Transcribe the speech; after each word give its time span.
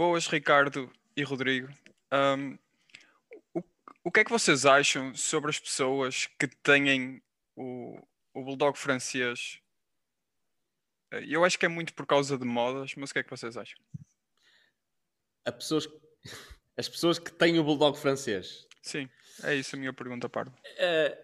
Boas, 0.00 0.26
Ricardo 0.28 0.90
e 1.14 1.22
Rodrigo. 1.22 1.68
Um, 2.10 2.58
o, 3.52 3.62
o 4.04 4.10
que 4.10 4.20
é 4.20 4.24
que 4.24 4.30
vocês 4.30 4.64
acham 4.64 5.14
sobre 5.14 5.50
as 5.50 5.58
pessoas 5.58 6.24
que 6.38 6.46
têm 6.46 7.22
o, 7.54 8.00
o 8.32 8.42
Bulldog 8.42 8.78
francês? 8.78 9.60
Eh, 11.10 11.26
Eu 11.28 11.44
acho 11.44 11.58
que 11.58 11.66
é 11.66 11.68
muito 11.68 11.92
por 11.92 12.06
causa 12.06 12.38
de 12.38 12.46
modas, 12.46 12.94
mas 12.94 13.10
o 13.10 13.12
que 13.12 13.18
é 13.18 13.22
que 13.22 13.28
vocês 13.28 13.58
acham? 13.58 13.78
A 15.44 15.52
pessoas, 15.52 15.86
as 16.78 16.88
pessoas 16.88 17.18
que 17.18 17.30
têm 17.30 17.58
o 17.58 17.62
Bulldog 17.62 17.98
francês. 17.98 18.66
Sim, 18.80 19.06
é 19.42 19.54
isso 19.54 19.76
a 19.76 19.78
minha 19.78 19.92
pergunta, 19.92 20.30
Pardo. 20.30 20.54
Eh, 20.78 21.18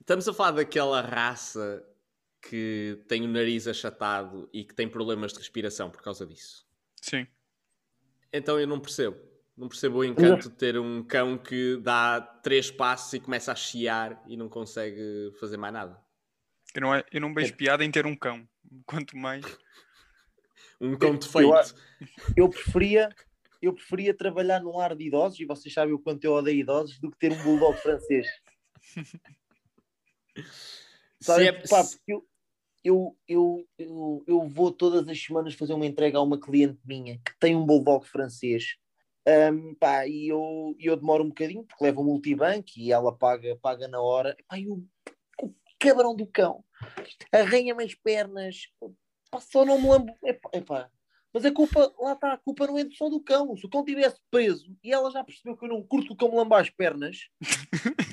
estamos 0.00 0.28
a 0.28 0.32
falar 0.32 0.52
daquela 0.52 1.00
raça 1.00 1.84
que 2.40 3.02
tem 3.08 3.24
o 3.24 3.28
nariz 3.28 3.66
achatado 3.66 4.48
e 4.52 4.62
que 4.62 4.74
tem 4.74 4.88
problemas 4.88 5.32
de 5.32 5.40
respiração 5.40 5.90
por 5.90 6.02
causa 6.02 6.24
disso. 6.24 6.64
Sim. 7.02 7.26
Então 8.32 8.58
eu 8.58 8.66
não 8.66 8.80
percebo. 8.80 9.16
Não 9.56 9.68
percebo 9.68 9.98
o 9.98 10.04
encanto 10.04 10.48
de 10.48 10.56
ter 10.56 10.78
um 10.78 11.02
cão 11.02 11.36
que 11.36 11.76
dá 11.78 12.20
três 12.20 12.70
passos 12.70 13.12
e 13.12 13.20
começa 13.20 13.52
a 13.52 13.54
chiar 13.54 14.22
e 14.26 14.36
não 14.36 14.48
consegue 14.48 15.32
fazer 15.38 15.56
mais 15.58 15.72
nada. 15.74 16.00
Eu 16.74 16.80
não, 16.80 16.94
é, 16.94 17.04
eu 17.12 17.20
não 17.20 17.34
vejo 17.34 17.54
piada 17.56 17.84
em 17.84 17.90
ter 17.90 18.06
um 18.06 18.16
cão, 18.16 18.48
quanto 18.86 19.16
mais. 19.16 19.44
Um 20.82 20.96
cão 20.96 21.10
Eu 21.10 21.18
defeito. 21.18 21.52
acho- 21.52 21.74
Eu 22.34 22.48
preferia, 22.48 23.10
eu 23.60 23.74
preferia 23.74 24.16
trabalhar 24.16 24.60
num 24.62 24.74
lar 24.78 24.96
de 24.96 25.04
idosos, 25.08 25.38
e 25.38 25.44
vocês 25.44 25.74
sabem 25.74 25.92
o 25.92 25.98
quanto 25.98 26.24
eu 26.24 26.32
odeio 26.32 26.60
idosos, 26.60 26.98
do 26.98 27.10
que 27.10 27.18
ter 27.18 27.30
um 27.32 27.42
bulldog 27.42 27.76
francês. 27.76 28.26
Sabe, 31.20 31.48
é- 31.48 31.52
pá, 31.52 31.84
porque 31.84 32.12
eu, 32.14 32.26
eu, 32.84 33.16
eu, 33.28 33.66
eu, 33.78 34.24
eu 34.26 34.48
vou 34.48 34.72
todas 34.72 35.08
as 35.08 35.22
semanas 35.22 35.54
fazer 35.54 35.74
uma 35.74 35.86
entrega 35.86 36.18
a 36.18 36.22
uma 36.22 36.40
cliente 36.40 36.78
minha 36.84 37.16
que 37.18 37.38
tem 37.38 37.56
um 37.56 37.66
bulldog 37.66 38.06
francês. 38.06 38.76
Ahm, 39.26 39.74
pá, 39.78 40.06
e 40.06 40.28
eu, 40.28 40.74
eu 40.78 40.96
demoro 40.96 41.24
um 41.24 41.28
bocadinho 41.28 41.64
porque 41.64 41.84
levo 41.84 42.00
o 42.00 42.04
multibanco 42.04 42.70
e 42.76 42.90
ela 42.90 43.16
paga, 43.16 43.56
paga 43.60 43.86
na 43.86 44.00
hora. 44.00 44.36
Pá, 44.48 44.58
e 44.58 44.68
o, 44.68 44.82
cabrão 45.80 46.14
do 46.14 46.26
cão 46.26 46.62
arranha-me 47.32 47.82
as 47.82 47.94
pernas, 47.94 48.68
pá, 49.30 49.40
só 49.40 49.64
não 49.64 49.80
me 49.80 49.90
lembro. 49.90 50.14
Epá, 50.22 50.50
epá. 50.52 50.90
Mas 51.32 51.44
a 51.44 51.52
culpa, 51.52 51.92
lá 52.00 52.12
está, 52.12 52.32
a 52.32 52.38
culpa 52.38 52.66
não 52.66 52.76
é 52.76 52.84
só 52.90 53.08
do 53.08 53.20
cão. 53.20 53.56
Se 53.56 53.64
o 53.64 53.70
cão 53.70 53.80
estivesse 53.80 54.20
preso 54.30 54.76
e 54.82 54.92
ela 54.92 55.10
já 55.10 55.22
percebeu 55.22 55.56
que 55.56 55.64
eu 55.64 55.68
não 55.68 55.82
curto 55.82 56.12
o 56.12 56.16
cão 56.16 56.28
me 56.28 56.36
lambar 56.36 56.60
as 56.60 56.70
pernas, 56.70 57.28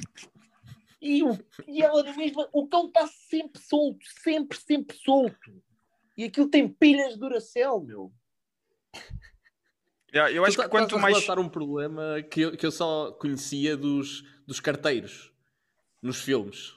e, 1.02 1.24
o, 1.24 1.38
e 1.68 1.82
ela 1.82 2.04
na 2.04 2.16
mesma, 2.16 2.48
o 2.52 2.68
cão 2.68 2.88
está 2.88 3.08
sempre 3.08 3.62
solto, 3.62 4.06
sempre, 4.22 4.58
sempre 4.58 4.98
solto. 4.98 5.62
E 6.18 6.24
aquilo 6.24 6.50
tem 6.50 6.68
pilhas 6.68 7.14
de 7.14 7.20
Duracell, 7.20 7.80
meu. 7.82 8.12
Yeah, 10.14 10.32
eu 10.32 10.44
acho 10.46 10.56
Tu 10.56 10.64
que 10.64 10.70
quanto 10.70 10.96
a 10.96 11.00
mais. 11.00 11.16
relatar 11.16 11.38
um 11.38 11.50
problema 11.50 12.22
que 12.24 12.42
eu, 12.42 12.58
que 12.58 12.66
eu 12.66 12.72
só 12.72 13.12
conhecia 13.12 13.78
dos, 13.78 14.24
dos 14.48 14.60
carteiros 14.60 15.32
nos 16.02 16.18
filmes. 16.22 16.76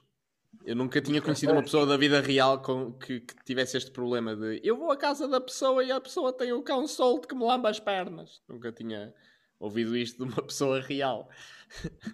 Eu 0.65 0.77
nunca 0.77 1.01
tinha 1.01 1.23
conhecido 1.23 1.53
uma 1.53 1.63
pessoa 1.63 1.87
da 1.87 1.97
vida 1.97 2.21
real 2.21 2.61
com, 2.61 2.93
que, 2.93 3.21
que 3.21 3.35
tivesse 3.45 3.77
este 3.79 3.91
problema 3.91 4.37
de 4.37 4.61
eu 4.63 4.77
vou 4.77 4.91
à 4.91 4.97
casa 4.97 5.27
da 5.27 5.41
pessoa 5.41 5.83
e 5.83 5.91
a 5.91 6.01
pessoa 6.01 6.33
tem 6.33 6.53
o 6.53 6.63
cão 6.63 6.87
solto 6.87 7.27
que 7.27 7.35
me 7.35 7.45
lamba 7.45 7.71
as 7.71 7.81
pernas. 7.81 8.43
Nunca 8.47 8.71
tinha 8.73 9.15
ouvido 9.59 9.97
isto 9.97 10.19
de 10.25 10.33
uma 10.33 10.43
pessoa 10.45 10.81
real. 10.81 11.31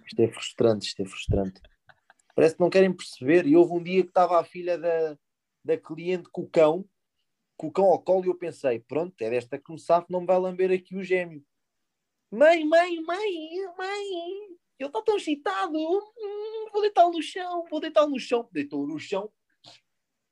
Isto 0.05 0.21
é 0.21 0.31
frustrante, 0.31 0.87
isto 0.87 1.01
é 1.01 1.05
frustrante. 1.05 1.61
Parece 2.37 2.53
que 2.53 2.61
não 2.61 2.69
querem 2.69 2.93
perceber. 2.93 3.47
E 3.47 3.55
houve 3.55 3.73
um 3.73 3.81
dia 3.81 4.03
que 4.03 4.09
estava 4.09 4.39
a 4.39 4.43
filha 4.43 4.77
da, 4.77 5.17
da 5.65 5.75
cliente 5.75 6.29
com 6.29 6.43
o 6.43 6.47
cão, 6.47 6.87
com 7.57 7.65
o 7.65 7.71
cão 7.71 7.85
ao 7.85 7.99
colo, 7.99 8.25
e 8.25 8.27
eu 8.27 8.37
pensei: 8.37 8.79
pronto, 8.79 9.19
é 9.23 9.31
desta 9.31 9.57
que 9.57 9.71
me 9.71 9.79
sabe, 9.79 10.05
não 10.07 10.21
me 10.21 10.27
vai 10.27 10.37
lamber 10.37 10.71
aqui 10.71 10.95
o 10.95 11.03
gêmeo. 11.03 11.43
Mãe, 12.29 12.63
mãe, 12.63 13.01
mãe, 13.01 13.75
mãe, 13.75 14.05
ele 14.77 14.87
está 14.87 15.01
tão 15.01 15.17
excitado. 15.17 15.75
Hum, 15.75 16.69
vou 16.71 16.83
deitá-lo 16.83 17.11
no 17.11 17.23
chão, 17.23 17.65
vou 17.71 17.79
deitá-lo 17.79 18.11
no 18.11 18.19
chão. 18.19 18.47
Deitou 18.51 18.85
no 18.85 18.99
chão. 18.99 19.31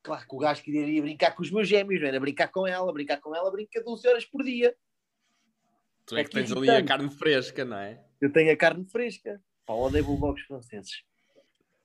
Claro 0.04 0.28
que 0.28 0.36
o 0.36 0.38
gajo 0.38 0.62
queria 0.62 1.02
brincar 1.02 1.32
com 1.36 1.42
os 1.42 1.50
meus 1.50 1.68
gêmeos, 1.68 2.00
não 2.00 2.08
era 2.08 2.20
brincar 2.20 2.50
com 2.50 2.68
ela, 2.68 2.94
brincar 2.94 3.20
com 3.20 3.36
ela, 3.36 3.50
brinca 3.50 3.82
12 3.82 4.08
horas 4.08 4.26
por 4.26 4.44
dia. 4.44 4.78
Tu 6.06 6.16
é 6.18 6.24
que 6.24 6.30
tens 6.30 6.52
ali 6.52 6.70
a 6.70 6.86
carne 6.86 7.10
fresca, 7.10 7.66
não 7.66 7.78
é? 7.78 8.06
Eu 8.22 8.32
tenho 8.32 8.54
a 8.54 8.56
carne 8.56 8.86
fresca. 8.86 9.42
Pá, 9.66 9.74
odeio 9.74 10.06
bulldogs 10.06 10.46
franceses. 10.46 11.04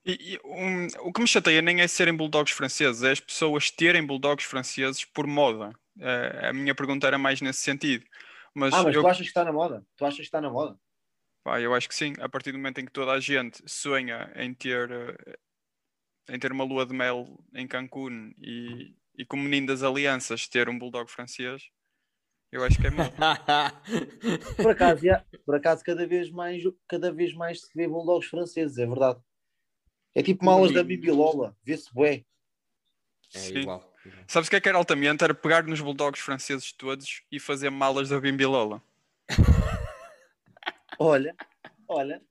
E- 0.05 0.35
e, 0.35 0.39
um, 0.43 0.87
o 1.07 1.13
que 1.13 1.21
me 1.21 1.27
chateia 1.27 1.61
nem 1.61 1.81
é 1.81 1.87
serem 1.87 2.15
bulldogs 2.15 2.53
franceses, 2.53 3.03
é 3.03 3.11
as 3.11 3.19
pessoas 3.19 3.69
terem 3.69 4.05
bulldogs 4.05 4.45
franceses 4.45 5.05
por 5.05 5.27
moda. 5.27 5.71
Eh, 5.99 6.47
a 6.49 6.53
minha 6.53 6.73
pergunta 6.73 7.05
era 7.07 7.17
mais 7.17 7.39
nesse 7.41 7.59
sentido. 7.59 8.05
Mas, 8.53 8.73
Ah, 8.73 8.83
mas 8.83 8.95
eu, 8.95 9.01
tu 9.01 9.07
achas 9.07 9.21
que 9.21 9.27
está 9.27 9.43
na 9.45 9.53
moda? 9.53 9.85
Tu 9.95 10.05
achas 10.05 10.17
que 10.17 10.23
está 10.23 10.41
na 10.41 10.49
moda? 10.49 10.77
pá, 11.43 11.59
eu 11.61 11.73
acho 11.73 11.87
que 11.89 11.95
sim, 11.95 12.13
a 12.19 12.29
partir 12.29 12.51
do 12.51 12.57
momento 12.57 12.79
em 12.79 12.85
que 12.85 12.91
toda 12.91 13.11
a 13.11 13.19
gente 13.19 13.61
sonha 13.69 14.31
em 14.35 14.53
ter, 14.53 14.89
eh, 14.91 15.37
em 16.29 16.39
ter 16.39 16.51
uma 16.51 16.63
lua 16.63 16.85
de 16.85 16.93
mel 16.93 17.25
em 17.53 17.67
Cancún 17.67 18.33
e, 18.39 18.95
e 19.17 19.25
com 19.25 19.37
o 19.37 19.39
menino 19.39 19.67
das 19.67 19.83
alianças 19.83 20.47
ter 20.47 20.69
um 20.69 20.77
bulldog 20.77 21.09
francês, 21.09 21.69
eu 22.51 22.63
acho 22.63 22.79
que 22.79 22.87
é 22.87 22.91
moda. 22.91 23.17
Por 24.61 24.71
acaso, 24.71 25.01
por 25.45 25.55
acaso 25.55 25.83
cada, 25.83 26.05
vez 26.07 26.29
mais, 26.29 26.63
cada 26.87 27.11
vez 27.11 27.33
mais 27.33 27.61
se 27.61 27.69
vê 27.75 27.87
bulldogs 27.87 28.29
franceses, 28.29 28.77
é 28.77 28.85
verdade. 28.85 29.19
É 30.13 30.21
tipo 30.21 30.43
malas 30.43 30.71
da 30.73 30.83
Bibilola, 30.83 31.55
vê-se 31.63 31.93
bué. 31.93 32.23
É 33.33 33.39
Sim. 33.39 33.59
igual. 33.59 33.91
Sabes 34.27 34.47
o 34.47 34.49
que 34.49 34.55
é 34.57 34.61
que 34.61 34.67
era 34.67 34.77
altamente? 34.77 35.23
Era 35.23 35.33
pegar 35.33 35.63
nos 35.63 35.79
bulldogs 35.79 36.19
franceses 36.21 36.71
todos 36.73 37.21
e 37.31 37.39
fazer 37.39 37.69
malas 37.69 38.09
da 38.09 38.19
Bimbilola. 38.19 38.81
Olha, 40.99 41.35
olha. 41.87 42.21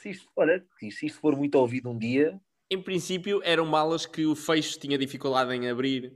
Se 0.00 0.10
isto, 0.10 0.30
olha, 0.34 0.64
se 0.78 1.06
isto 1.06 1.20
for 1.20 1.36
muito 1.36 1.56
ouvido 1.56 1.90
um 1.90 1.98
dia, 1.98 2.40
Em 2.70 2.80
princípio, 2.80 3.42
eram 3.44 3.66
malas 3.66 4.06
que 4.06 4.24
o 4.24 4.34
fecho 4.34 4.78
tinha 4.78 4.96
dificuldade 4.96 5.52
em 5.52 5.68
abrir, 5.68 6.14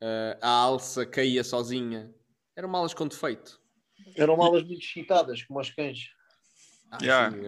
eh, 0.00 0.36
a 0.42 0.48
alça 0.48 1.06
caía 1.06 1.44
sozinha. 1.44 2.12
Eram 2.56 2.68
malas 2.68 2.92
com 2.94 3.06
defeito. 3.06 3.60
eram 4.16 4.36
malas 4.36 4.64
muito 4.64 4.82
excitadas, 4.82 5.42
como 5.44 5.60
os 5.60 5.70
cães. 5.70 6.10
Ah, 6.90 6.98
Yeah. 7.00 7.36
sim, 7.36 7.44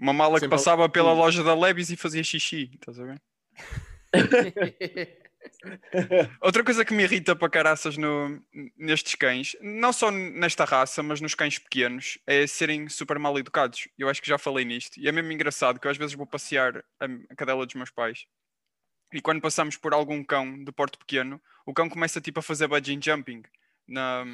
Uma 0.00 0.14
mala 0.14 0.34
que 0.36 0.40
Sempre 0.40 0.56
passava 0.56 0.88
pela 0.88 1.12
loja 1.12 1.44
da 1.44 1.54
Levis 1.54 1.90
e 1.90 1.96
fazia 1.96 2.24
xixi, 2.24 2.70
estás 2.72 2.98
a 2.98 3.04
ver? 3.04 3.20
Outra 6.40 6.64
coisa 6.64 6.86
que 6.86 6.94
me 6.94 7.02
irrita 7.02 7.36
para 7.36 7.50
caraças 7.50 7.98
no, 7.98 8.42
nestes 8.78 9.14
cães, 9.14 9.54
não 9.60 9.92
só 9.92 10.10
nesta 10.10 10.64
raça, 10.64 11.02
mas 11.02 11.20
nos 11.20 11.34
cães 11.34 11.58
pequenos, 11.58 12.18
é 12.26 12.46
serem 12.46 12.88
super 12.88 13.18
mal 13.18 13.38
educados. 13.38 13.88
Eu 13.98 14.08
acho 14.08 14.22
que 14.22 14.28
já 14.28 14.38
falei 14.38 14.64
nisto. 14.64 14.98
E 14.98 15.06
é 15.06 15.12
mesmo 15.12 15.30
engraçado 15.32 15.78
que 15.78 15.86
eu 15.86 15.90
às 15.90 15.98
vezes 15.98 16.14
vou 16.14 16.26
passear 16.26 16.82
a, 16.98 17.04
a 17.28 17.36
cadela 17.36 17.66
dos 17.66 17.74
meus 17.74 17.90
pais. 17.90 18.24
E 19.12 19.20
quando 19.20 19.42
passamos 19.42 19.76
por 19.76 19.92
algum 19.92 20.24
cão 20.24 20.64
de 20.64 20.72
porte 20.72 20.96
pequeno, 20.96 21.38
o 21.66 21.74
cão 21.74 21.90
começa 21.90 22.22
tipo 22.22 22.40
a 22.40 22.42
fazer 22.42 22.68
budging 22.68 23.00
jumping. 23.02 23.42
Na, 23.86 24.24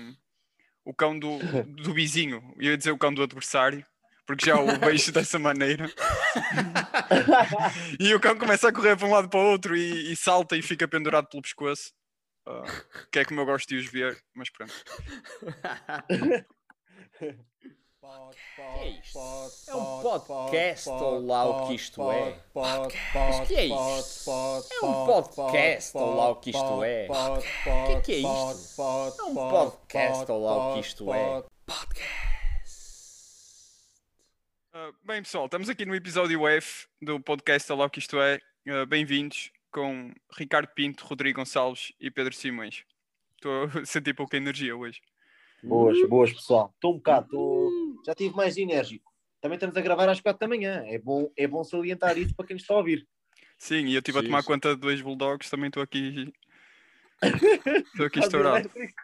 o 0.85 0.95
cão 0.95 1.19
do, 1.19 1.39
do 1.67 1.93
vizinho. 1.93 2.55
Eu 2.57 2.71
ia 2.71 2.79
dizer 2.79 2.93
o 2.93 2.99
cão 2.99 3.13
do 3.13 3.23
adversário, 3.23 3.85
porque 4.27 4.47
já 4.47 4.61
o 4.61 4.67
vejo 4.79 5.13
dessa 5.13 5.39
maneira. 5.39 5.91
E 7.99 8.13
o 8.15 8.21
cão 8.21 8.37
começa 8.37 8.69
a 8.69 8.73
correr 8.73 8.97
para 8.97 9.07
um 9.07 9.13
lado 9.13 9.29
para 9.29 9.41
o 9.41 9.51
outro 9.51 9.77
e, 9.77 10.13
e 10.13 10.17
salta 10.17 10.57
e 10.57 10.63
fica 10.63 10.89
pendurado 10.89 11.29
pelo 11.29 11.43
pescoço. 11.43 11.93
Ah, 12.47 12.65
que 13.11 13.21
é 13.21 13.25
como 13.25 13.41
eu 13.41 13.47
gosto 13.47 13.69
de 13.69 13.77
os 13.77 13.87
ver, 13.91 14.21
mas 14.35 14.51
pronto. 14.51 14.73
é 18.59 18.89
isto? 18.89 19.19
É 19.69 19.75
um 19.75 20.01
podcast 20.01 20.89
ou 20.89 21.27
lá 21.27 21.45
o 21.45 21.67
que 21.67 21.75
isto 21.75 22.13
é? 22.13 22.39
Mas 22.55 23.49
que 23.49 23.55
é 23.57 23.65
isto? 23.65 24.31
É 24.31 24.87
um 24.87 25.07
podcast 25.07 25.97
ou 25.97 26.15
lá 26.15 26.29
o 26.31 26.37
que 26.37 26.51
isto 26.51 26.85
é? 26.85 27.09
O 27.11 27.41
que 27.41 27.69
é 27.69 28.01
que 28.01 28.13
é 28.13 28.17
isto? 28.19 28.83
É 29.19 29.23
um 29.25 29.35
podcast 29.35 30.31
ou 30.31 30.45
lá 30.45 30.71
o 30.71 30.75
que 30.75 30.81
isto 30.81 31.13
é? 31.13 31.43
Ah, 34.79 34.93
bem, 35.03 35.23
pessoal, 35.23 35.47
estamos 35.47 35.71
aqui 35.71 35.87
no 35.87 35.95
episódio 35.95 36.47
F 36.47 36.87
do 37.01 37.19
podcast 37.19 37.73
o 37.73 37.89
que 37.89 37.99
isto 37.99 38.21
é. 38.21 38.39
Ah, 38.69 38.85
Bem-vindos 38.85 39.51
com 39.71 40.13
Ricardo 40.37 40.69
Pinto, 40.75 41.03
Rodrigo 41.07 41.41
Gonçalves 41.41 41.95
e 41.99 42.11
Pedro 42.11 42.35
Simões. 42.35 42.85
Estou 43.37 43.65
a 43.65 43.69
sentir 43.87 44.13
pouca 44.13 44.37
energia 44.37 44.77
hoje. 44.77 45.01
Boas, 45.63 45.99
boas, 46.11 46.31
pessoal. 46.31 46.73
Estou 46.75 46.93
um 46.93 46.97
bocado, 46.99 47.25
estou- 47.25 48.03
já 48.05 48.13
estive 48.13 48.37
mais 48.37 48.59
enérgico. 48.59 49.11
Também 49.41 49.57
estamos 49.57 49.75
a 49.79 49.81
gravar 49.81 50.11
às 50.11 50.21
quatro 50.21 50.41
da 50.41 50.47
manhã. 50.47 50.85
É 50.87 50.99
bom, 50.99 51.33
é 51.39 51.47
bom 51.47 51.65
salientar 51.65 52.19
isso 52.19 52.35
para 52.37 52.47
quem 52.47 52.53
nos 52.57 52.63
está 52.63 52.75
a 52.75 52.77
ouvir. 52.77 53.09
Sim, 53.57 53.87
e 53.87 53.95
eu 53.95 54.01
estive 54.01 54.19
a 54.19 54.23
tomar 54.23 54.43
conta 54.45 54.75
de 54.75 54.81
dois 54.83 55.01
bulldogs, 55.01 55.49
também 55.49 55.69
estou 55.69 55.83
aqui. 55.83 56.31
Estou 57.23 58.05
aqui 58.05 58.19
Estás 58.19 58.25
estourado. 58.27 58.57
elétrico. 58.59 59.03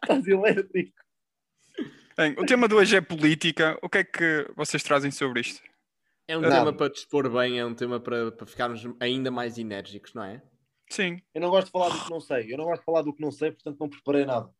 Estás 0.00 0.26
elétrico. 0.28 1.02
Bem, 2.16 2.32
o 2.38 2.44
tema 2.44 2.68
de 2.68 2.74
hoje 2.74 2.96
é 2.96 3.00
política. 3.00 3.78
O 3.82 3.88
que 3.88 3.98
é 3.98 4.04
que 4.04 4.46
vocês 4.54 4.82
trazem 4.82 5.10
sobre 5.10 5.40
isto? 5.40 5.62
É 6.28 6.36
um 6.36 6.40
Não. 6.42 6.50
tema 6.50 6.72
para 6.72 6.92
dispor 6.92 7.28
bem, 7.30 7.58
é 7.58 7.64
um 7.64 7.74
tema 7.74 7.98
para, 7.98 8.30
para 8.32 8.46
ficarmos 8.46 8.82
ainda 9.00 9.30
mais 9.30 9.58
enérgicos, 9.58 10.12
não 10.14 10.24
é? 10.24 10.42
Sim, 10.88 11.22
Eu 11.34 11.40
não 11.40 11.48
gosto 11.48 11.66
de 11.66 11.72
falar 11.72 11.88
do 11.88 12.04
que 12.04 12.10
não 12.10 12.20
sei. 12.20 12.52
Eu 12.52 12.58
não 12.58 12.64
gosto 12.66 12.80
de 12.80 12.84
falar 12.84 13.02
do 13.02 13.14
que 13.14 13.22
não 13.22 13.30
sei, 13.30 13.50
portanto 13.50 13.78
não 13.80 13.88
preparei 13.88 14.24
nada. 14.24 14.50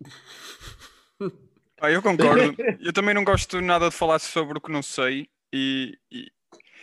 Ah, 1.80 1.90
eu 1.90 2.00
concordo. 2.00 2.54
Eu 2.80 2.92
também 2.92 3.12
não 3.12 3.24
gosto 3.24 3.60
nada 3.60 3.90
de 3.90 3.94
falar 3.94 4.18
sobre 4.18 4.56
o 4.56 4.60
que 4.60 4.70
não 4.70 4.80
sei 4.80 5.28
e, 5.52 5.98
e, 6.10 6.30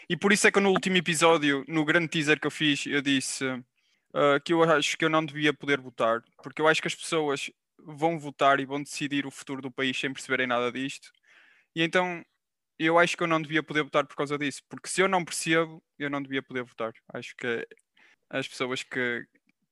e 0.10 0.18
por 0.18 0.32
isso 0.32 0.46
é 0.46 0.52
que 0.52 0.60
no 0.60 0.70
último 0.70 0.98
episódio, 0.98 1.64
no 1.68 1.86
grande 1.86 2.10
teaser 2.10 2.40
que 2.40 2.46
eu 2.46 2.52
fiz, 2.52 2.86
eu 2.86 3.02
disse 3.02 3.46
uh, 3.46 4.40
que 4.44 4.54
eu 4.54 4.62
acho 4.64 4.98
que 4.98 5.06
eu 5.06 5.10
não 5.10 5.26
devia 5.26 5.54
poder 5.54 5.80
votar, 5.80 6.22
porque 6.44 6.62
eu 6.62 6.68
acho 6.68 6.82
que 6.82 6.88
as 6.88 6.94
pessoas 6.94 7.50
vão 7.86 8.20
votar 8.20 8.60
e 8.60 8.66
vão 8.66 8.82
decidir 8.82 9.26
o 9.26 9.32
futuro 9.32 9.62
do 9.62 9.72
país 9.72 10.00
sem 10.00 10.12
perceberem 10.14 10.48
nada 10.48 10.72
disto. 10.72 11.10
E 11.76 11.82
então 11.84 12.24
eu 12.80 12.98
acho 12.98 13.16
que 13.16 13.24
eu 13.24 13.28
não 13.28 13.42
devia 13.42 13.62
poder 13.62 13.84
votar 13.84 14.06
por 14.08 14.16
causa 14.16 14.38
disso, 14.38 14.62
porque 14.70 14.90
se 14.90 15.02
eu 15.02 15.08
não 15.08 15.24
percebo, 15.24 15.84
eu 16.00 16.10
não 16.10 16.22
devia 16.22 16.42
poder 16.42 16.64
votar. 16.64 16.92
Acho 17.14 17.36
que 17.36 17.68
as 18.30 18.48
pessoas 18.48 18.82
que, 18.84 19.26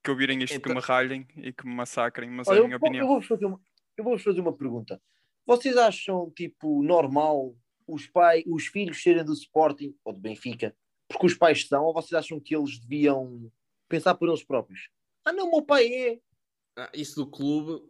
que 0.04 0.12
ouvirem 0.12 0.44
isto 0.44 0.56
Então- 0.58 0.72
que 0.74 0.80
me 0.80 0.86
ralhem 0.86 1.26
e 1.38 1.52
que 1.52 1.66
me 1.66 1.74
massacrem, 1.74 2.30
mas 2.30 2.48
Olha, 2.48 2.58
é 2.58 2.60
a 2.60 2.62
eu, 2.62 2.66
minha 2.68 2.78
vou- 2.78 2.88
opinião. 2.88 3.06
eu 3.06 3.08
vou 3.10 3.22
fazer 3.22 3.46
uma, 3.46 3.62
eu 3.98 4.04
vou 4.04 4.20
fazer 4.20 4.42
uma 4.42 4.56
pergunta. 4.56 5.02
Vocês 5.46 5.76
acham, 5.78 6.32
tipo, 6.36 6.84
normal 6.84 7.56
os, 7.88 8.06
pai, 8.06 8.44
os 8.46 8.68
filhos 8.68 9.02
serem 9.02 9.26
do 9.26 9.34
Sporting 9.34 9.96
ou 10.06 10.14
do 10.14 10.20
Benfica 10.20 10.76
porque 11.08 11.26
os 11.26 11.34
pais 11.34 11.68
são, 11.68 11.86
ou 11.86 11.94
vocês 11.94 12.14
acham 12.14 12.40
que 12.40 12.56
eles 12.56 12.78
deviam 12.78 13.52
pensar 13.88 14.14
por 14.14 14.30
eles 14.30 14.44
próprios? 14.44 14.90
Ah, 15.26 15.34
não, 15.34 15.50
meu 15.50 15.64
pai 15.64 15.88
é. 15.92 16.20
Ah, 16.80 16.90
Isso 16.94 17.16
do 17.16 17.30
clube, 17.30 17.84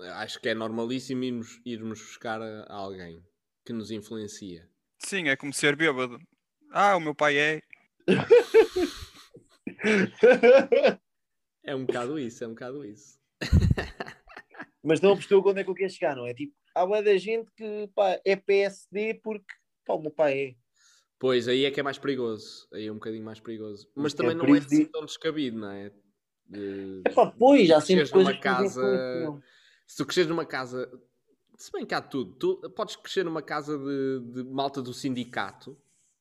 eh, 0.00 0.08
acho 0.08 0.40
que 0.40 0.48
é 0.48 0.54
normalíssimo 0.54 1.24
irmos, 1.24 1.60
irmos 1.64 2.00
buscar 2.00 2.40
a 2.40 2.72
alguém 2.72 3.24
que 3.64 3.72
nos 3.72 3.90
influencia. 3.90 4.68
Sim, 4.98 5.28
é 5.28 5.36
como 5.36 5.52
ser 5.52 5.74
bêbado. 5.74 6.18
Ah, 6.70 6.96
o 6.96 7.00
meu 7.00 7.14
pai 7.14 7.36
é. 7.36 7.60
É 11.66 11.74
um 11.74 11.86
bocado 11.86 12.18
isso, 12.18 12.44
é 12.44 12.46
um 12.46 12.50
bocado 12.50 12.84
isso. 12.84 13.18
Mas 14.84 15.00
não 15.00 15.14
percebeu 15.14 15.42
onde 15.44 15.60
é 15.60 15.64
que 15.64 15.70
eu 15.70 15.74
quero 15.74 15.90
chegar, 15.90 16.14
não 16.14 16.26
é? 16.26 16.34
Tipo, 16.34 16.54
há 16.74 16.84
uma 16.84 17.02
da 17.02 17.16
gente 17.16 17.50
que 17.56 17.88
pá, 17.94 18.20
é 18.24 18.36
PSD 18.36 19.14
porque 19.14 19.46
pá, 19.86 19.94
o 19.94 20.02
meu 20.02 20.10
pai 20.10 20.38
é. 20.38 20.54
Pois, 21.18 21.48
aí 21.48 21.64
é 21.64 21.70
que 21.70 21.80
é 21.80 21.82
mais 21.82 21.98
perigoso. 21.98 22.68
Aí 22.70 22.86
é 22.86 22.92
um 22.92 22.96
bocadinho 22.96 23.24
mais 23.24 23.40
perigoso. 23.40 23.90
Mas 23.96 24.12
É 24.12 24.16
também 24.18 24.36
por 24.36 24.46
não 24.46 24.54
é 24.54 24.58
assim 24.58 24.84
tão 24.84 25.06
descabido, 25.06 25.58
não 25.58 25.70
é? 25.70 25.90
De- 26.46 27.02
Epá, 27.06 27.30
pois, 27.30 27.70
há 27.70 27.80
sempre 27.80 28.08
coisas 28.08 28.34
que 28.34 28.40
casa-. 28.40 29.42
Se 29.86 29.96
tu 29.96 30.06
cresceres 30.06 30.28
numa 30.28 30.44
casa, 30.46 30.90
se 31.56 31.70
bem 31.70 31.84
que 31.84 31.94
há 31.94 32.00
tudo, 32.00 32.34
tu 32.34 32.70
podes 32.70 32.96
crescer 32.96 33.24
numa 33.24 33.42
casa 33.42 33.78
de, 33.78 34.20
de 34.32 34.44
malta 34.44 34.80
do 34.80 34.92
sindicato 34.94 35.76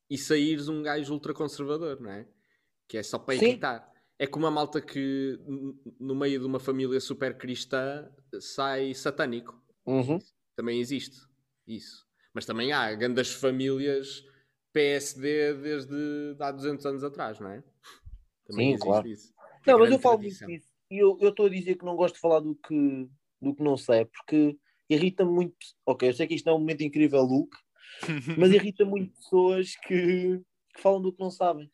e 0.09 0.17
saíres 0.17 0.67
um 0.67 0.81
gajo 0.83 1.13
ultraconservador, 1.13 1.99
não 2.01 2.11
é? 2.11 2.27
Que 2.87 2.97
é 2.97 3.03
só 3.03 3.17
para 3.17 3.37
Sim. 3.37 3.45
irritar. 3.45 3.91
É 4.19 4.27
como 4.27 4.45
uma 4.45 4.51
malta 4.51 4.79
que 4.81 5.39
no 5.99 6.13
meio 6.13 6.39
de 6.39 6.45
uma 6.45 6.59
família 6.59 6.99
super 6.99 7.37
cristã 7.37 8.09
sai 8.39 8.93
satânico. 8.93 9.61
Uhum. 9.85 10.19
Também 10.55 10.79
existe 10.79 11.17
isso. 11.67 12.05
Mas 12.33 12.45
também 12.45 12.71
há 12.71 12.93
grandes 12.93 13.33
famílias 13.33 14.23
PSD 14.71 15.53
desde 15.55 16.35
há 16.39 16.51
200 16.51 16.85
anos 16.85 17.03
atrás, 17.03 17.39
não 17.39 17.49
é? 17.49 17.63
Também 18.45 18.67
Sim, 18.67 18.73
existe 18.73 18.85
claro. 18.85 19.07
isso. 19.07 19.32
Não, 19.65 19.79
mas 19.79 19.91
eu 19.91 19.99
falo 19.99 20.19
tradição. 20.19 20.47
muito 20.47 20.61
disso. 20.61 20.73
E 20.89 20.97
eu 20.97 21.17
eu 21.21 21.29
estou 21.29 21.45
a 21.45 21.49
dizer 21.49 21.75
que 21.75 21.85
não 21.85 21.95
gosto 21.95 22.15
de 22.15 22.21
falar 22.21 22.39
do 22.39 22.55
que, 22.55 23.09
do 23.41 23.55
que 23.55 23.63
não 23.63 23.77
sei, 23.77 24.05
porque 24.05 24.57
irrita-me 24.89 25.31
muito. 25.31 25.55
Ok, 25.85 26.07
eu 26.07 26.13
sei 26.13 26.27
que 26.27 26.35
isto 26.35 26.45
não 26.45 26.53
é 26.53 26.55
um 26.55 26.59
momento 26.59 26.81
incrível, 26.81 27.23
Luke, 27.23 27.57
mas 28.37 28.51
irrita 28.51 28.85
muito 28.85 29.15
pessoas 29.15 29.75
que, 29.75 30.41
que 30.75 30.81
falam 30.81 31.01
do 31.01 31.13
que 31.13 31.19
não 31.19 31.31
sabem. 31.31 31.71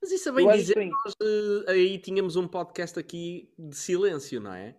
Mas 0.00 0.12
isso 0.12 0.28
é 0.28 0.32
Eu 0.32 0.36
bem 0.36 0.48
acho 0.48 0.58
dizer 0.58 0.74
que 0.74 0.88
nós 0.88 1.14
eh, 1.22 1.72
aí 1.72 1.98
tínhamos 1.98 2.36
um 2.36 2.48
podcast 2.48 2.98
aqui 2.98 3.52
de 3.58 3.76
silêncio, 3.76 4.40
não 4.40 4.54
é? 4.54 4.76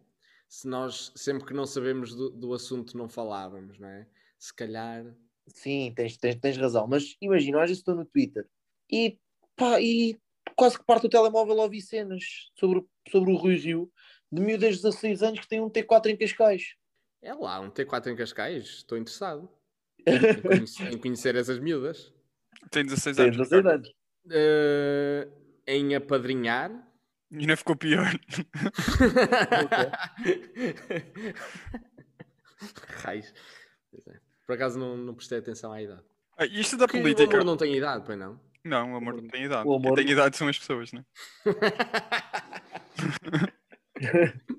Se 0.49 0.67
nós, 0.67 1.11
sempre 1.15 1.45
que 1.45 1.53
não 1.53 1.65
sabemos 1.65 2.15
do, 2.15 2.29
do 2.31 2.53
assunto, 2.53 2.97
não 2.97 3.07
falávamos, 3.07 3.79
não 3.79 3.87
é? 3.87 4.07
Se 4.39 4.53
calhar. 4.53 5.05
Sim, 5.47 5.93
tens, 5.95 6.17
tens, 6.17 6.35
tens 6.37 6.57
razão. 6.57 6.87
Mas 6.87 7.15
imagina, 7.21 7.59
vezes 7.59 7.77
estou 7.77 7.95
no 7.95 8.05
Twitter 8.05 8.47
e, 8.91 9.19
pá, 9.55 9.79
e 9.79 10.19
quase 10.55 10.77
que 10.77 10.85
parte 10.85 11.05
o 11.05 11.09
telemóvel 11.09 11.59
a 11.59 11.63
ouvir 11.63 11.81
cenas 11.81 12.51
sobre, 12.59 12.79
o- 12.79 12.89
sobre 13.09 13.31
o 13.31 13.35
Rui 13.35 13.55
Rio 13.55 13.91
de 14.31 14.41
miúdas 14.41 14.77
de 14.77 14.83
16 14.83 15.23
anos 15.23 15.39
que 15.39 15.47
tem 15.47 15.59
um 15.61 15.69
T4 15.69 16.07
em 16.07 16.17
Cascais. 16.17 16.75
É 17.21 17.33
lá, 17.33 17.59
um 17.59 17.69
T4 17.69 18.07
em 18.11 18.15
Cascais, 18.15 18.65
estou 18.65 18.97
interessado 18.97 19.49
em 20.07 20.41
conhecer, 20.41 20.87
em 20.93 20.97
conhecer 20.97 21.35
essas 21.35 21.59
miúdas. 21.59 22.13
Tem 22.69 22.83
16 22.85 23.15
Tem 23.17 23.25
anos. 23.25 23.37
16 23.37 23.61
Ricardo. 23.63 23.85
anos. 23.85 23.95
Eh, 24.31 25.27
em 25.67 25.95
apadrinhar. 25.95 26.71
E 27.31 27.37
ainda 27.39 27.55
ficou 27.57 27.75
pior. 27.75 28.05
Pois 33.91 34.07
é. 34.07 34.19
Por 34.45 34.53
acaso 34.55 34.79
não, 34.79 34.95
não 34.97 35.13
prestei 35.13 35.39
atenção 35.39 35.71
à 35.71 35.81
idade. 35.81 36.03
Ah, 36.37 36.45
isto 36.45 36.77
da 36.77 36.85
o 36.85 36.87
política. 36.87 37.33
amor 37.35 37.45
não 37.45 37.57
tem 37.57 37.75
idade, 37.75 38.03
pois 38.05 38.17
não? 38.17 38.39
Não, 38.63 38.93
o 38.93 38.97
amor 38.97 39.15
não 39.21 39.27
tem 39.27 39.43
idade. 39.45 39.67
O 39.67 39.73
amor- 39.75 39.95
Quem 39.95 40.05
tem 40.05 40.13
idade 40.13 40.37
são 40.37 40.47
as 40.47 40.57
pessoas, 40.57 40.91
né? 40.93 41.03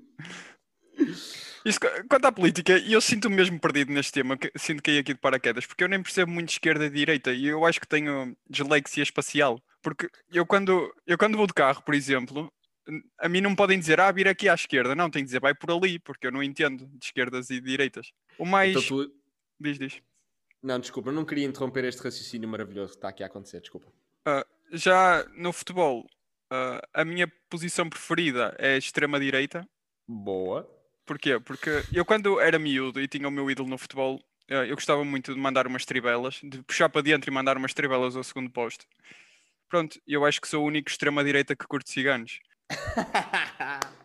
Isso, 1.65 1.79
quanto 2.09 2.25
à 2.25 2.31
política, 2.31 2.77
eu 2.77 2.99
sinto 2.99 3.29
mesmo 3.29 3.57
perdido 3.59 3.91
neste 3.93 4.11
tema, 4.11 4.37
que- 4.37 4.51
sinto 4.57 4.83
que 4.83 4.91
caí 4.91 4.99
aqui 4.99 5.13
de 5.13 5.19
paraquedas, 5.19 5.65
porque 5.65 5.83
eu 5.83 5.87
nem 5.87 6.01
percebo 6.03 6.29
muito 6.31 6.49
esquerda 6.49 6.85
e 6.85 6.89
direita, 6.89 7.31
e 7.33 7.45
eu 7.47 7.65
acho 7.65 7.79
que 7.79 7.87
tenho 7.87 8.35
dislexia 8.49 9.01
espacial. 9.03 9.61
Porque 9.81 10.09
eu 10.31 10.45
quando, 10.45 10.93
eu 11.07 11.17
quando 11.17 11.37
vou 11.37 11.47
de 11.47 11.53
carro, 11.53 11.81
por 11.81 11.95
exemplo, 11.95 12.51
a 13.19 13.29
mim 13.29 13.39
não 13.39 13.55
podem 13.55 13.79
dizer, 13.79 13.99
ah, 14.01 14.11
vir 14.11 14.27
aqui 14.27 14.49
à 14.49 14.53
esquerda. 14.53 14.93
Não, 14.93 15.09
tem 15.09 15.21
que 15.23 15.27
dizer, 15.27 15.39
vai 15.39 15.55
por 15.55 15.71
ali, 15.71 15.99
porque 15.99 16.27
eu 16.27 16.31
não 16.31 16.43
entendo 16.43 16.85
de 16.85 17.05
esquerdas 17.05 17.49
e 17.49 17.61
direitas. 17.61 18.11
O 18.37 18.45
mais. 18.45 18.71
Então 18.71 18.83
tu... 18.83 19.11
Diz, 19.59 19.79
diz. 19.79 20.01
Não, 20.63 20.79
desculpa, 20.79 21.09
eu 21.09 21.13
não 21.13 21.25
queria 21.25 21.45
interromper 21.45 21.83
este 21.83 22.01
raciocínio 22.01 22.47
maravilhoso 22.47 22.93
que 22.93 22.97
está 22.97 23.09
aqui 23.09 23.21
a 23.21 23.27
acontecer, 23.27 23.59
desculpa. 23.59 23.87
Já 24.71 25.25
no 25.35 25.51
futebol, 25.51 26.07
ah, 26.49 26.87
a 26.93 27.03
minha 27.03 27.27
posição 27.49 27.89
preferida 27.89 28.55
é 28.59 28.77
extrema-direita. 28.77 29.67
Boa. 30.07 30.69
Porquê? 31.05 31.39
Porque 31.39 31.83
eu 31.91 32.05
quando 32.05 32.39
era 32.39 32.59
miúdo 32.59 33.01
e 33.01 33.07
tinha 33.07 33.27
o 33.27 33.31
meu 33.31 33.49
ídolo 33.49 33.67
no 33.67 33.77
futebol, 33.77 34.21
eh, 34.47 34.69
eu 34.69 34.75
gostava 34.75 35.03
muito 35.03 35.33
de 35.33 35.39
mandar 35.39 35.65
umas 35.65 35.83
tribelas, 35.83 36.39
de 36.43 36.61
puxar 36.63 36.89
para 36.89 37.01
dentro 37.01 37.29
e 37.29 37.33
mandar 37.33 37.57
umas 37.57 37.73
tribelas 37.73 38.15
ao 38.15 38.23
segundo 38.23 38.51
posto. 38.51 38.85
Pronto, 39.67 39.99
eu 40.07 40.23
acho 40.25 40.39
que 40.39 40.47
sou 40.47 40.63
o 40.63 40.67
único 40.67 40.89
extrema-direita 40.89 41.55
que 41.55 41.67
curte 41.67 41.89
ciganos. 41.89 42.39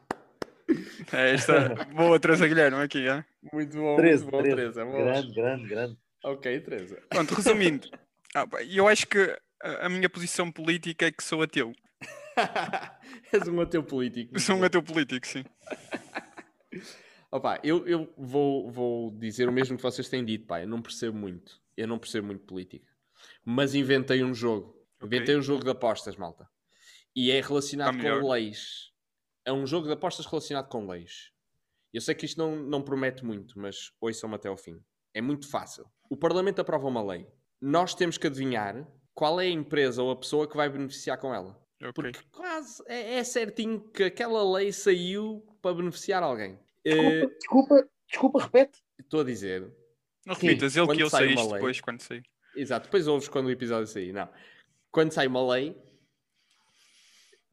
É 1.10 1.32
esta 1.32 1.70
boa 1.96 2.20
Teresa 2.20 2.46
Guilherme 2.46 2.82
aqui, 2.82 3.08
é? 3.08 3.24
muito 3.50 3.74
bom, 3.74 3.96
13, 3.96 4.24
muito 4.24 4.30
bom, 4.30 4.42
13. 4.42 4.56
Teresa. 4.56 4.84
boa. 4.84 4.98
Grande, 4.98 5.34
grande, 5.34 5.66
grande. 5.66 5.98
Ok, 6.24 6.60
Teresa. 6.60 7.00
Pronto, 7.08 7.34
resumindo, 7.34 7.88
ah, 8.34 8.46
eu 8.68 8.88
acho 8.88 9.06
que 9.06 9.38
a, 9.60 9.88
minha 9.88 10.08
posição 10.08 10.50
política 10.50 11.06
é 11.06 11.12
que 11.12 11.22
sou 11.22 11.42
ateu. 11.42 11.72
És 13.32 13.48
um 13.48 13.60
ateu 13.60 13.82
político. 13.82 14.38
Sou 14.38 14.56
um 14.56 14.64
ateu 14.64 14.82
político, 14.82 15.26
sim. 15.26 15.44
Opa, 17.30 17.60
eu, 17.62 17.86
eu 17.86 18.12
vou, 18.16 18.70
vou 18.70 19.10
dizer 19.10 19.48
o 19.48 19.52
mesmo 19.52 19.76
que 19.76 19.82
vocês 19.82 20.08
têm 20.08 20.24
dito, 20.24 20.46
pá. 20.46 20.62
Eu 20.62 20.68
não 20.68 20.80
percebo 20.80 21.16
muito. 21.16 21.60
Eu 21.76 21.86
não 21.86 21.98
percebo 21.98 22.28
muito 22.28 22.44
política. 22.44 22.90
Mas 23.44 23.74
inventei 23.74 24.24
um 24.24 24.32
jogo. 24.32 24.80
Ok. 25.00 25.06
Inventei 25.06 25.36
um 25.36 25.42
jogo 25.42 25.62
de 25.62 25.70
apostas, 25.70 26.16
malta. 26.16 26.48
E 27.14 27.30
é 27.30 27.40
relacionado 27.40 27.96
Está 27.96 28.02
melhor. 28.02 28.22
com 28.22 28.30
leis. 28.30 28.92
É 29.44 29.52
um 29.52 29.66
jogo 29.66 29.86
de 29.86 29.92
apostas 29.92 30.24
relacionado 30.26 30.68
com 30.68 30.86
leis. 30.86 31.32
Eu 31.92 32.00
sei 32.00 32.14
que 32.14 32.24
isto 32.24 32.38
não, 32.38 32.56
não 32.56 32.82
promete 32.82 33.24
muito, 33.24 33.58
mas 33.58 33.92
ouçam-me 34.00 34.34
até 34.34 34.48
ao 34.48 34.56
fim. 34.56 34.80
É 35.14 35.20
muito 35.20 35.48
fácil. 35.50 35.86
O 36.10 36.16
Parlamento 36.16 36.60
aprova 36.60 36.86
uma 36.86 37.02
lei. 37.02 37.26
Nós 37.60 37.94
temos 37.94 38.16
que 38.18 38.26
adivinhar 38.26 38.86
qual 39.14 39.40
é 39.40 39.44
a 39.46 39.50
empresa 39.50 40.02
ou 40.02 40.10
a 40.10 40.16
pessoa 40.16 40.48
que 40.48 40.56
vai 40.56 40.68
beneficiar 40.68 41.18
com 41.18 41.34
ela. 41.34 41.58
Ok. 41.82 41.92
Porque 41.92 42.20
quase 42.32 42.82
é, 42.86 43.14
é 43.14 43.24
certinho 43.24 43.80
que 43.90 44.04
aquela 44.04 44.42
lei 44.52 44.72
saiu 44.72 45.44
para 45.60 45.74
beneficiar 45.74 46.22
alguém. 46.22 46.58
Desculpa, 46.84 47.26
desculpa, 47.38 47.88
desculpa, 48.08 48.42
repete. 48.42 48.82
Estou 48.98 49.20
a 49.20 49.24
dizer. 49.24 49.72
Não 50.26 50.34
Sim, 50.34 50.46
repitas, 50.48 50.76
ele 50.76 50.94
que 50.94 51.02
eu 51.02 51.10
sai 51.10 51.24
sei 51.24 51.32
uma 51.34 51.40
isto 51.40 51.50
lei- 51.50 51.60
depois, 51.60 51.80
quando 51.80 52.00
sei. 52.00 52.22
Exato, 52.56 52.84
depois 52.86 53.06
ouves 53.06 53.28
quando 53.28 53.46
o 53.46 53.50
episódio 53.50 53.86
sair. 53.86 54.12
Não. 54.12 54.28
Quando 54.90 55.12
sai 55.12 55.26
uma 55.26 55.46
lei, 55.54 55.76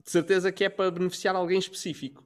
de 0.03 0.11
certeza 0.11 0.51
que 0.51 0.63
é 0.63 0.69
para 0.69 0.89
beneficiar 0.91 1.35
alguém 1.35 1.57
específico. 1.59 2.23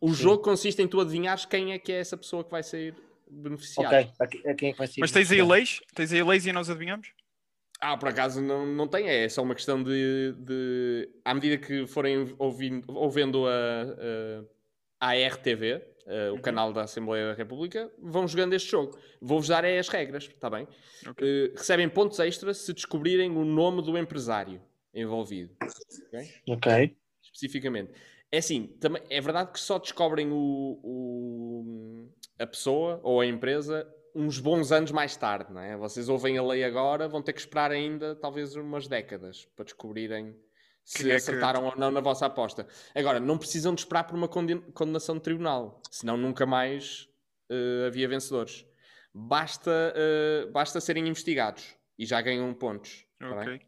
O 0.00 0.12
jogo 0.12 0.42
consiste 0.42 0.80
em 0.82 0.88
tu 0.88 1.00
adivinhares 1.00 1.44
quem 1.44 1.72
é 1.72 1.78
que 1.78 1.90
é 1.92 2.00
essa 2.00 2.16
pessoa 2.16 2.44
que 2.44 2.50
vai 2.50 2.62
sair 2.62 2.94
beneficiada. 3.30 3.96
Ok, 4.00 4.10
a, 4.20 4.26
que- 4.26 4.48
a 4.48 4.54
quem 4.54 4.68
é 4.70 4.72
que 4.72 4.78
vai 4.78 4.86
ser? 4.86 5.00
Mas 5.00 5.10
tens 5.12 5.30
aí 5.32 5.42
leis? 5.42 5.80
Tens 5.94 6.12
aí 6.12 6.22
leis 6.22 6.46
e 6.46 6.52
nós 6.52 6.68
adivinhamos? 6.70 7.08
Ah, 7.80 7.96
por 7.96 8.08
acaso 8.08 8.40
não, 8.40 8.64
não 8.66 8.88
tem, 8.88 9.06
é 9.08 9.28
só 9.28 9.42
uma 9.42 9.54
questão 9.54 9.82
de, 9.82 10.34
de 10.38 11.08
à 11.24 11.34
medida 11.34 11.58
que 11.58 11.86
forem 11.86 12.34
ouvindo, 12.38 12.84
ouvendo 12.96 13.46
a, 13.46 14.42
a, 15.00 15.08
a 15.10 15.14
RTV, 15.16 15.82
eh, 16.06 16.30
o 16.30 16.40
canal 16.40 16.72
da 16.72 16.84
Assembleia 16.84 17.26
da 17.28 17.34
República, 17.34 17.92
vão 17.98 18.26
jogando 18.26 18.54
este 18.54 18.70
jogo. 18.70 18.98
Vou-vos 19.20 19.48
dar 19.48 19.62
é 19.64 19.78
as 19.78 19.88
regras, 19.88 20.24
está 20.24 20.48
bem? 20.48 20.66
Ok. 21.06 21.26
Eh, 21.28 21.52
recebem 21.54 21.86
pontos 21.88 22.18
extras 22.18 22.56
se 22.58 22.72
descobrirem 22.72 23.30
o 23.30 23.44
nome 23.44 23.82
do 23.82 23.98
empresário 23.98 24.62
envolvido. 24.94 25.54
ok? 26.08 26.30
Ok. 26.48 26.96
Especificamente. 27.22 27.92
É 28.30 28.38
assim, 28.38 28.66
também, 28.80 29.02
é 29.08 29.20
verdade 29.20 29.52
que 29.52 29.60
só 29.60 29.78
descobrem 29.78 30.30
o, 30.32 30.80
o, 30.82 32.10
a 32.38 32.46
pessoa 32.46 33.00
ou 33.02 33.20
a 33.20 33.26
empresa 33.26 33.86
uns 34.14 34.38
bons 34.38 34.72
anos 34.72 34.90
mais 34.90 35.16
tarde, 35.16 35.52
não 35.52 35.60
é? 35.60 35.76
Vocês 35.76 36.08
ouvem 36.08 36.36
a 36.38 36.42
lei 36.42 36.64
agora, 36.64 37.06
vão 37.08 37.22
ter 37.22 37.32
que 37.32 37.40
esperar 37.40 37.70
ainda 37.70 38.14
talvez 38.16 38.56
umas 38.56 38.88
décadas 38.88 39.44
para 39.54 39.64
descobrirem 39.64 40.34
se 40.84 40.98
Quem 40.98 41.06
é 41.06 41.10
que- 41.10 41.16
acertaram 41.16 41.66
ou 41.66 41.76
não 41.76 41.90
na 41.90 42.00
vossa 42.00 42.26
aposta. 42.26 42.66
Agora, 42.94 43.20
não 43.20 43.36
precisam 43.38 43.74
de 43.74 43.80
esperar 43.82 44.04
por 44.04 44.16
uma 44.16 44.28
conden- 44.28 44.60
condenação 44.72 45.16
de 45.16 45.22
tribunal, 45.22 45.80
senão 45.90 46.16
nunca 46.16 46.46
mais 46.46 47.08
eh, 47.50 47.86
havia 47.86 48.08
vencedores. 48.08 48.66
Basta, 49.14 49.70
eh, 49.96 50.46
basta 50.50 50.80
serem 50.80 51.06
investigados 51.08 51.76
e 51.98 52.04
já 52.06 52.20
ganham 52.20 52.52
pontos. 52.54 53.06
tá 53.18 53.34
bem? 53.44 53.54
Ok. 53.54 53.66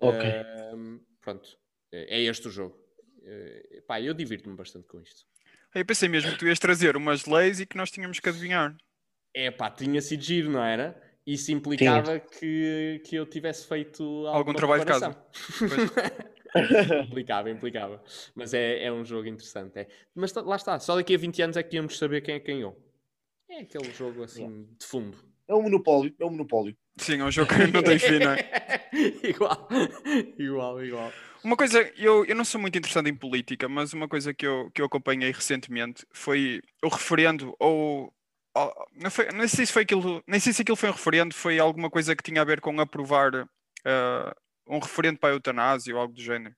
ok. 0.00 0.30
Ahm, 0.72 1.00
pronto, 1.20 1.58
é 1.92 2.18
é 2.18 2.22
este 2.22 2.48
o 2.48 2.50
jogo. 2.50 2.78
Eh, 3.28 3.82
pá, 3.86 4.00
eu 4.00 4.14
divirto-me 4.14 4.56
bastante 4.56 4.88
com 4.88 5.00
isto. 5.00 5.26
Eu 5.74 5.84
pensei 5.84 6.08
mesmo 6.08 6.32
que 6.32 6.38
tu 6.38 6.46
ias 6.46 6.58
trazer 6.58 6.96
umas 6.96 7.26
leis 7.26 7.60
e 7.60 7.66
que 7.66 7.76
nós 7.76 7.90
tínhamos 7.90 8.18
que 8.18 8.28
adivinhar. 8.28 8.74
É 9.34 9.50
pá, 9.50 9.70
tinha 9.70 10.00
sido 10.00 10.22
giro, 10.22 10.50
não 10.50 10.64
era? 10.64 11.00
Isso 11.26 11.52
implicava 11.52 12.18
que, 12.18 13.02
que 13.04 13.14
eu 13.14 13.26
tivesse 13.26 13.68
feito 13.68 14.26
Algum 14.26 14.54
trabalho 14.54 14.80
de 14.80 14.86
casa. 14.86 15.10
preparação. 15.58 16.28
implicava, 17.06 17.50
implicava. 17.50 18.02
Mas 18.34 18.54
é, 18.54 18.84
é 18.84 18.90
um 18.90 19.04
jogo 19.04 19.28
interessante. 19.28 19.78
É. 19.78 19.88
Mas 20.14 20.32
lá 20.32 20.56
está, 20.56 20.80
só 20.80 20.96
daqui 20.96 21.14
a 21.14 21.18
20 21.18 21.42
anos 21.42 21.56
é 21.58 21.62
que 21.62 21.76
íamos 21.76 21.98
saber 21.98 22.22
quem 22.22 22.36
é 22.36 22.40
que 22.40 22.50
ganhou. 22.50 22.82
É 23.50 23.60
aquele 23.60 23.92
jogo 23.92 24.22
assim 24.22 24.66
de 24.78 24.86
fundo. 24.86 25.18
É 25.46 25.54
um 25.54 25.62
monopólio, 25.62 26.14
é 26.18 26.24
um 26.24 26.30
monopólio. 26.30 26.76
Sim, 26.96 27.20
é 27.20 27.24
um 27.24 27.30
jogo 27.30 27.48
que 27.54 27.72
não 27.72 27.82
tem 27.82 27.98
fim, 27.98 28.18
não 28.18 28.32
é? 28.32 28.88
igual, 29.22 29.68
igual, 30.38 30.84
igual. 30.84 31.12
Uma 31.42 31.56
coisa, 31.56 31.80
eu, 31.96 32.24
eu 32.24 32.34
não 32.34 32.44
sou 32.44 32.60
muito 32.60 32.76
interessado 32.76 33.08
em 33.08 33.14
política, 33.14 33.68
mas 33.68 33.92
uma 33.92 34.08
coisa 34.08 34.34
que 34.34 34.46
eu, 34.46 34.70
que 34.72 34.80
eu 34.82 34.86
acompanhei 34.86 35.30
recentemente 35.30 36.06
foi 36.12 36.60
o 36.82 36.88
referendo, 36.88 37.54
ou. 37.58 38.12
ou- 38.54 38.86
não, 38.94 39.10
foi, 39.10 39.28
não 39.32 39.46
sei 39.48 39.64
se 39.66 39.72
foi 39.72 39.82
aquilo, 39.82 40.22
nem 40.26 40.40
sei 40.40 40.52
se 40.52 40.62
aquilo 40.62 40.76
foi 40.76 40.88
um 40.88 40.92
referendo, 40.92 41.34
foi 41.34 41.58
alguma 41.58 41.88
coisa 41.90 42.14
que 42.16 42.22
tinha 42.22 42.42
a 42.42 42.44
ver 42.44 42.60
com 42.60 42.78
aprovar 42.80 43.48
ah, 43.84 44.34
um 44.66 44.78
referendo 44.78 45.18
para 45.18 45.30
a 45.30 45.32
eutanásia 45.32 45.94
ou 45.94 46.00
algo 46.00 46.14
do 46.14 46.20
género. 46.22 46.54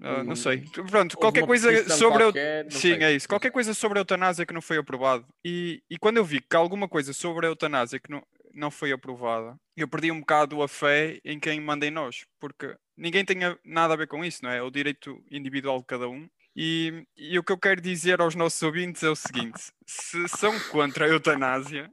Ah, 0.00 0.22
não 0.22 0.36
sei. 0.36 0.58
Pronto, 0.70 0.92
Houve 0.92 1.16
qualquer 1.16 1.44
coisa 1.44 1.88
sobre 1.88 2.22
eu- 2.22 2.26
qualquer, 2.28 2.64
não 2.64 2.70
Sim, 2.70 2.78
sei. 2.80 3.02
é 3.02 3.12
isso. 3.12 3.28
Qualquer 3.28 3.50
coisa 3.50 3.74
sobre 3.74 3.98
a 3.98 4.02
eutanásia 4.02 4.46
que 4.46 4.54
não 4.54 4.62
foi 4.62 4.76
aprovado. 4.76 5.26
E, 5.44 5.82
e 5.90 5.98
quando 5.98 6.18
eu 6.18 6.24
vi 6.24 6.40
que 6.40 6.54
alguma 6.54 6.88
coisa 6.88 7.12
sobre 7.12 7.46
a 7.46 7.48
eutanásia 7.48 7.98
que 7.98 8.08
não, 8.10 8.22
não 8.54 8.70
foi 8.70 8.92
aprovada, 8.92 9.56
eu 9.76 9.88
perdi 9.88 10.12
um 10.12 10.20
bocado 10.20 10.62
a 10.62 10.68
fé 10.68 11.18
em 11.24 11.40
quem 11.40 11.60
manda 11.60 11.84
em 11.84 11.90
nós, 11.90 12.24
porque 12.38 12.76
ninguém 12.98 13.24
tem 13.24 13.38
nada 13.64 13.94
a 13.94 13.96
ver 13.96 14.08
com 14.08 14.22
isso, 14.24 14.44
não 14.44 14.50
é? 14.50 14.58
É 14.58 14.62
o 14.62 14.70
direito 14.70 15.22
individual 15.30 15.78
de 15.78 15.86
cada 15.86 16.08
um. 16.08 16.28
E, 16.54 17.06
e 17.16 17.38
o 17.38 17.42
que 17.44 17.52
eu 17.52 17.58
quero 17.58 17.80
dizer 17.80 18.20
aos 18.20 18.34
nossos 18.34 18.60
ouvintes 18.62 19.02
é 19.02 19.08
o 19.08 19.16
seguinte: 19.16 19.72
se 19.86 20.28
são 20.28 20.58
contra 20.70 21.06
a 21.06 21.08
eutanásia, 21.08 21.90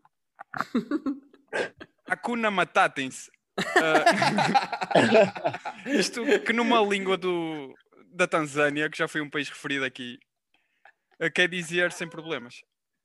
Hakuna 2.10 2.52
Matatem-se. 2.52 3.32
Ah, 3.58 4.04
isto 5.90 6.22
que 6.46 6.52
numa 6.52 6.82
língua 6.82 7.16
do, 7.16 7.74
da 8.08 8.28
Tanzânia, 8.28 8.90
que 8.90 8.98
já 8.98 9.08
foi 9.08 9.22
um 9.22 9.30
país 9.30 9.48
referido 9.50 9.86
aqui, 9.86 10.18
eh, 11.20 11.30
quer 11.30 11.48
dizer 11.48 11.92
sem 11.92 12.10
problemas. 12.10 12.62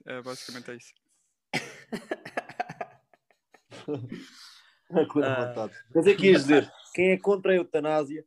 Eh, 0.07 0.23
basicamente 0.23 0.71
é 0.71 0.77
isso. 0.77 0.95
Quando 5.09 5.25
Ah. 5.25 5.47
matado. 5.47 5.73
Mas 5.95 6.07
é 6.07 6.15
que 6.15 6.27
ias 6.27 6.43
dizer, 6.43 6.71
quem 6.95 7.11
é 7.11 7.19
contra 7.19 7.53
a 7.53 7.57
eutanásia, 7.57 8.25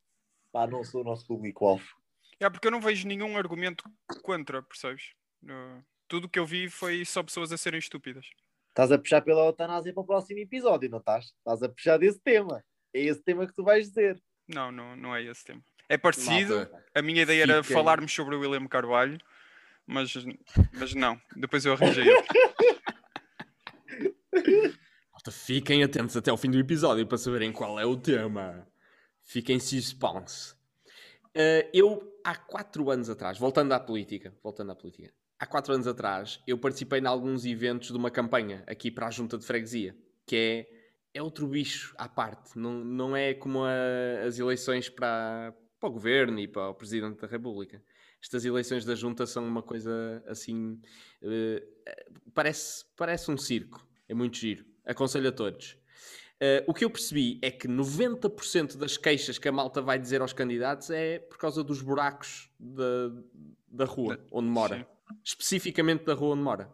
pá, 0.52 0.66
não 0.68 0.84
sou 0.84 1.02
o 1.02 1.04
nosso 1.04 1.26
público-alvo. 1.28 1.86
É 2.40 2.50
porque 2.50 2.68
eu 2.68 2.72
não 2.72 2.82
vejo 2.82 3.08
nenhum 3.08 3.38
argumento 3.38 3.84
contra, 4.22 4.62
percebes? 4.62 5.14
No- 5.42 5.84
tudo 6.08 6.26
o 6.26 6.30
que 6.30 6.38
eu 6.40 6.46
vi 6.46 6.70
foi 6.70 7.04
só 7.06 7.24
pessoas 7.24 7.52
a 7.52 7.58
serem 7.58 7.80
estúpidas. 7.80 8.28
Estás 8.70 8.92
a 8.92 8.98
puxar 9.00 9.22
pela 9.22 9.46
eutanásia 9.46 9.94
para 9.94 10.02
o 10.02 10.06
próximo 10.06 10.40
episódio, 10.40 10.90
não 10.90 10.98
estás? 11.00 11.26
Estás 11.26 11.64
a 11.64 11.70
puxar 11.70 11.98
desse 11.98 12.20
tema. 12.20 12.64
É 12.94 13.02
esse 13.02 13.22
tema 13.24 13.48
que 13.48 13.54
tu 13.54 13.64
vais 13.64 13.88
dizer. 13.88 14.22
Não, 14.48 14.72
não, 14.72 14.96
não 14.96 15.16
é 15.16 15.24
esse 15.24 15.44
tema. 15.44 15.62
É 15.88 15.98
parecido. 15.98 16.56
Malta, 16.58 16.86
A 16.94 17.02
minha 17.02 17.22
ideia 17.22 17.44
era 17.44 17.64
falarmos 17.64 18.14
sobre 18.14 18.36
o 18.36 18.40
William 18.40 18.68
Carvalho, 18.68 19.18
mas, 19.86 20.14
mas 20.74 20.94
não. 20.94 21.20
Depois 21.36 21.66
eu 21.66 21.74
arranjei. 21.74 22.06
malta, 25.24 25.32
fiquem 25.32 25.84
atentos 25.84 26.18
até 26.18 26.30
ao 26.30 26.38
fim 26.38 26.52
do 26.52 26.60
episódio 26.60 27.08
para 27.08 27.18
saberem 27.18 27.52
qual 27.52 27.80
é 27.80 27.86
o 27.86 27.96
tema. 27.96 28.68
Fiquem 29.22 29.60
suspense. 29.60 30.54
Eh, 31.34 31.70
eu, 31.74 32.20
há 32.24 32.36
quatro 32.36 32.90
anos 32.92 33.10
atrás, 33.10 33.38
voltando 33.38 33.72
à 33.72 33.80
política, 33.80 34.34
voltando 34.44 34.72
à 34.72 34.76
política, 34.76 35.14
há 35.40 35.46
quatro 35.46 35.74
anos 35.74 35.88
atrás, 35.88 36.42
eu 36.46 36.58
participei 36.58 37.00
em 37.00 37.06
alguns 37.08 37.46
eventos 37.46 37.90
de 37.90 37.98
uma 37.98 38.12
campanha 38.12 38.64
aqui 38.68 38.92
para 38.92 39.08
a 39.08 39.12
Junta 39.12 39.38
de 39.38 39.46
Freguesia, 39.46 39.96
que 40.26 40.36
é, 40.36 41.20
é 41.20 41.24
outro 41.24 41.48
bicho 41.48 41.96
à 41.98 42.08
parte. 42.10 42.58
Não, 42.60 42.84
não 42.84 43.16
é 43.16 43.34
como 43.34 43.64
a- 43.64 44.26
as 44.28 44.38
eleições 44.40 44.90
para, 44.90 45.56
para 45.80 45.90
o 45.90 45.92
governo 45.92 46.40
e 46.40 46.48
para 46.48 46.70
o 46.70 46.76
Presidente 46.76 47.22
da 47.22 47.28
República. 47.28 47.82
Estas 48.22 48.46
eleições 48.46 48.86
da 48.86 48.96
Junta 48.96 49.26
são 49.26 49.46
uma 49.48 49.62
coisa 49.64 50.24
assim. 50.28 50.80
eh, 51.22 51.66
parece, 52.34 52.86
parece 52.96 53.32
um 53.32 53.38
circo. 53.38 53.86
É 54.08 54.14
muito 54.14 54.38
giro. 54.38 54.73
Aconselho 54.86 55.30
a 55.30 55.32
todos. 55.32 55.78
Eh, 56.40 56.64
o 56.68 56.74
que 56.74 56.84
eu 56.84 56.90
percebi 56.90 57.40
é 57.42 57.50
que 57.52 57.68
90% 57.68 58.76
das 58.78 58.98
queixas 58.98 59.38
que 59.38 59.48
a 59.48 59.52
malta 59.52 59.82
vai 59.82 59.98
dizer 59.98 60.22
aos 60.22 60.34
candidatos 60.34 60.90
é 60.90 61.20
por 61.20 61.38
causa 61.38 61.64
dos 61.64 61.82
buracos 61.82 62.50
da, 62.60 63.12
da 63.68 63.86
rua 63.86 64.20
onde 64.32 64.50
mora. 64.50 64.78
sim. 64.80 64.86
Especificamente 65.24 66.04
da 66.06 66.14
rua 66.14 66.34
onde 66.34 66.42
mora. 66.44 66.70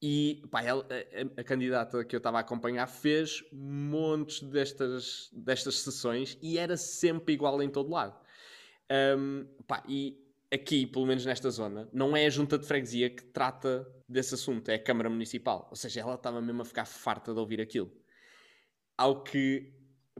E 0.00 0.42
pá, 0.50 0.62
ela- 0.62 0.86
a, 0.90 0.94
a- 1.38 1.40
a 1.40 1.44
candidata 1.44 2.04
que 2.04 2.14
eu 2.14 2.18
estava 2.18 2.36
a 2.38 2.40
acompanhar 2.40 2.86
fez 2.86 3.42
montes 3.52 4.40
destas, 4.42 5.30
destas 5.32 5.76
sessões 5.80 6.36
e 6.42 6.58
era 6.58 6.76
sempre 6.76 7.34
igual 7.34 7.62
em 7.62 7.70
todo 7.70 7.90
lado. 7.90 8.14
Um, 9.16 9.46
pá, 9.66 9.82
e 9.88 10.21
aqui, 10.52 10.86
pelo 10.86 11.06
menos 11.06 11.24
nesta 11.24 11.50
zona, 11.50 11.88
não 11.92 12.14
é 12.14 12.26
a 12.26 12.30
junta 12.30 12.58
de 12.58 12.66
freguesia 12.66 13.08
que 13.08 13.24
trata 13.24 13.86
desse 14.06 14.34
assunto, 14.34 14.68
é 14.68 14.74
a 14.74 14.82
Câmara 14.82 15.08
Municipal. 15.08 15.66
Ou 15.70 15.76
seja, 15.76 16.00
ela 16.00 16.14
estava 16.14 16.42
mesmo 16.42 16.60
a 16.60 16.64
ficar 16.64 16.84
farta 16.84 17.32
de 17.32 17.40
ouvir 17.40 17.60
aquilo. 17.60 17.90
Ao 18.96 19.22
que, 19.22 19.72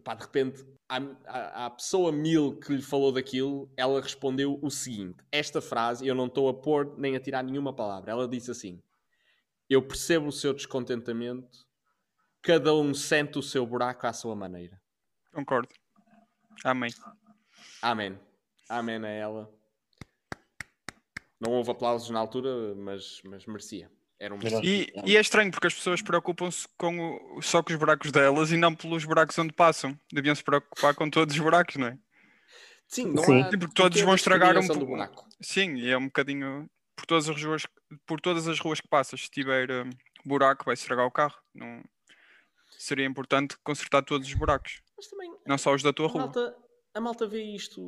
pá, 0.02 0.14
de 0.14 0.22
repente, 0.22 0.64
à, 0.88 1.70
pessoa 1.70 2.10
mil 2.10 2.58
que 2.58 2.72
lhe 2.72 2.82
falou 2.82 3.12
daquilo, 3.12 3.70
ela 3.76 4.00
respondeu 4.00 4.58
o 4.62 4.70
seguinte: 4.70 5.22
esta 5.30 5.60
frase, 5.60 6.06
eu 6.06 6.14
não 6.14 6.26
estou 6.26 6.48
a 6.48 6.54
pôr 6.54 6.98
nem 6.98 7.14
a 7.14 7.20
tirar 7.20 7.44
nenhuma 7.44 7.74
palavra. 7.74 8.10
Ela 8.10 8.26
disse 8.26 8.50
assim: 8.50 8.82
Eu 9.68 9.86
percebo 9.86 10.28
o 10.28 10.32
seu 10.32 10.54
descontentamento, 10.54 11.66
cada 12.40 12.74
um 12.74 12.94
sente 12.94 13.38
o 13.38 13.42
seu 13.42 13.66
buraco 13.66 14.06
à 14.06 14.12
sua 14.14 14.34
maneira. 14.34 14.80
Concordo. 15.32 15.68
Amém. 16.64 16.90
Amém. 17.82 18.18
Amém 18.68 18.96
a 19.04 19.08
ela. 19.08 19.61
Não 21.42 21.50
houve 21.50 21.72
aplausos 21.72 22.08
na 22.10 22.20
altura, 22.20 22.72
mas, 22.76 23.20
mas 23.24 23.44
merecia. 23.46 23.90
Era 24.16 24.32
um. 24.32 24.38
E, 24.62 24.92
e 25.04 25.16
é 25.16 25.20
estranho 25.20 25.50
porque 25.50 25.66
as 25.66 25.74
pessoas 25.74 26.00
preocupam-se 26.00 26.68
com 26.78 27.36
o- 27.36 27.42
só 27.42 27.60
com 27.60 27.72
os 27.72 27.78
buracos 27.78 28.12
delas 28.12 28.52
e 28.52 28.56
não 28.56 28.72
pelos 28.72 29.04
buracos 29.04 29.36
onde 29.36 29.52
passam. 29.52 29.98
Deviam 30.12 30.36
se 30.36 30.44
preocupar 30.44 30.94
com 30.94 31.10
todos 31.10 31.34
os 31.34 31.40
buracos, 31.40 31.74
não 31.74 31.88
é? 31.88 31.98
Sim, 32.86 33.12
não 33.12 33.24
Sim. 33.24 33.40
há 33.40 33.44
porque 33.46 33.66
todos 33.74 33.74
porquê 33.74 34.04
vão 34.04 34.14
estragar 34.14 34.56
um 34.56 34.64
do 34.68 34.86
buraco. 34.86 35.26
Sim, 35.40 35.74
e 35.74 35.90
é 35.90 35.98
um 35.98 36.04
bocadinho 36.04 36.70
por 36.94 37.06
todas 37.06 37.28
as 37.28 37.42
ruas, 37.42 37.66
por 38.06 38.20
todas 38.20 38.46
as 38.46 38.60
ruas 38.60 38.80
que 38.80 38.86
passas, 38.86 39.22
se 39.22 39.30
tiver 39.30 39.68
hum, 39.68 39.90
buraco, 40.24 40.64
vai 40.64 40.74
estragar 40.74 41.04
o 41.06 41.10
carro. 41.10 41.36
Não... 41.52 41.82
Seria 42.78 43.04
importante 43.04 43.56
consertar 43.64 44.02
todos 44.02 44.28
os 44.28 44.34
buracos, 44.34 44.80
Mas 44.96 45.08
também 45.08 45.34
não 45.44 45.58
só 45.58 45.74
os 45.74 45.82
da 45.82 45.92
tua 45.92 46.06
a 46.06 46.10
rua. 46.10 46.22
malta, 46.22 46.56
a 46.94 47.00
malta 47.00 47.26
vê 47.26 47.42
isto 47.42 47.80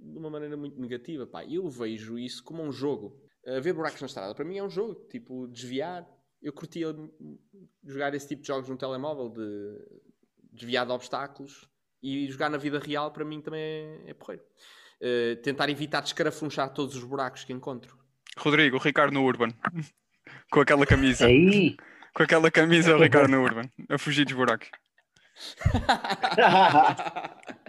de 0.00 0.18
uma 0.18 0.30
maneira 0.30 0.56
muito 0.56 0.80
negativa. 0.80 1.26
Pá. 1.26 1.44
Eu 1.44 1.68
vejo 1.68 2.18
isso 2.18 2.42
como 2.44 2.62
um 2.62 2.72
jogo. 2.72 3.20
Uh, 3.44 3.60
ver 3.60 3.72
buracos 3.72 4.00
na 4.00 4.06
estrada, 4.06 4.34
para 4.34 4.44
mim 4.44 4.58
é 4.58 4.62
um 4.62 4.70
jogo. 4.70 4.94
Tipo, 5.08 5.48
desviar. 5.48 6.06
Eu 6.42 6.52
curtia 6.52 6.94
jogar 7.84 8.14
esse 8.14 8.28
tipo 8.28 8.42
de 8.42 8.48
jogos 8.48 8.68
no 8.68 8.76
telemóvel, 8.76 9.28
de 9.28 9.78
desviar 10.52 10.86
de 10.86 10.92
obstáculos. 10.92 11.68
E 12.02 12.30
jogar 12.30 12.48
na 12.48 12.56
vida 12.56 12.78
real, 12.78 13.12
para 13.12 13.24
mim, 13.24 13.42
também 13.42 13.60
é, 13.60 14.10
é 14.10 14.14
porreiro. 14.14 14.42
Uh, 15.02 15.36
tentar 15.42 15.68
evitar 15.68 16.00
descarafunchar 16.00 16.72
todos 16.72 16.96
os 16.96 17.04
buracos 17.04 17.44
que 17.44 17.52
encontro. 17.52 17.98
Rodrigo, 18.38 18.76
o 18.76 18.80
Ricardo 18.80 19.12
no 19.12 19.24
Urban, 19.24 19.52
com 20.50 20.60
aquela 20.60 20.86
camisa, 20.86 21.26
Aí! 21.26 21.76
com 22.14 22.22
aquela 22.22 22.50
camisa, 22.50 22.96
o 22.96 23.00
Ricardo 23.00 23.30
no 23.30 23.42
Urban, 23.42 23.68
a 23.88 23.98
fugir 23.98 24.24
dos 24.24 24.34
buracos. 24.34 24.70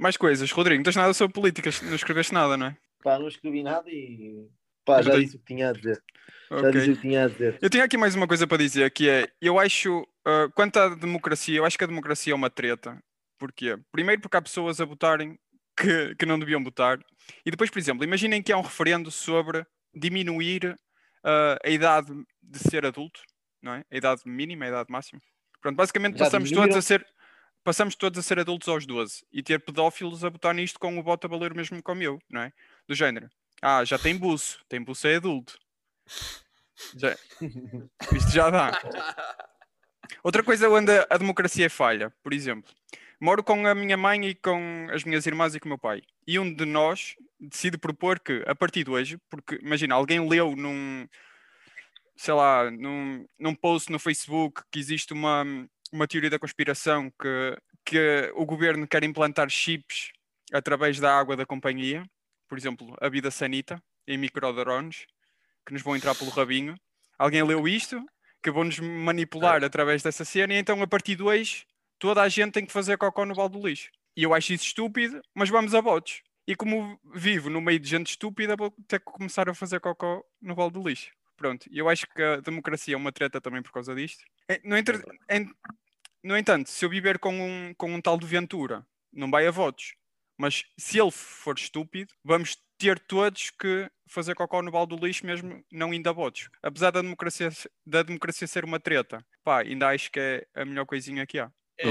Mais 0.00 0.16
coisas, 0.16 0.50
Rodrigo, 0.50 0.78
não 0.78 0.84
tens 0.84 0.96
nada 0.96 1.12
sobre 1.12 1.34
políticas, 1.34 1.82
não 1.82 1.94
escreveste 1.94 2.32
nada, 2.32 2.56
não 2.56 2.66
é? 2.66 2.76
pá, 3.02 3.18
não 3.18 3.28
escrevi 3.28 3.62
nada 3.62 3.88
e 3.90 4.46
pá, 4.84 5.00
já 5.02 5.12
Eu 5.14 5.20
disse 5.20 5.36
o 5.36 5.38
que 5.38 5.44
tinha 5.46 5.68
a 5.70 5.72
dizer. 5.72 6.02
Já 6.50 6.56
Ok. 6.58 6.70
disse 6.72 6.90
o 6.90 6.94
que 6.96 7.00
tinha 7.02 7.24
a 7.24 7.28
dizer. 7.28 7.58
Eu 7.60 7.70
tenho 7.70 7.84
aqui 7.84 7.96
mais 7.96 8.14
uma 8.14 8.26
coisa 8.26 8.46
para 8.46 8.58
dizer, 8.58 8.90
que 8.90 9.08
é, 9.08 9.28
eu 9.40 9.58
acho, 9.58 10.06
ah, 10.26 10.48
quanto 10.54 10.78
à 10.78 10.88
democracia, 10.94 11.58
eu 11.58 11.64
acho 11.64 11.76
que 11.78 11.84
a 11.84 11.86
democracia 11.86 12.32
é 12.32 12.36
uma 12.36 12.50
treta. 12.50 12.98
Porquê? 13.38 13.76
Primeiro 13.92 14.20
porque 14.20 14.36
há 14.36 14.42
pessoas 14.42 14.80
a 14.80 14.84
votarem 14.84 15.38
que, 15.78 16.14
que 16.14 16.26
não 16.26 16.38
deviam 16.38 16.62
votar. 16.64 16.98
E 17.44 17.50
depois, 17.50 17.70
por 17.70 17.78
exemplo, 17.78 18.04
imaginem 18.04 18.42
que 18.42 18.52
há 18.52 18.56
um 18.58 18.62
referendo 18.62 19.10
sobre 19.10 19.64
diminuir 19.94 20.76
ah, 21.24 21.58
a 21.64 21.68
idade 21.70 22.12
de 22.42 22.58
ser 22.58 22.84
adulto, 22.86 23.20
não 23.62 23.74
é? 23.74 23.84
A 23.90 23.96
idade 23.96 24.22
mínima, 24.26 24.64
a 24.64 24.68
idade 24.68 24.90
máxima. 24.90 25.20
Pronto, 25.60 25.76
basicamente 25.76 26.18
Já 26.18 26.24
passamos 26.24 26.48
diminuíram? 26.48 26.72
todos 26.74 26.84
a 26.84 26.86
ser 26.86 27.06
passamos 27.64 27.94
todos 27.94 28.18
a 28.18 28.22
ser 28.22 28.38
adultos 28.38 28.68
aos 28.68 28.86
12 28.86 29.24
e 29.32 29.42
ter 29.42 29.60
pedófilos 29.60 30.24
a 30.24 30.30
botar 30.30 30.52
nisto 30.54 30.78
com 30.78 30.98
o 30.98 31.02
voto 31.02 31.26
a 31.26 31.30
valer 31.30 31.52
o 31.52 31.56
mesmo 31.56 31.82
como 31.82 32.02
eu, 32.02 32.18
não 32.30 32.42
é? 32.42 32.52
Do 32.88 32.94
género. 32.94 33.28
Ah, 33.62 33.84
já 33.84 33.98
tem 33.98 34.16
buço, 34.16 34.60
tem 34.68 34.82
buço 34.82 35.06
é 35.06 35.16
adulto. 35.16 35.58
Já- 36.96 37.16
Isto 38.16 38.30
já 38.32 38.50
dá. 38.50 38.72
Outra 40.22 40.42
coisa 40.42 40.68
onde 40.68 40.90
a 41.08 41.16
democracia 41.18 41.66
é 41.66 41.68
falha, 41.68 42.10
por 42.22 42.32
exemplo, 42.32 42.70
moro 43.20 43.42
com 43.44 43.66
a 43.66 43.74
minha 43.74 43.96
mãe 43.96 44.24
e 44.26 44.34
com 44.34 44.88
as 44.92 45.04
minhas 45.04 45.26
irmãs 45.26 45.54
e 45.54 45.60
com 45.60 45.66
o 45.66 45.70
meu 45.70 45.78
pai. 45.78 46.02
E 46.26 46.38
um 46.38 46.52
de 46.52 46.64
nós 46.64 47.14
decide 47.38 47.78
propor 47.78 48.18
que, 48.18 48.42
a 48.46 48.54
partir 48.54 48.84
de 48.84 48.90
hoje, 48.90 49.18
porque 49.30 49.58
imagina, 49.62 49.94
alguém 49.94 50.26
leu 50.28 50.56
num, 50.56 51.06
sei 52.16 52.34
lá, 52.34 52.70
num, 52.70 53.26
num 53.38 53.54
post 53.54 53.90
no 53.92 53.98
Facebook 53.98 54.62
que 54.70 54.78
existe 54.78 55.12
uma, 55.12 55.44
uma 55.92 56.06
teoria 56.06 56.30
da 56.30 56.38
conspiração 56.38 57.10
que, 57.10 57.58
que 57.84 58.32
o 58.34 58.44
governo 58.44 58.86
quer 58.86 59.02
implantar 59.04 59.48
chips 59.50 60.12
através 60.52 60.98
da 60.98 61.16
água 61.16 61.36
da 61.36 61.46
companhia, 61.46 62.04
por 62.48 62.58
exemplo, 62.58 62.96
a 63.00 63.08
vida 63.08 63.30
sanita, 63.30 63.82
em 64.06 64.18
microdrones, 64.18 65.06
que 65.64 65.72
nos 65.72 65.82
vão 65.82 65.96
entrar 65.96 66.14
pelo 66.14 66.30
rabinho. 66.30 66.74
Alguém 67.18 67.42
leu 67.42 67.68
isto, 67.68 68.04
que 68.42 68.50
vão 68.50 68.64
nos 68.64 68.78
manipular 68.78 69.62
através 69.62 70.02
dessa 70.02 70.24
cena, 70.24 70.54
e 70.54 70.56
então 70.56 70.82
a 70.82 70.86
partir 70.86 71.14
de 71.14 71.22
hoje 71.22 71.66
toda 71.98 72.22
a 72.22 72.28
gente 72.28 72.52
tem 72.52 72.66
que 72.66 72.72
fazer 72.72 72.96
cocó 72.96 73.24
no 73.24 73.34
balde 73.34 73.58
do 73.58 73.68
lixo. 73.68 73.90
E 74.16 74.22
eu 74.22 74.34
acho 74.34 74.52
isso 74.52 74.64
estúpido, 74.64 75.20
mas 75.34 75.48
vamos 75.48 75.74
a 75.74 75.80
votos. 75.80 76.22
E 76.46 76.56
como 76.56 76.98
vivo 77.14 77.48
no 77.48 77.60
meio 77.60 77.78
de 77.78 77.88
gente 77.88 78.10
estúpida, 78.10 78.56
vou 78.56 78.74
ter 78.88 78.98
que 78.98 79.04
começar 79.04 79.48
a 79.48 79.54
fazer 79.54 79.78
cocó 79.78 80.24
no 80.40 80.54
balde 80.54 80.74
do 80.74 80.88
lixo. 80.88 81.12
Pronto, 81.40 81.66
e 81.70 81.78
eu 81.78 81.88
acho 81.88 82.06
que 82.06 82.22
a 82.22 82.36
democracia 82.36 82.92
é 82.92 82.96
uma 82.98 83.10
treta 83.10 83.40
também 83.40 83.62
por 83.62 83.72
causa 83.72 83.94
disto. 83.94 84.22
Eh, 84.46 84.60
No, 84.62 84.76
entre- 84.76 85.00
en- 85.30 85.50
no 86.22 86.36
entanto, 86.36 86.68
se 86.68 86.84
eu 86.84 86.90
viver 86.90 87.18
com 87.18 87.32
um, 87.32 87.72
com 87.78 87.90
um 87.94 87.98
tal 87.98 88.18
de 88.18 88.26
Ventura, 88.26 88.86
não 89.10 89.30
vai 89.30 89.46
a 89.46 89.50
votos. 89.50 89.94
Mas 90.38 90.64
se 90.78 91.00
ele 91.00 91.10
for 91.10 91.56
estúpido, 91.56 92.12
vamos 92.22 92.58
ter 92.76 92.98
todos 92.98 93.48
que 93.58 93.90
fazer 94.06 94.34
cocó 94.34 94.60
no 94.60 94.70
balde 94.70 94.94
do 94.94 95.06
lixo, 95.06 95.24
mesmo 95.24 95.64
não 95.72 95.94
indo 95.94 96.10
a 96.10 96.12
votos. 96.12 96.50
Apesar 96.62 96.90
da 96.90 97.00
democracia, 97.00 97.48
da 97.86 98.02
democracia 98.02 98.46
ser 98.46 98.62
uma 98.66 98.78
treta, 98.78 99.24
pá, 99.42 99.60
ainda 99.62 99.88
acho 99.88 100.12
que 100.12 100.20
é 100.20 100.46
a 100.54 100.66
melhor 100.66 100.84
coisinha 100.84 101.26
que 101.26 101.38
há. 101.38 101.50
É, 101.78 101.88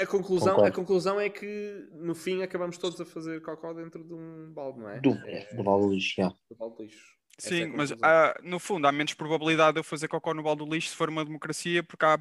a, 0.00 0.06
conclusão, 0.06 0.64
a 0.64 0.70
conclusão 0.70 1.18
é 1.20 1.28
que 1.28 1.88
no 1.90 2.14
fim 2.14 2.40
acabamos 2.44 2.78
todos 2.78 3.00
a 3.00 3.04
fazer 3.04 3.42
cocó 3.42 3.72
dentro 3.72 4.04
de 4.04 4.14
um 4.14 4.52
balde, 4.52 4.78
não 4.78 4.88
é? 4.88 5.00
Do, 5.00 5.10
É, 5.26 5.52
do 5.56 5.64
Vale 5.64 5.82
do 5.82 5.92
Lixo, 5.92 6.14
já. 6.18 6.28
do 6.28 6.56
balde 6.56 6.76
de 6.76 6.82
lixo. 6.84 7.14
É 7.42 7.48
a 7.48 7.52
Sim, 7.52 7.66
mas 7.66 7.92
conclusão. 7.92 7.98
há- 8.02 8.38
no 8.42 8.58
fundo 8.58 8.86
há 8.86 8.92
menos 8.92 9.14
probabilidade 9.14 9.74
de 9.74 9.80
eu 9.80 9.84
fazer 9.84 10.08
cocó 10.08 10.32
no 10.34 10.42
balde 10.42 10.64
do 10.64 10.72
lixo 10.72 10.90
se 10.90 10.96
for 10.96 11.08
uma 11.08 11.24
democracia, 11.24 11.82
porque 11.82 12.04
há 12.04 12.18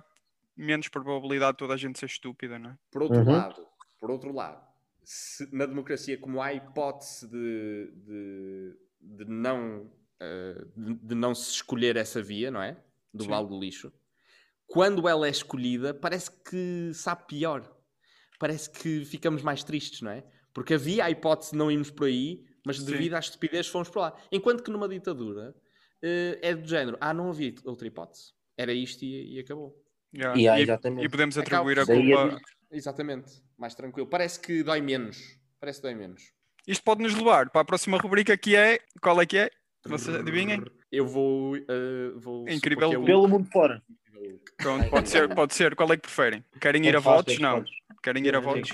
menos 0.56 0.88
probabilidade 0.88 1.54
de 1.54 1.58
toda 1.60 1.74
a 1.74 1.78
gente 1.78 2.00
ser 2.00 2.08
estúpida, 2.08 2.58
não 2.60 2.72
é? 2.72 2.78
Por 2.92 3.04
outro 3.04 3.22
Uhum. 3.22 3.26
lado, 3.26 3.68
por 4.00 4.12
outro 4.12 4.34
lado, 4.34 4.66
se 5.04 5.48
na 5.56 5.66
democracia, 5.66 6.18
como 6.18 6.42
há 6.42 6.54
hipótese 6.54 7.28
de, 7.30 7.92
de, 7.96 8.78
de 9.02 9.26
não, 9.26 9.92
eh, 10.20 10.66
de, 10.76 10.94
de 10.96 11.16
não 11.16 11.34
se 11.36 11.52
escolher 11.52 11.96
essa 11.98 12.22
via, 12.22 12.50
não 12.52 12.62
é? 12.62 12.78
Do 13.14 13.24
Sim. 13.24 13.30
balde 13.30 13.50
do 13.50 13.60
lixo, 13.60 13.92
quando 14.68 15.08
ela 15.08 15.28
é 15.28 15.30
escolhida, 15.30 15.94
parece 15.94 16.32
que 16.44 16.92
sabe 16.94 17.28
pior. 17.28 17.76
Parece 18.40 18.70
que 18.70 19.06
ficamos 19.06 19.42
mais 19.42 19.64
tristes, 19.64 20.02
não 20.02 20.12
é? 20.12 20.26
Porque 20.54 20.74
havia 20.74 21.06
a 21.06 21.12
hipótese 21.12 21.52
de 21.52 21.58
não 21.58 21.72
irmos 21.72 21.92
por 21.92 22.08
aí, 22.08 22.46
mas 22.66 22.78
Sim. 22.78 22.86
devido 22.86 23.14
à 23.16 23.20
estupidez 23.20 23.68
fomos 23.68 23.90
por 23.90 24.00
lá. 24.00 24.16
Enquanto 24.32 24.64
que 24.64 24.72
numa 24.72 24.88
ditadura 24.88 25.56
eh, 26.02 26.40
é 26.42 26.56
do 26.56 26.68
género, 26.68 26.98
ah, 27.02 27.14
não 27.14 27.30
havia 27.30 27.54
outra 27.66 27.88
hipótese. 27.88 28.34
Era 28.58 28.72
isto 28.74 29.04
e, 29.04 29.36
e 29.36 29.40
acabou. 29.40 29.76
Yeah. 30.16 30.38
Yeah, 30.40 30.60
E- 30.60 30.64
exatamente. 30.64 31.06
e 31.06 31.10
podemos 31.10 31.38
atribuir 31.38 31.80
a 31.80 31.84
a 31.84 31.86
culpa. 31.86 32.42
Exatamente, 32.72 33.42
mais 33.58 33.74
tranquilo. 33.76 34.08
Parece 34.08 34.40
que 34.40 34.64
dói 34.64 34.82
menos. 34.82 35.18
Parece 35.60 35.80
que 35.80 35.88
dói 35.88 35.96
menos. 35.96 36.32
Isto 36.68 36.84
pode 36.84 37.02
nos 37.04 37.14
levar 37.16 37.50
para 37.50 37.62
a 37.62 37.66
próxima 37.66 37.98
rubrica 37.98 38.38
que 38.38 38.56
é. 38.56 38.80
Qual 39.02 39.20
é 39.22 39.26
que 39.26 39.38
é? 39.38 39.50
Vocês 39.86 40.16
adivinhem? 40.16 40.64
Eu 40.92 41.06
vou. 41.06 41.58
eh, 41.58 42.12
vou 42.16 42.48
Incrível 42.48 42.94
é 42.94 42.98
o- 42.98 43.04
Pelo 43.06 43.28
mundo 43.28 43.50
fora. 43.52 43.82
Pronto, 44.58 44.90
pode 44.90 45.10
ser, 45.10 45.34
pode 45.36 45.54
ser. 45.54 45.76
Qual 45.76 45.92
é 45.92 45.98
que 45.98 46.04
preferem? 46.04 46.44
Querem 46.62 46.86
ir 46.86 46.90
a 46.90 46.94
Tanto 46.94 47.04
faz, 47.04 47.16
votos? 47.18 47.40
Não. 47.40 47.64
Querem 48.02 48.26
ir 48.26 48.36
a 48.36 48.40
votos? 48.40 48.70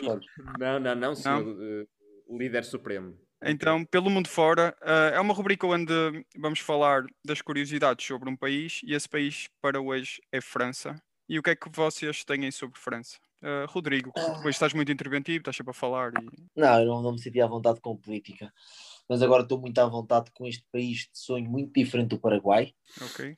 Não, 0.60 0.80
não, 0.80 0.96
não, 0.96 1.16
senhor 1.16 1.44
eh, 1.62 1.86
líder 2.30 2.64
supremo. 2.66 3.18
Então, 3.42 3.86
pelo 3.86 4.10
mundo 4.10 4.28
fora, 4.28 4.76
eh, 4.82 5.12
é 5.16 5.20
uma 5.20 5.34
rubrica 5.34 5.66
onde 5.66 5.94
vamos 6.38 6.60
falar 6.60 7.06
das 7.24 7.42
curiosidades 7.42 8.06
sobre 8.06 8.30
um 8.30 8.36
país 8.36 8.82
e 8.84 8.94
esse 8.94 9.08
país 9.08 9.48
para 9.62 9.80
hoje 9.82 10.22
é 10.32 10.42
França. 10.42 11.02
E 11.28 11.38
o 11.40 11.44
que 11.44 11.52
é 11.52 11.56
que 11.56 11.70
vocês 11.74 12.24
têm 12.26 12.50
sobre 12.52 12.80
França? 12.80 13.18
Eh, 13.42 13.66
Rodrigo, 13.70 14.12
depois 14.14 14.56
estás 14.56 14.74
muito 14.74 14.92
interventivo, 14.92 15.38
estás 15.40 15.56
sempre 15.56 15.72
a 15.72 15.74
falar 15.74 16.12
e 16.22 16.26
Não, 16.56 16.80
eu 16.82 16.86
não, 16.88 17.02
não 17.02 17.12
me 17.14 17.20
senti 17.20 17.40
à 17.40 17.48
vontade 17.48 17.80
com 17.80 17.96
política. 17.96 18.52
Mas 19.08 19.22
agora 19.22 19.44
estou 19.44 19.60
muito 19.60 19.80
à 19.80 19.86
vontade 19.86 20.32
com 20.34 20.46
este 20.46 20.66
país 20.72 21.08
de 21.12 21.18
sonho 21.18 21.50
muito 21.50 21.72
diferente 21.74 22.10
do 22.10 22.20
Paraguai. 22.20 22.74
ok. 23.02 23.36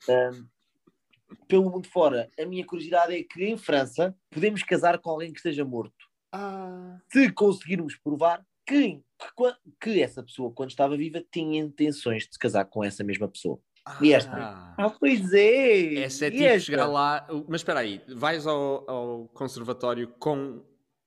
Pelo 1.48 1.70
mundo 1.70 1.88
fora, 1.88 2.30
a 2.38 2.44
minha 2.44 2.64
curiosidade 2.66 3.14
é 3.14 3.22
que 3.22 3.44
em 3.44 3.56
França 3.56 4.14
podemos 4.30 4.62
casar 4.62 4.98
com 4.98 5.10
alguém 5.10 5.32
que 5.32 5.38
esteja 5.38 5.64
morto. 5.64 5.94
Ah, 6.30 6.98
Se 7.10 7.30
conseguirmos 7.32 7.96
provar 7.96 8.44
que, 8.66 9.00
que, 9.36 9.54
que 9.92 10.02
essa 10.02 10.22
pessoa, 10.22 10.52
quando 10.52 10.70
estava 10.70 10.96
viva, 10.96 11.22
tinha 11.30 11.60
intenções 11.60 12.24
de 12.26 12.32
se 12.32 12.38
casar 12.38 12.64
com 12.64 12.82
essa 12.84 13.02
mesma 13.04 13.28
pessoa. 13.28 13.58
E 14.00 14.12
esta? 14.12 14.30
ah. 14.32 14.74
Ah, 14.78 14.90
pois 14.90 15.32
é! 15.32 15.96
Essa 16.02 16.26
é 16.26 16.28
E 16.28 16.30
tipo 16.32 16.44
esta? 16.44 16.60
chegar 16.60 16.86
lá. 16.86 17.26
Mas 17.48 17.60
espera 17.60 17.80
aí, 17.80 18.00
vais 18.08 18.46
ao, 18.46 18.88
ao 18.88 19.28
conservatório 19.34 20.08
com 20.18 20.62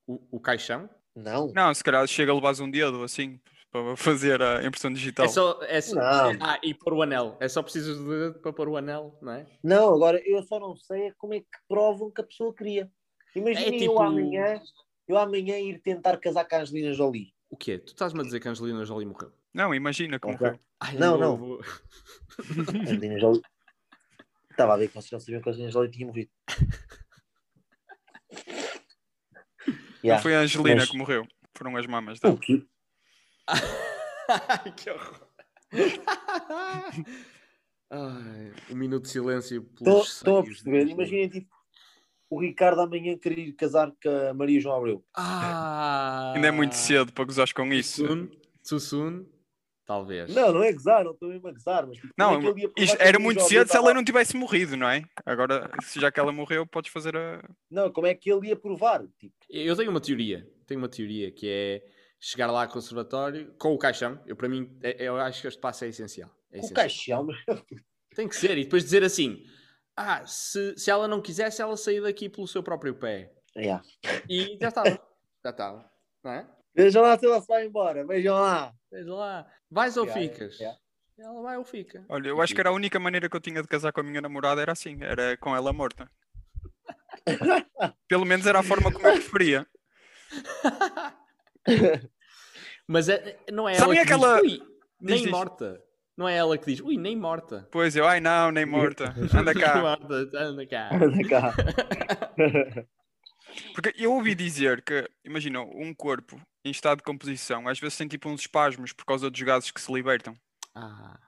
o, 0.05 0.19
o 0.31 0.39
caixão? 0.39 0.89
Não, 1.15 1.51
Não, 1.55 1.73
se 1.73 1.81
calhar 1.83 2.05
chega 2.07 2.31
a 2.31 2.35
levar 2.35 2.53
um 2.61 2.69
dedo 2.69 3.01
assim 3.03 3.39
para 3.71 3.95
fazer 3.95 4.41
a 4.41 4.65
impressão 4.65 4.91
digital. 4.91 5.25
É 5.25 5.29
só, 5.29 5.59
é 5.63 5.79
só- 5.81 5.95
Não. 5.95 6.37
Ah, 6.41 6.59
e 6.61 6.73
pôr 6.73 6.93
o 6.93 7.01
anel. 7.01 7.37
É 7.39 7.47
só 7.47 7.63
precisas 7.63 7.97
de 7.97 8.03
dedo 8.05 8.39
para 8.39 8.51
pôr 8.51 8.67
o 8.67 8.75
anel, 8.77 9.17
não 9.21 9.31
é? 9.31 9.45
não, 9.63 9.93
agora 9.95 10.21
eu 10.25 10.43
só 10.43 10.59
não 10.59 10.75
sei 10.75 11.07
é 11.07 11.13
como 11.17 11.33
é 11.33 11.39
que 11.39 11.47
provam 11.69 12.11
que 12.11 12.19
a 12.19 12.25
pessoa 12.25 12.53
queria. 12.53 12.91
Imagina 13.33 13.67
É 13.75 13.79
tipo- 13.79 13.93
eu 13.93 14.01
amanhã, 14.01 14.61
eu 15.07 15.17
amanhã 15.17 15.57
ir 15.59 15.79
tentar 15.81 16.17
casar 16.17 16.45
com 16.45 16.55
a 16.55 16.59
Angelina 16.59 16.91
Jolie. 16.93 17.33
O 17.55 17.57
quê? 17.57 17.77
Tu 17.79 17.87
estás-me 17.93 18.19
a 18.19 18.23
dizer 18.23 18.41
que 18.41 18.49
a 18.49 18.51
Angelina 18.51 18.83
Jolie 18.83 19.05
morreu? 19.07 19.31
Não, 19.53 19.73
imagina 19.73 20.19
que 20.19 20.27
morreu. 20.27 20.59
Ai, 20.81 20.97
Não, 20.97 21.17
não. 21.17 21.37
vou- 21.37 21.61
A 21.61 21.63
Angelina 22.91 23.17
Jolie. 23.17 23.41
Estava 24.51 24.73
a 24.73 24.77
ver 24.77 24.89
que 24.89 24.93
vocês 24.95 25.09
não 25.11 25.19
sabiam 25.21 25.41
que 25.41 25.47
a 25.47 25.51
Angelina 25.53 25.71
Jolie 25.71 25.89
tinha 25.91 26.05
morrido. 26.05 26.31
Não 29.67 29.75
Yeah. 30.03 30.21
foi 30.21 30.35
a 30.35 30.39
Angelina 30.41 30.75
mas- 30.81 30.89
que 30.91 30.97
morreu, 30.97 31.25
foram 31.57 31.77
as 31.77 31.87
mamas 31.87 32.19
O 32.19 32.21
dela. 32.21 32.37
quê? 32.37 32.63
Ai, 33.47 33.57
que 34.75 34.89
horror. 34.91 35.27
Ai, 37.89 38.53
um 38.69 38.75
minuto 38.75 39.03
de 39.03 39.09
silêncio 39.11 39.63
pelos 39.63 40.17
Estou 40.17 40.39
a 40.39 40.43
perceber. 40.43 40.87
Imaginem 40.89 41.29
tipo 41.29 41.54
o 42.35 42.39
Ricardo 42.41 42.81
amanhã 42.81 43.17
querer 43.17 43.39
ir 43.39 43.53
casar 43.53 43.91
com 44.01 44.09
a 44.09 44.33
Maria 44.33 44.59
João 44.59 44.77
Abreu. 44.77 45.03
Ah, 45.15 46.33
Ainda 46.35 46.47
é 46.47 46.51
muito 46.51 46.73
cedo 46.75 47.11
para 47.13 47.25
gozares 47.25 47.51
com 47.53 47.65
isso. 47.73 48.05
Soon, 48.05 48.27
too 48.67 48.79
soon, 48.79 49.25
talvez. 49.85 50.33
Não, 50.33 50.53
não 50.53 50.63
é 50.63 50.71
gozar, 50.73 51.03
não 51.03 51.11
estou 51.11 51.29
mesmo 51.29 51.47
a 51.47 51.51
gozar. 51.51 51.85
Mas, 51.87 51.97
tipo, 51.97 52.13
Não, 52.17 52.35
é 52.35 52.39
que 52.39 52.47
ele 52.47 52.61
ia 52.61 52.69
provar 52.69 52.83
isto 52.85 52.97
era 53.01 53.19
muito 53.19 53.41
cedo 53.43 53.67
se 53.69 53.77
ela 53.77 53.93
não 53.93 54.03
tivesse 54.03 54.35
morrido, 54.35 54.75
não 54.77 54.89
é? 54.89 55.03
Agora, 55.25 55.69
se 55.83 55.99
já 55.99 56.11
que 56.11 56.19
ela 56.19 56.31
morreu, 56.31 56.65
podes 56.65 56.91
fazer 56.91 57.15
a. 57.15 57.43
Não, 57.69 57.91
como 57.91 58.07
é 58.07 58.13
que 58.15 58.31
ele 58.31 58.47
ia 58.49 58.55
provar? 58.55 59.03
Tipo, 59.19 59.33
Eu 59.49 59.75
tenho 59.75 59.89
uma 59.91 60.01
teoria. 60.01 60.47
Tenho 60.65 60.79
uma 60.79 60.89
teoria 60.89 61.31
que 61.31 61.47
é 61.47 61.83
chegar 62.19 62.47
lá 62.51 62.63
ao 62.63 62.69
conservatório 62.69 63.53
com 63.59 63.73
o 63.73 63.77
caixão. 63.77 64.19
Eu, 64.25 64.35
para 64.35 64.49
mim, 64.49 64.75
é- 64.81 65.07
eu 65.07 65.15
acho 65.17 65.41
que 65.41 65.47
este 65.47 65.59
passo 65.59 65.85
é 65.85 65.89
essencial. 65.89 66.29
É 66.51 66.59
com 66.59 66.65
o 66.65 66.69
essencial. 66.71 67.27
caixão, 67.27 67.27
Tem 68.15 68.27
que 68.27 68.35
ser. 68.35 68.57
E 68.57 68.63
depois 68.63 68.83
dizer 68.83 69.03
assim: 69.03 69.43
ah, 69.95 70.25
se, 70.25 70.77
se 70.77 70.89
ela 70.91 71.07
não 71.07 71.21
quisesse, 71.21 71.61
ela 71.61 71.77
sair 71.77 72.01
daqui 72.01 72.29
pelo 72.29 72.47
seu 72.47 72.61
próprio 72.63 72.95
pé. 72.95 73.31
Yeah. 73.55 73.83
E 74.29 74.57
já 74.61 74.69
estava. 74.69 74.89
já 75.43 75.49
estava. 75.51 75.91
Não 76.23 76.31
é? 76.31 76.47
Vejam 76.75 77.01
lá 77.03 77.17
se 77.17 77.25
ela 77.25 77.39
se 77.41 77.47
vai 77.47 77.65
embora, 77.65 78.05
vejam 78.05 78.35
lá. 78.35 78.73
Veja 78.91 79.13
lá. 79.13 79.47
Vais 79.71 79.95
ou 79.97 80.05
Yeah, 80.05 80.21
ficas? 80.21 80.59
yeah. 80.59 80.77
Ela 81.17 81.41
vai 81.41 81.57
ou 81.57 81.63
fica. 81.63 82.05
Olha, 82.09 82.27
eu 82.27 82.41
acho 82.41 82.53
que 82.53 82.59
era 82.59 82.69
a 82.69 82.73
única 82.73 82.99
maneira 82.99 83.29
que 83.29 83.35
eu 83.37 83.39
tinha 83.39 83.61
de 83.61 83.67
casar 83.69 83.93
com 83.93 84.01
a 84.01 84.03
minha 84.03 84.19
namorada, 84.19 84.61
era 84.61 84.73
assim, 84.73 84.97
era 85.01 85.37
com 85.37 85.55
ela 85.55 85.71
morta. 85.71 86.11
Pelo 88.09 88.25
menos 88.25 88.45
era 88.45 88.59
a 88.59 88.63
forma 88.63 88.91
como 88.91 89.07
eu 89.07 89.13
preferia. 89.13 89.65
Mas 92.87 93.09
é- 93.09 93.37
não 93.51 93.67
é 93.67 93.75
Sabem 93.75 93.97
ela 93.97 94.05
que 94.05 94.13
aquela- 94.13 94.41
diz, 94.41 94.59
nem 94.99 95.21
diz. 95.23 95.31
morta. 95.31 95.81
Não 96.17 96.27
é 96.29 96.35
ela 96.37 96.57
que 96.57 96.65
diz, 96.65 96.79
ui, 96.79 96.97
nem 96.97 97.15
morta. 97.15 97.67
Pois 97.71 97.95
eu, 97.95 98.07
ai 98.07 98.19
não, 98.21 98.51
nem 98.51 98.65
morta, 98.65 99.13
anda 99.33 99.53
cá. 99.53 99.75
morta, 99.81 100.15
anda 100.37 100.65
cá. 100.65 100.89
Anda 100.93 101.27
cá. 101.27 101.53
Porque 103.73 103.93
eu 103.97 104.13
ouvi 104.13 104.33
dizer 104.35 104.81
que, 104.81 105.09
imagina, 105.23 105.61
um 105.61 105.93
corpo 105.93 106.39
em 106.63 106.71
estado 106.71 106.97
de 106.99 107.03
composição 107.03 107.67
às 107.67 107.79
vezes 107.79 107.97
tem 107.97 108.07
tipo 108.07 108.29
uns 108.29 108.41
espasmos 108.41 108.91
por 108.93 109.05
causa 109.05 109.29
dos 109.29 109.41
gases 109.41 109.71
que 109.71 109.79
se 109.81 109.91
libertam. 109.91 110.35
Ah, 110.73 111.19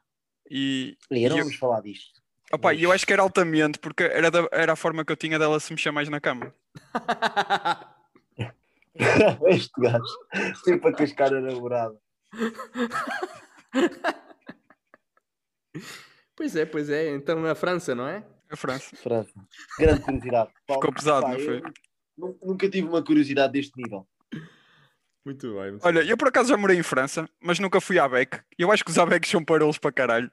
E, 0.49 0.97
E 1.11 1.25
e 1.25 1.29
não 1.29 1.37
eu, 1.37 1.43
vamos 1.43 1.57
falar 1.57 1.81
disto. 1.81 2.21
opa, 2.51 2.73
e 2.73 2.83
eu 2.83 2.91
acho 2.91 3.05
que 3.05 3.13
era 3.13 3.21
altamente, 3.21 3.77
porque 3.79 4.03
era, 4.03 4.31
da- 4.31 4.47
era 4.51 4.73
a 4.73 4.77
forma 4.77 5.03
que 5.05 5.11
eu 5.11 5.17
tinha 5.17 5.37
dela 5.37 5.59
se 5.59 5.71
mexer 5.73 5.91
mais 5.91 6.07
na 6.09 6.19
cama. 6.21 6.53
este 9.47 9.71
gajo. 9.79 10.03
Sempre 10.63 10.89
a 10.89 10.93
cascar 10.93 11.33
a 11.33 11.41
namorada. 11.41 11.95
Pois 16.35 16.55
é, 16.55 16.65
pois 16.65 16.89
é. 16.89 17.09
Então 17.09 17.39
na 17.41 17.55
França, 17.55 17.93
não 17.95 18.07
é? 18.07 18.23
A 18.49 18.55
França. 18.55 18.95
França. 18.95 19.33
Grande 19.79 20.01
curiosidade. 20.01 20.51
Ficou 20.71 20.93
pesado, 20.93 21.27
não 21.27 21.39
foi? 21.39 21.61
Nunca 22.17 22.69
tive 22.69 22.87
uma 22.87 23.03
curiosidade 23.03 23.53
deste 23.53 23.73
nível. 23.75 24.07
Muito 25.25 25.53
bem. 25.55 25.71
muito 25.71 25.85
Olha, 25.85 26.01
bem. 26.01 26.09
eu 26.09 26.15
por 26.17 26.29
acaso 26.29 26.49
já 26.49 26.57
morei 26.57 26.77
em 26.77 26.83
França, 26.83 27.29
mas 27.41 27.59
nunca 27.59 27.81
fui 27.81 27.99
à 27.99 28.07
BEC. 28.07 28.39
Eu 28.57 28.71
acho 28.71 28.83
que 28.85 28.91
os 28.91 28.97
ABECs 28.97 29.29
são 29.29 29.43
parolos 29.43 29.77
para 29.77 29.91
caralho. 29.91 30.31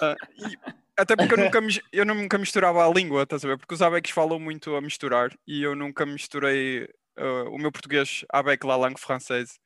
Ah, 0.00 0.14
e 0.36 0.56
até 0.96 1.16
porque 1.16 1.32
eu 1.32 1.38
nunca, 1.38 1.60
mis- 1.60 1.80
eu 1.92 2.04
nunca 2.04 2.36
misturava 2.38 2.86
a 2.86 2.92
língua, 2.92 3.22
estás 3.22 3.44
a 3.44 3.48
ver? 3.48 3.58
Porque 3.58 3.74
os 3.74 3.80
ABECs 3.82 4.10
falam 4.12 4.38
muito 4.38 4.76
a 4.76 4.80
misturar 4.80 5.30
e 5.46 5.62
eu 5.62 5.74
nunca 5.74 6.04
misturei 6.04 6.86
ah, 7.16 7.44
o 7.48 7.56
meu 7.58 7.72
português 7.72 8.24
ABEC 8.30 8.64
la 8.66 8.76
langue 8.76 9.00
française. 9.00 9.58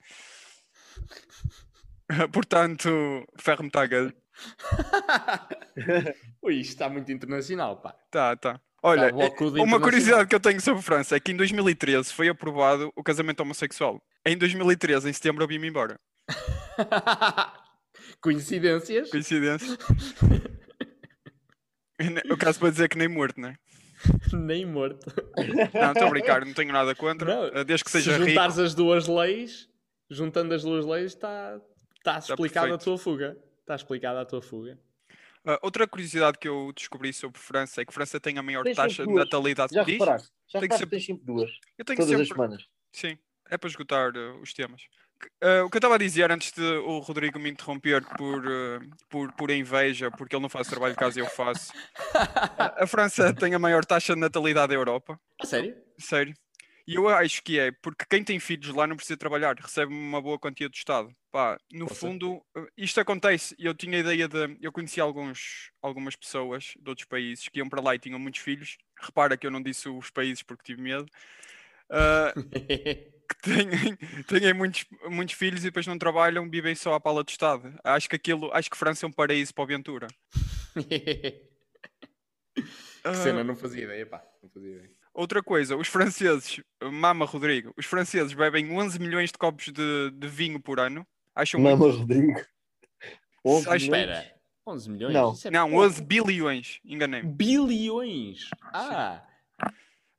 Portanto, 2.32 2.88
ferro-me 3.38 3.70
tá. 3.70 3.82
Ui, 6.42 6.54
isto 6.54 6.70
está 6.70 6.88
muito 6.88 7.10
internacional, 7.12 7.80
pá. 7.80 7.94
Tá, 8.10 8.36
tá. 8.36 8.60
Olha, 8.82 9.10
eh, 9.10 9.62
uma 9.62 9.80
curiosidade 9.80 10.28
que 10.28 10.34
eu 10.34 10.40
tenho 10.40 10.60
sobre 10.60 10.82
França 10.82 11.16
é 11.16 11.20
que 11.20 11.32
em 11.32 11.36
2013 11.36 12.12
foi 12.12 12.28
aprovado 12.28 12.92
o 12.94 13.02
casamento 13.02 13.40
homossexual. 13.40 14.00
Em 14.24 14.36
2013, 14.36 15.10
em 15.10 15.12
setembro, 15.12 15.42
eu 15.42 15.48
vim-me 15.48 15.68
embora. 15.68 15.98
Coincidências? 18.20 19.10
Coincidência. 19.10 19.76
O 22.30 22.36
caso 22.38 22.60
para 22.60 22.70
dizer 22.70 22.88
que 22.88 22.96
nem 22.96 23.08
morto, 23.08 23.40
né? 23.40 23.56
Nem 24.32 24.64
morto. 24.64 25.12
Não, 25.74 25.92
estou 25.92 26.06
a 26.06 26.10
brincar, 26.10 26.44
não 26.44 26.54
tenho 26.54 26.72
nada 26.72 26.94
contra. 26.94 27.34
Não, 27.34 27.44
eh, 27.46 27.64
Desde 27.64 27.84
que 27.84 27.90
Se 27.90 28.00
seja 28.00 28.16
rico. 28.16 28.30
juntares 28.30 28.58
as 28.58 28.74
duas 28.74 29.08
leis, 29.08 29.68
juntando 30.08 30.54
as 30.54 30.62
duas 30.62 30.86
leis, 30.86 31.12
está 31.12 31.60
tá 32.04 32.18
explicada 32.18 32.66
a 32.66 32.70
perfeito. 32.70 32.84
tua 32.84 32.98
fuga. 32.98 33.36
Está 33.68 33.74
explicada 33.74 34.22
a 34.22 34.24
tua 34.24 34.40
fuga. 34.40 34.78
Ah, 35.44 35.58
outra 35.60 35.86
curiosidade 35.86 36.38
que 36.38 36.48
eu 36.48 36.72
descobri 36.74 37.12
sobre 37.12 37.38
França 37.38 37.82
é 37.82 37.84
que 37.84 37.92
França 37.92 38.18
tem 38.18 38.38
a 38.38 38.42
maior 38.42 38.64
Tens 38.64 38.74
taxa 38.74 39.02
sempre 39.04 39.12
de 39.12 39.18
natalidade. 39.18 39.74
Já 39.74 39.82
Diz? 39.82 39.92
reparaste? 39.92 40.28
Já 40.46 40.60
Tem 40.60 40.68
que 40.70 40.74
reparaste 40.74 40.86
que 40.86 40.90
tens 40.90 41.04
sempre 41.04 41.26
duas. 41.26 41.50
Eu 41.76 41.84
tenho 41.84 41.98
Todas 41.98 42.12
as 42.12 42.18
sempre. 42.28 42.34
semanas. 42.34 42.66
Sim, 42.90 43.18
é 43.50 43.58
para 43.58 43.68
esgotar 43.68 44.16
eh, 44.16 44.30
os 44.40 44.54
temas. 44.54 44.80
Eh, 45.42 45.60
o 45.60 45.68
que 45.68 45.76
eu 45.76 45.80
estava 45.80 45.96
a 45.96 45.98
dizer 45.98 46.32
antes 46.32 46.50
de 46.50 46.62
o 46.62 46.98
Rodrigo 47.00 47.38
me 47.38 47.50
interromper 47.50 48.02
por, 48.16 48.42
eh, 48.46 48.80
por, 49.10 49.32
por 49.34 49.50
inveja, 49.50 50.10
porque 50.10 50.34
ele 50.34 50.42
não 50.42 50.48
faz 50.48 50.66
trabalho 50.66 50.94
de 50.94 50.98
casa 50.98 51.20
e 51.20 51.22
eu 51.22 51.28
faço. 51.28 51.70
a, 52.58 52.84
a 52.84 52.86
França 52.86 53.34
tem 53.34 53.54
a 53.54 53.58
maior 53.58 53.84
taxa 53.84 54.14
de 54.14 54.20
natalidade 54.20 54.68
da 54.68 54.74
Europa. 54.74 55.20
A 55.42 55.44
sério? 55.44 55.76
Sério. 55.98 56.34
E 56.88 56.94
eu 56.94 57.06
acho 57.06 57.42
que 57.42 57.58
é, 57.58 57.70
porque 57.70 58.06
quem 58.08 58.24
tem 58.24 58.40
filhos 58.40 58.74
lá 58.74 58.86
não 58.86 58.96
precisa 58.96 59.14
trabalhar, 59.18 59.54
recebe 59.60 59.92
uma 59.92 60.22
boa 60.22 60.38
quantia 60.38 60.70
do 60.70 60.74
Estado. 60.74 61.14
Pá, 61.30 61.58
no 61.70 61.86
Poça. 61.86 62.00
fundo, 62.00 62.42
eh, 62.56 62.66
isto 62.78 62.98
acontece. 62.98 63.54
Eu 63.58 63.74
tinha 63.74 63.98
ideia 63.98 64.26
de. 64.26 64.56
Eu 64.62 64.72
conheci 64.72 64.98
alguns, 64.98 65.70
algumas 65.82 66.16
pessoas 66.16 66.72
de 66.80 66.88
outros 66.88 67.06
países 67.06 67.46
que 67.46 67.58
iam 67.58 67.68
para 67.68 67.82
lá 67.82 67.94
e 67.94 67.98
tinham 67.98 68.18
muitos 68.18 68.40
filhos. 68.40 68.78
Repara 68.98 69.36
que 69.36 69.46
eu 69.46 69.50
não 69.50 69.62
disse 69.62 69.86
os 69.86 70.08
países 70.10 70.42
porque 70.42 70.62
tive 70.64 70.80
medo. 70.80 71.06
ah, 71.90 72.32
que 73.28 73.36
têm, 73.42 73.96
têm 74.40 74.54
muitos, 74.54 74.86
muitos 75.10 75.34
filhos 75.34 75.60
e 75.60 75.64
depois 75.64 75.86
não 75.86 75.98
trabalham, 75.98 76.48
vivem 76.48 76.74
só 76.74 76.94
à 76.94 77.00
pala 77.00 77.22
do 77.22 77.28
Estado. 77.28 77.78
Acho 77.84 78.08
que 78.08 78.16
aquilo, 78.16 78.50
acho 78.54 78.70
que 78.70 78.76
França 78.78 79.04
é 79.04 79.08
um 79.08 79.12
paraíso 79.12 79.52
para 79.54 79.64
o 79.64 79.66
Ventura. 79.66 80.06
que 80.88 81.48
Ah, 83.04 83.14
cena, 83.14 83.44
não 83.44 83.56
fazia 83.56 83.84
ideia, 83.84 84.06
pá. 84.06 84.24
Não 84.42 84.50
fazia 84.50 84.70
ideia. 84.70 84.90
Outra 85.18 85.42
coisa, 85.42 85.76
os 85.76 85.88
franceses, 85.88 86.60
mama 86.80 87.24
Rodrigo, 87.26 87.74
os 87.76 87.84
franceses 87.86 88.32
bebem 88.32 88.70
11 88.70 89.00
milhões 89.00 89.32
de 89.32 89.38
copos 89.38 89.64
de, 89.72 90.10
de 90.12 90.28
vinho 90.28 90.60
por 90.60 90.78
ano. 90.78 91.04
Acham 91.34 91.60
Mama 91.60 91.76
muito? 91.76 91.98
Rodrigo. 91.98 92.40
11 93.44 93.68
Acho- 93.68 93.84
milhões? 93.90 94.08
Espera, 94.08 94.34
11 94.64 94.90
milhões? 94.90 95.14
Não. 95.14 95.34
É 95.44 95.50
Não, 95.50 95.68
pouco. 95.70 95.84
11 95.86 96.02
bilhões, 96.04 96.80
enganei-me. 96.84 97.28
Bilhões! 97.32 98.48
Ah, 98.72 99.24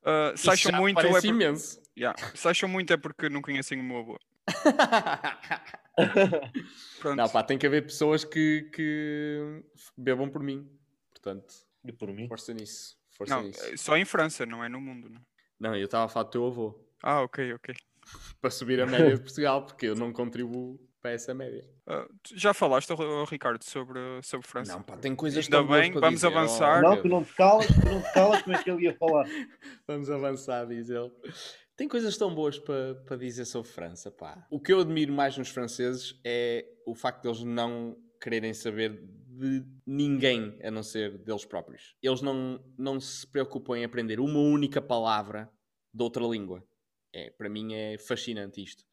Uh, 0.01 0.31
se 0.35 0.43
isso 0.43 0.51
acham 0.51 0.71
já 0.71 0.77
muito 0.79 0.99
é 1.01 1.09
por- 1.09 1.25
imenso. 1.25 1.81
Yeah, 1.97 2.17
se 2.33 2.47
acham 2.47 2.69
muito 2.69 2.91
é 2.93 2.97
porque 2.97 3.27
não 3.29 3.41
conhecem 3.41 3.79
o 3.79 3.83
meu 3.83 3.97
avô. 3.99 4.19
Pronto. 6.99 7.15
não, 7.17 7.29
pá, 7.29 7.43
tem 7.43 7.57
que 7.57 7.67
haver 7.67 7.83
pessoas 7.83 8.23
que, 8.23 8.69
que 8.73 9.61
bebam 9.97 10.29
por 10.29 10.41
mim. 10.41 10.69
Portanto, 11.11 11.53
E 11.85 11.91
por 11.91 12.11
mim? 12.13 12.27
força 12.27 12.53
nisso. 12.53 12.97
Força 13.19 13.35
Não, 13.35 13.43
nisso. 13.43 13.65
é 13.65 13.75
só 13.77 13.97
em 13.97 14.05
França, 14.05 14.45
não 14.45 14.63
é 14.63 14.69
no 14.69 14.79
mundo. 14.79 15.09
Não. 15.09 15.21
Não, 15.59 15.75
eu 15.75 15.85
estava 15.85 16.05
a 16.05 16.07
falar 16.07 16.23
do 16.23 16.29
teu 16.31 16.47
avô. 16.47 16.79
Ah, 17.03 17.21
ok, 17.21 17.53
ok. 17.53 17.75
Para 18.41 18.49
subir 18.49 18.79
a 18.81 18.85
média 18.85 19.13
de 19.15 19.21
Portugal, 19.21 19.65
porque 19.65 19.87
eu 19.87 19.95
não 19.95 20.13
contribuo 20.13 20.79
para 21.01 21.11
essa 21.11 21.33
média. 21.33 21.69
Uh, 21.87 22.07
já 22.33 22.53
falaste, 22.53 22.89
ao 22.91 23.25
Ricardo, 23.25 23.61
sobre, 23.63 23.99
sobre 24.23 24.47
França? 24.47 24.73
Não, 24.73 24.81
pá, 24.81 24.95
tem 24.97 25.13
coisas 25.15 25.45
Ainda 25.45 25.57
tão 25.57 25.67
boas 25.67 25.81
bem, 25.81 25.91
para 25.91 26.01
vamos 26.01 26.15
dizer. 26.21 26.27
avançar. 26.27 26.79
Oh, 26.83 26.89
Não, 26.89 27.01
tu 27.01 27.07
não 27.09 27.23
te 27.23 27.33
calas, 27.33 27.67
tu 27.67 27.85
não 27.85 28.01
te 28.01 28.13
calas, 28.13 28.41
como 28.41 28.55
é 28.55 28.63
que 28.63 28.69
ele 28.71 28.83
ia 28.85 28.95
falar? 28.97 29.25
Vamos 29.87 30.09
avançar, 30.09 30.65
diz 30.65 30.89
ele. 30.89 31.11
Tem 31.75 31.87
coisas 31.87 32.17
tão 32.17 32.33
boas 32.33 32.57
para, 32.57 32.95
para 33.05 33.15
dizer 33.17 33.45
sobre 33.45 33.69
França, 33.69 34.09
pá. 34.11 34.45
O 34.49 34.59
que 34.59 34.71
eu 34.73 34.79
admiro 34.81 35.13
mais 35.13 35.37
nos 35.37 35.49
franceses 35.49 36.19
é 36.25 36.65
o 36.85 36.95
facto 36.95 37.21
de 37.21 37.27
eles 37.29 37.43
não 37.43 37.95
quererem 38.19 38.53
saber 38.53 39.01
de 39.39 39.65
ninguém 39.85 40.57
a 40.63 40.69
não 40.69 40.83
ser 40.83 41.17
deles 41.19 41.45
próprios. 41.45 41.95
Eles 42.01 42.21
não, 42.21 42.63
não 42.77 42.99
se 42.99 43.25
preocupam 43.25 43.77
em 43.77 43.85
aprender 43.85 44.19
uma 44.19 44.39
única 44.39 44.81
palavra 44.81 45.49
de 45.93 46.03
outra 46.03 46.23
língua. 46.25 46.63
É, 47.13 47.29
para 47.31 47.49
mim 47.49 47.73
é 47.73 47.97
fascinante 47.97 48.61
isto. 48.61 48.83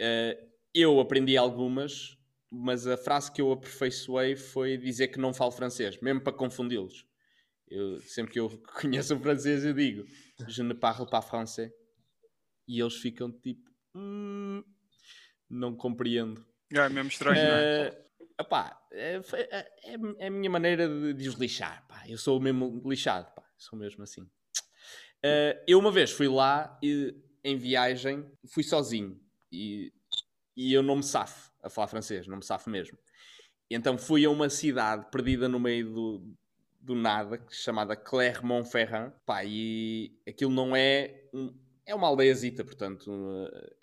Eh, 0.00 0.38
eu 0.74 1.00
aprendi 1.00 1.36
algumas, 1.36 2.16
mas 2.50 2.86
a 2.86 2.96
frase 2.96 3.32
que 3.32 3.40
eu 3.40 3.50
aperfeiçoei 3.50 4.36
foi 4.36 4.76
dizer 4.76 5.08
que 5.08 5.18
não 5.18 5.34
falo 5.34 5.50
francês, 5.50 5.98
mesmo 6.00 6.20
para 6.20 6.32
confundi-los. 6.32 7.04
Eu, 7.66 8.00
sempre 8.02 8.32
que 8.32 8.40
eu 8.40 8.48
conheço 8.80 9.16
o 9.16 9.20
francês, 9.20 9.64
eu 9.64 9.74
digo 9.74 10.04
Je 10.46 10.62
ne 10.62 10.74
parle 10.74 11.08
pas 11.08 11.24
français. 11.24 11.72
E 12.66 12.80
eles 12.80 12.96
ficam 12.96 13.32
tipo, 13.32 13.70
"Hum, 13.94 14.62
não 15.48 15.74
compreendo. 15.74 16.46
Ah, 16.74 16.84
é 16.84 16.88
mesmo 16.88 17.08
estranho, 17.08 17.46
não 17.46 17.54
é? 17.54 18.07
É, 18.92 19.20
foi- 19.22 19.40
é- 19.50 19.70
é 20.18 20.26
a 20.26 20.30
minha 20.30 20.48
maneira 20.50 20.88
de, 20.88 21.14
de 21.14 21.28
os 21.28 21.34
lixar. 21.34 21.86
Pá. 21.88 22.02
Eu 22.08 22.16
sou 22.18 22.40
mesmo 22.40 22.80
lixado, 22.88 23.32
pá. 23.34 23.42
sou 23.56 23.78
mesmo 23.78 24.02
assim. 24.04 24.26
Eh, 25.22 25.64
eu 25.66 25.78
uma 25.78 25.90
vez 25.90 26.12
fui 26.12 26.28
lá 26.28 26.78
e, 26.82 27.14
em 27.42 27.56
viagem, 27.56 28.24
fui 28.46 28.62
sozinho 28.62 29.20
e, 29.50 29.92
e 30.56 30.72
eu 30.72 30.82
não 30.82 30.96
me 30.96 31.02
safo 31.02 31.52
a 31.62 31.68
falar 31.68 31.88
francês, 31.88 32.26
não 32.28 32.36
me 32.36 32.44
safo 32.44 32.70
mesmo. 32.70 32.96
Então 33.70 33.98
fui 33.98 34.24
a 34.24 34.30
uma 34.30 34.48
cidade 34.48 35.06
perdida 35.10 35.48
no 35.48 35.58
meio 35.58 35.92
do, 35.92 36.34
do 36.80 36.94
nada, 36.94 37.44
chamada 37.50 37.96
Clermont-Ferrand, 37.96 39.12
pá, 39.26 39.44
e 39.44 40.16
aquilo 40.26 40.52
não 40.52 40.74
é. 40.76 41.24
um- 41.34 41.52
é 41.84 41.94
uma 41.94 42.06
aldeiazita, 42.06 42.62
portanto, 42.64 43.10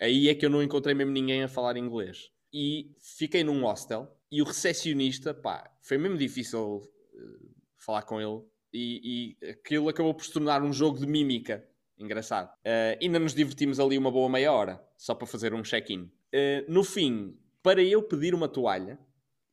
eh, 0.00 0.06
aí 0.06 0.28
é 0.28 0.34
que 0.34 0.46
eu 0.46 0.50
não 0.50 0.62
encontrei 0.62 0.94
mesmo 0.94 1.12
ninguém 1.12 1.42
a 1.42 1.48
falar 1.48 1.76
inglês. 1.76 2.30
E 2.52 2.94
fiquei 3.00 3.42
num 3.44 3.62
hostel 3.62 4.15
e 4.30 4.42
o 4.42 4.44
recepcionista, 4.44 5.32
pá, 5.32 5.70
foi 5.80 5.98
mesmo 5.98 6.18
difícil 6.18 6.82
eh, 7.14 7.48
falar 7.76 8.02
com 8.02 8.20
ele 8.20 8.42
e, 8.72 9.36
e 9.40 9.50
aquilo 9.50 9.88
acabou 9.88 10.14
por 10.14 10.24
se 10.24 10.32
tornar 10.32 10.62
um 10.62 10.72
jogo 10.72 10.98
de 10.98 11.06
mímica. 11.06 11.66
Engraçado. 11.98 12.52
Eh, 12.64 12.98
ainda 13.00 13.18
nos 13.18 13.34
divertimos 13.34 13.80
ali 13.80 13.96
uma 13.96 14.10
boa 14.10 14.28
meia 14.28 14.52
hora, 14.52 14.84
só 14.96 15.14
para 15.14 15.26
fazer 15.26 15.54
um 15.54 15.62
check-in. 15.62 16.10
Eh, 16.32 16.64
no 16.68 16.84
fim, 16.84 17.38
para 17.62 17.82
eu 17.82 18.02
pedir 18.02 18.34
uma 18.34 18.48
toalha, 18.48 18.98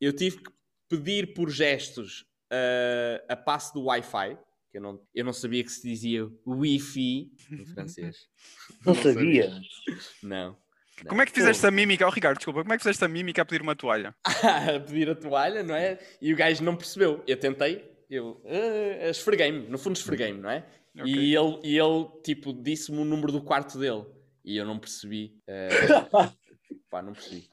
eu 0.01 0.11
tive 0.13 0.37
que 0.37 0.51
pedir 0.89 1.33
por 1.33 1.49
gestos 1.49 2.25
a 3.27 3.35
passe 3.35 3.73
do 3.73 3.85
Wi-Fi, 3.85 4.37
que 4.69 4.77
eu 4.77 4.81
não, 4.81 5.07
eu 5.15 5.25
não 5.25 5.33
sabia 5.33 5.63
que 5.63 5.71
se 5.71 5.81
dizia 5.81 6.29
Wi-Fi 6.45 7.31
em 7.51 7.65
francês. 7.73 8.27
Não 8.85 8.93
sabia. 8.93 9.59
Não. 10.21 10.55
Como 11.07 11.21
é 11.21 11.25
que 11.25 11.31
fizeste 11.31 11.65
a 11.65 11.71
mímica? 11.71 12.05
Oh, 12.07 12.09
Ricardo, 12.11 12.37
desculpa, 12.37 12.61
como 12.61 12.73
é 12.73 12.77
que 12.77 12.83
fizeste 12.83 13.03
a 13.03 13.07
mímica 13.07 13.41
a 13.41 13.45
pedir 13.45 13.61
uma 13.61 13.75
toalha? 13.75 14.15
a 14.25 14.79
pedir 14.79 15.09
a 15.09 15.15
toalha, 15.15 15.63
não 15.63 15.75
é? 15.75 15.99
E 16.21 16.33
o 16.33 16.35
gajo 16.37 16.63
não 16.63 16.75
percebeu. 16.75 17.23
Eu 17.27 17.37
tentei, 17.37 17.83
eu 18.09 18.41
ah, 18.45 19.09
esfreguei-me, 19.09 19.67
no 19.67 19.77
fundo 19.77 19.95
esfreguei-me, 19.95 20.39
não 20.39 20.49
é? 20.49 20.65
Ok. 20.95 21.11
E, 21.11 21.35
ele, 21.35 21.59
e 21.63 21.77
ele, 21.79 22.07
tipo, 22.23 22.53
disse-me 22.53 22.99
o 22.99 23.05
número 23.05 23.31
do 23.31 23.41
quarto 23.41 23.79
dele. 23.79 24.05
E 24.45 24.55
eu 24.57 24.65
não 24.65 24.77
percebi. 24.77 25.35
eh, 25.47 25.69
pá, 26.89 27.01
não 27.01 27.13
percebi. 27.13 27.49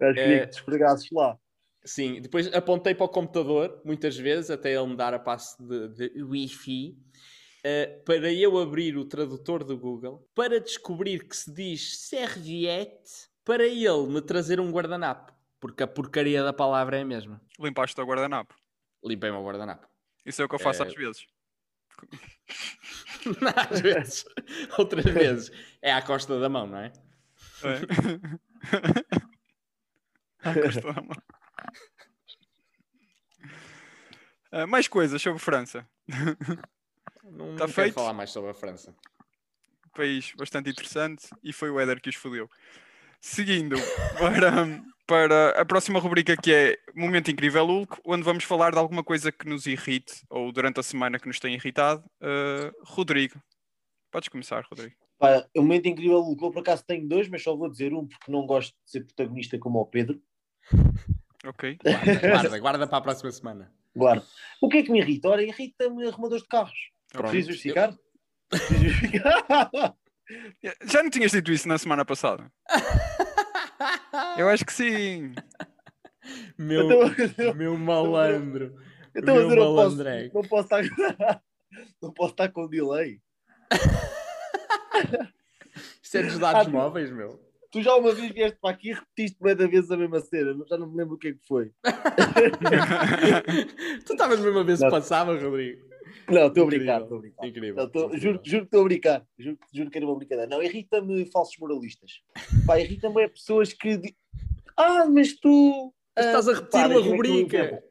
Acho 0.00 0.18
É. 0.18 0.40
que 0.40 0.46
te 0.48 0.54
esfregasses 0.58 1.08
lá. 1.12 1.36
Sim, 1.84 2.20
depois 2.20 2.52
apontei 2.54 2.94
para 2.94 3.06
o 3.06 3.08
computador, 3.08 3.80
muitas 3.84 4.16
vezes, 4.16 4.50
até 4.50 4.72
ele 4.74 4.86
me 4.86 4.96
dar 4.96 5.14
a 5.14 5.18
passe 5.18 5.60
de, 5.62 5.88
de 6.10 6.22
Wi-Fi, 6.22 6.96
eh, 7.64 8.02
para 8.04 8.32
eu 8.32 8.58
abrir 8.58 8.96
o 8.96 9.04
tradutor 9.04 9.64
do 9.64 9.76
Google, 9.78 10.28
para 10.34 10.60
descobrir 10.60 11.26
que 11.28 11.36
se 11.36 11.52
diz 11.52 11.98
serviette, 12.08 13.28
para 13.44 13.64
ele 13.66 14.06
me 14.08 14.20
trazer 14.22 14.60
um 14.60 14.70
guardanapo. 14.70 15.32
Porque 15.60 15.82
a 15.82 15.86
porcaria 15.86 16.42
da 16.42 16.52
palavra 16.52 16.98
é 16.98 17.02
a 17.02 17.04
mesma. 17.04 17.40
Limpaste 17.58 18.00
o 18.00 18.04
guardanapo. 18.04 18.54
Limpei 19.04 19.30
o 19.30 19.44
guardanapo. 19.44 19.86
Isso 20.26 20.42
é 20.42 20.44
o 20.44 20.48
que 20.48 20.54
eu 20.54 20.58
faço 20.58 20.82
É. 20.82 20.86
às 20.86 20.94
vezes. 20.94 21.26
Às 23.70 23.80
vezes. 23.80 24.24
Outras 24.76 25.04
vezes. 25.04 25.50
É 25.80 25.92
à 25.92 26.02
costa 26.02 26.40
da 26.40 26.48
mão, 26.48 26.66
não 26.66 26.78
é? 26.78 26.92
É. 27.62 27.78
À 30.42 30.54
custa 30.54 30.80
da 30.92 31.00
mão. 31.00 31.16
Ah, 34.50 34.66
mais 34.66 34.88
coisas 34.88 35.22
sobre 35.22 35.38
França. 35.38 35.88
Não, 37.22 37.56
Tá 37.56 37.66
não 37.66 37.72
quero 37.72 37.92
falar 37.92 38.12
mais 38.12 38.30
sobre 38.30 38.50
a 38.50 38.54
França. 38.54 38.94
país 39.94 40.32
bastante 40.36 40.70
interessante 40.70 41.28
e 41.42 41.52
foi 41.52 41.70
o 41.70 41.78
Éder 41.78 42.00
que 42.00 42.08
os 42.08 42.16
fodeu. 42.16 42.48
Seguindo 43.20 43.76
para, 44.18 44.82
para 45.06 45.60
a 45.60 45.64
próxima 45.64 46.00
rubrica 46.00 46.36
que 46.36 46.52
é 46.52 46.78
Momento 46.94 47.30
Incrível 47.30 47.66
Hulk, 47.66 48.00
onde 48.04 48.22
vamos 48.22 48.44
falar 48.44 48.72
de 48.72 48.78
alguma 48.78 49.04
coisa 49.04 49.30
que 49.30 49.48
nos 49.48 49.66
irrite 49.66 50.24
ou 50.28 50.50
durante 50.50 50.80
a 50.80 50.82
semana 50.82 51.18
que 51.18 51.28
nos 51.28 51.38
tem 51.38 51.54
irritado. 51.54 52.02
Uh, 52.20 52.72
Rodrigo, 52.84 53.40
podes 54.10 54.28
começar, 54.28 54.64
Rodrigo. 54.68 54.96
Pá, 55.18 55.46
é 55.54 55.60
um 55.60 55.62
momento 55.62 55.86
incrível. 55.86 56.18
Eu 56.18 56.50
por 56.50 56.58
acaso 56.58 56.84
tenho 56.84 57.06
dois, 57.06 57.28
mas 57.28 57.42
só 57.44 57.54
vou 57.54 57.70
dizer 57.70 57.94
um 57.94 58.06
porque 58.08 58.32
não 58.32 58.44
gosto 58.44 58.74
de 58.84 58.90
ser 58.90 59.04
protagonista 59.04 59.56
como 59.58 59.78
o 59.78 59.86
Pedro. 59.86 60.20
Ok. 61.44 61.78
Guarda, 61.80 62.18
guarda, 62.28 62.58
guarda 62.58 62.86
para 62.88 62.98
a 62.98 63.02
próxima 63.02 63.30
semana. 63.30 63.72
Guarda. 63.94 64.26
O 64.60 64.68
que 64.68 64.78
é 64.78 64.82
que 64.82 64.90
me 64.90 64.98
irrita? 65.00 65.28
Ora, 65.28 65.42
irrita-me 65.42 66.08
arrumadores 66.08 66.42
de 66.42 66.48
carros. 66.48 66.90
Pronto. 67.12 67.30
Preciso 67.30 67.52
justificar? 67.52 67.94
Preciso 68.48 68.84
justificar? 68.88 69.48
Já 70.86 71.02
não 71.02 71.10
tinhas 71.10 71.32
dito 71.32 71.52
isso 71.52 71.68
na 71.68 71.76
semana 71.78 72.04
passada? 72.04 72.50
Eu 74.38 74.48
acho 74.48 74.64
que 74.64 74.72
sim. 74.72 75.32
Meu, 76.56 76.90
Então- 77.10 77.54
meu 77.54 77.76
malandro. 77.76 78.74
Então, 79.14 79.34
Meu 79.34 79.50
eu 79.50 79.56
não 79.56 79.56
posso, 79.56 79.96
malandreco. 79.96 80.34
não 80.42 80.48
posso 80.48 80.64
estar. 80.64 80.82
Não 82.02 82.12
posso 82.12 82.32
estar 82.32 82.48
com 82.50 82.66
delay. 82.68 83.18
Isto 86.02 86.16
é 86.18 86.22
dos 86.24 86.38
dados 86.38 86.66
Ah, 86.66 86.70
móveis, 86.70 87.10
meu. 87.10 87.40
Tu 87.70 87.82
já 87.82 87.94
uma 87.96 88.12
vez 88.12 88.30
vieste 88.30 88.58
para 88.60 88.74
aqui 88.74 88.90
e 88.90 88.92
repetiste 88.92 89.38
da 89.40 89.54
vez 89.66 89.90
a 89.90 89.96
mesma 89.96 90.20
cena. 90.20 90.54
Já 90.68 90.76
não 90.76 90.90
me 90.90 90.98
lembro 90.98 91.14
o 91.14 91.18
que 91.18 91.28
é 91.28 91.32
que 91.32 91.40
foi. 91.48 91.72
tu 94.04 94.12
estavas 94.12 94.38
mesmo 94.40 94.58
a 94.58 94.62
ver 94.62 94.76
se 94.76 94.88
passava, 94.90 95.34
Rodrigo. 95.38 95.80
Não, 96.28 96.46
estou 96.46 96.62
a 96.62 96.66
Incrível. 96.66 96.68
brincar, 96.68 97.02
estou 97.02 97.16
a 97.16 97.20
brincar. 97.20 97.46
Incrível. 97.46 97.76
Não, 97.76 97.88
tô- 97.90 98.04
incrível. 98.06 98.20
juro, 98.20 98.40
juro 98.44 98.62
que 98.62 98.66
estou 98.66 98.80
a 98.80 98.84
brincar. 98.84 99.26
Juro, 99.38 99.58
juro 99.72 99.90
que 99.90 99.98
era 99.98 100.06
uma 100.06 100.16
brincadeira. 100.16 100.50
Não, 100.50 100.62
irrita-me 100.62 101.26
falsos 101.26 101.56
moralistas. 101.58 102.22
Pá, 102.66 102.80
irrita-me 102.80 103.22
é 103.22 103.28
pessoas 103.28 103.72
que. 103.72 103.96
di- 103.96 104.16
Ah, 104.76 105.06
mas 105.06 105.34
tu. 105.34 105.92
Mas 106.16 106.26
estás 106.26 106.48
a 106.48 106.52
ah, 106.52 106.54
repetir 106.54 106.86
uma 106.86 106.98
um 106.98 107.10
rubrica. 107.10 107.82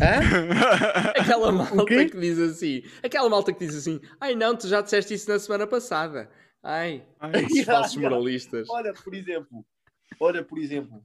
Hã? 0.00 0.20
Aquela 1.20 1.52
malta 1.52 1.84
que 1.86 2.18
diz 2.20 2.38
assim. 2.38 2.82
Aquela 3.02 3.28
malta 3.28 3.52
que 3.52 3.66
diz 3.66 3.74
assim. 3.76 4.00
Ai 4.20 4.34
não, 4.34 4.56
tu 4.56 4.68
já 4.68 4.80
disseste 4.80 5.14
isso 5.14 5.28
na 5.30 5.38
semana 5.38 5.66
passada. 5.66 6.30
Ai, 6.62 7.04
Ai, 7.18 7.32
falsos 7.64 7.96
moralistas. 7.96 8.68
Olha, 8.70 8.92
por 8.92 9.14
exemplo. 9.14 9.64
Olha, 10.20 10.44
por 10.44 10.58
exemplo. 10.58 11.04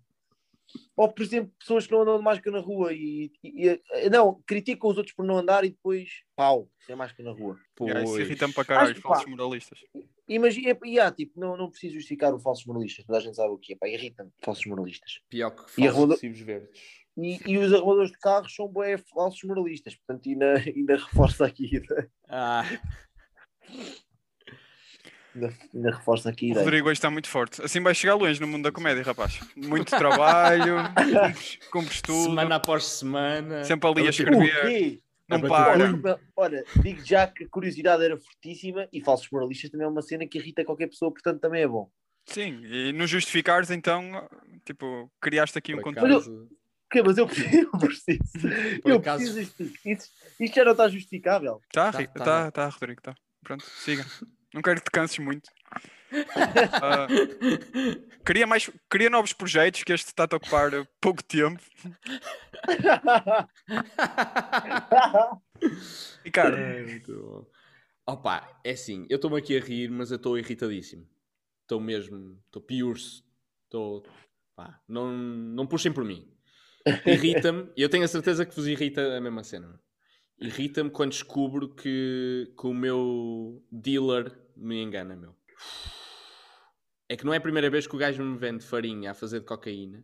Ou, 0.96 1.12
por 1.12 1.22
exemplo, 1.24 1.52
pessoas 1.60 1.86
que 1.86 1.92
não 1.94 2.02
andam 2.02 2.18
de 2.18 2.24
máscara 2.24 2.58
na 2.58 2.62
rua 2.64 2.92
e, 2.94 3.32
e- 3.44 3.82
e- 3.94 4.10
Não, 4.10 4.42
criticam 4.46 4.90
os 4.90 4.98
outros 4.98 5.16
por 5.16 5.26
não 5.26 5.38
andar 5.38 5.64
e 5.64 5.70
depois. 5.70 6.10
Pau, 6.36 6.70
sem 6.86 6.96
máscara 6.96 7.30
na 7.30 7.36
rua. 7.36 7.58
yeah, 7.82 8.04
isso 8.04 8.14
Pois. 8.14 8.26
irrita-me 8.26 8.54
para 8.54 8.66
caralho, 8.66 8.92
Acho 8.92 9.02
falsos 9.02 9.26
pá, 9.26 9.30
moralistas. 9.32 9.80
Imagina, 10.28 10.78
e 10.84 11.00
há, 11.00 11.12
tipo, 11.12 11.40
não, 11.40 11.56
não 11.56 11.70
preciso 11.70 11.94
justificar 11.96 12.34
o 12.34 12.40
falsos 12.40 12.66
moralistas, 12.66 13.06
toda 13.06 13.18
a 13.18 13.22
gente 13.22 13.36
sabe 13.36 13.50
o 13.50 13.58
que 13.58 13.74
é, 13.74 13.76
pá, 13.78 13.88
irrita-me, 13.88 14.30
falsos 14.44 14.66
moralistas. 14.66 15.22
Pior 15.30 15.52
que 15.52 15.82
E 15.82 15.90
falsos 15.90 16.10
recibos 16.10 16.40
verdes. 16.42 16.82
E, 17.18 17.40
e 17.52 17.58
os 17.58 17.74
arrumadores 17.74 18.12
de 18.12 18.20
carros 18.20 18.54
são 18.54 18.68
bué 18.68 18.98
falsos 18.98 19.42
moralistas, 19.44 19.96
portanto, 19.96 20.28
ainda, 20.30 20.54
ainda 20.76 20.96
reforça 20.98 21.46
aqui, 21.46 21.82
Ah, 22.28 22.64
ainda, 25.46 25.54
ainda 25.74 25.92
reforça 25.92 26.30
aqui 26.30 26.52
a 26.52 26.56
O. 26.56 26.60
Rodrigo 26.60 26.88
hoje 26.90 26.98
está 26.98 27.10
muito 27.10 27.28
forte. 27.30 27.62
Assim 27.62 27.80
vai 27.82 27.94
chegar 27.96 28.16
longe 28.16 28.40
no 28.42 28.48
mundo 28.48 28.64
da 28.64 28.72
comédia, 28.72 29.04
rapaz. 29.04 29.40
Muito 29.56 29.90
trabalho, 29.96 30.76
cumpres, 30.96 31.60
cumpres 31.72 32.02
tudo, 32.02 32.24
semana 32.30 32.56
após 32.56 32.86
semana. 32.86 33.64
sempre 33.64 33.90
ali 33.90 34.08
a 34.08 34.10
escrever. 34.10 34.62
quê? 34.62 35.00
Não 35.30 35.42
para. 35.42 36.20
olha, 36.38 36.64
digo 36.82 37.04
já 37.06 37.28
que 37.28 37.44
a 37.44 37.50
curiosidade 37.50 38.02
era 38.04 38.18
fortíssima 38.18 38.88
e 38.94 39.02
falsos 39.04 39.28
moralistas 39.30 39.70
também 39.70 39.86
é 39.86 39.90
uma 39.90 40.02
cena 40.02 40.26
que 40.26 40.38
irrita 40.38 40.64
qualquer 40.64 40.88
pessoa, 40.88 41.12
portanto 41.12 41.42
também 41.42 41.62
é 41.64 41.68
bom. 41.68 41.90
Sim, 42.26 42.62
e 42.64 42.94
não 42.94 43.06
justificares, 43.08 43.70
então, 43.70 44.26
tipo, 44.66 45.12
criaste 45.22 45.58
aqui 45.58 45.74
um 45.74 45.78
Por 45.78 45.84
conteúdo. 45.84 46.14
acaso, 46.14 46.48
quê? 46.92 47.02
Mas 47.04 47.18
eu 47.18 47.28
preciso, 47.28 47.50
eu 47.74 47.80
preciso, 47.80 48.20
Por 48.82 48.92
eu 48.92 48.98
acaso- 48.98 49.18
preciso 49.34 49.40
disto. 49.40 49.64
Isto, 49.86 50.10
isto 50.40 50.56
já 50.56 50.64
não 50.66 50.72
está 50.72 50.88
justificável. 50.88 51.62
Tá, 51.74 51.92
Tá, 51.92 51.98
Ri- 52.00 52.08
tá. 52.08 52.24
tá, 52.24 52.52
tá, 52.52 52.68
Rodrigo, 52.70 53.02
tá. 53.02 53.14
Pronto, 53.44 53.66
siga. 53.66 54.06
Não 54.54 54.62
quero 54.62 54.80
que 54.80 54.86
te 54.86 54.92
canses 54.92 55.20
muito. 55.20 55.50
Ah, 56.82 57.08
queria, 58.26 58.48
mais, 58.48 58.70
queria 58.90 59.10
novos 59.10 59.34
projetos, 59.34 59.84
que 59.84 59.92
este 59.92 60.08
está-te 60.08 60.34
a 60.34 60.38
ocupar 60.38 60.72
pouco 61.02 61.22
tempo. 61.24 61.62
Ricardo, 66.24 66.56
Ai, 66.56 66.84
muito 66.84 67.14
bom. 67.14 67.46
Opa, 68.06 68.58
é 68.64 68.72
assim, 68.72 69.06
eu 69.10 69.18
estou-me 69.18 69.38
aqui 69.38 69.58
a 69.58 69.60
rir, 69.60 69.92
mas 69.92 70.12
eu 70.12 70.16
estou 70.16 70.38
irritadíssimo. 70.38 71.06
Estou 71.64 71.82
mesmo, 71.82 72.42
estou 72.46 72.62
piurso. 72.62 73.26
Estou. 73.66 74.06
Não, 74.88 75.12
não 75.12 75.68
puxem 75.68 75.92
por 75.92 76.06
mim. 76.06 76.32
Irrita-me, 77.06 77.70
e 77.76 77.82
eu 77.82 77.90
tenho 77.90 78.06
a 78.06 78.08
certeza 78.08 78.46
que 78.46 78.56
vos 78.56 78.66
irrita 78.66 79.18
a 79.18 79.20
mesma 79.20 79.44
cena. 79.44 79.78
Irrita-me 80.40 80.90
quando 80.90 81.12
descubro 81.12 81.70
que, 81.70 82.52
que 82.60 82.68
o 82.68 82.74
meu 82.74 83.64
dealer 83.72 84.32
me 84.56 84.82
engana, 84.82 85.16
meu. 85.16 85.36
É 87.10 87.16
que 87.16 87.26
não 87.26 87.34
é 87.34 87.38
a 87.38 87.42
primeira 87.42 87.70
vez 87.70 87.88
que 87.88 87.96
o 87.96 88.00
gajo 88.00 88.24
me 88.24 88.38
vende 88.38 88.64
farinha 88.64 89.12
a 89.12 89.14
fazer 89.14 89.40
de 89.40 89.46
cocaína 89.46 90.04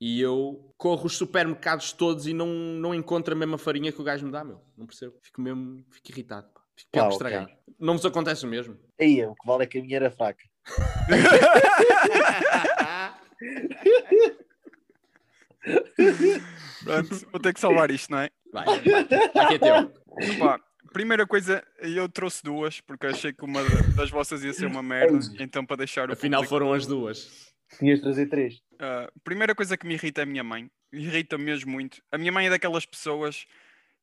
e 0.00 0.20
eu 0.20 0.72
corro 0.78 1.06
os 1.06 1.16
supermercados 1.16 1.92
todos 1.92 2.26
e 2.26 2.32
não, 2.32 2.46
não 2.46 2.94
encontro 2.94 3.34
a 3.34 3.36
mesma 3.36 3.58
farinha 3.58 3.92
que 3.92 4.00
o 4.00 4.04
gajo 4.04 4.24
me 4.24 4.32
dá, 4.32 4.42
meu. 4.42 4.62
Não 4.76 4.86
percebo. 4.86 5.14
Fico 5.22 5.40
mesmo, 5.42 5.84
fico 5.90 6.10
irritado. 6.10 6.48
Pá. 6.48 6.60
Fico 6.74 6.90
quero 6.92 7.06
Ah, 7.06 7.10
estragar. 7.10 7.58
Não 7.78 7.94
vos 7.94 8.06
acontece 8.06 8.46
o 8.46 8.48
mesmo? 8.48 8.78
Aí, 8.98 9.22
o 9.24 9.34
que 9.34 9.46
vale 9.46 9.64
é 9.64 9.66
que 9.66 9.78
a 9.78 9.82
minha 9.82 9.96
era 9.96 10.10
fraca. 10.10 10.42
pronto, 16.84 17.26
vou 17.30 17.40
ter 17.40 17.52
que 17.52 17.60
salvar 17.60 17.90
isto, 17.90 18.10
não 18.10 18.20
é? 18.20 18.30
Vai, 18.52 18.66
aqui 19.36 19.54
é 19.54 19.58
teu. 19.58 19.92
Pá, 20.38 20.60
primeira 20.92 21.26
coisa, 21.26 21.62
eu 21.80 22.08
trouxe 22.08 22.42
duas, 22.42 22.80
porque 22.80 23.06
achei 23.06 23.32
que 23.32 23.44
uma 23.44 23.60
das 23.96 24.10
vossas 24.10 24.42
ia 24.42 24.52
ser 24.52 24.66
uma 24.66 24.82
merda, 24.82 25.18
então 25.38 25.64
para 25.64 25.76
deixar 25.76 26.08
o 26.10 26.12
Afinal 26.12 26.40
público- 26.40 26.50
foram 26.50 26.72
as 26.72 26.86
duas. 26.86 27.48
Tinhas 27.78 28.00
trazer 28.00 28.26
três. 28.26 28.60
A 28.80 29.08
primeira 29.22 29.54
coisa 29.54 29.76
que 29.76 29.86
me 29.86 29.94
irrita 29.94 30.22
é 30.22 30.24
a 30.24 30.26
minha 30.26 30.42
mãe. 30.42 30.68
Irrita 30.92 31.38
mesmo 31.38 31.70
muito. 31.70 32.02
A 32.10 32.18
minha 32.18 32.32
mãe 32.32 32.46
é 32.46 32.50
daquelas 32.50 32.84
pessoas 32.84 33.46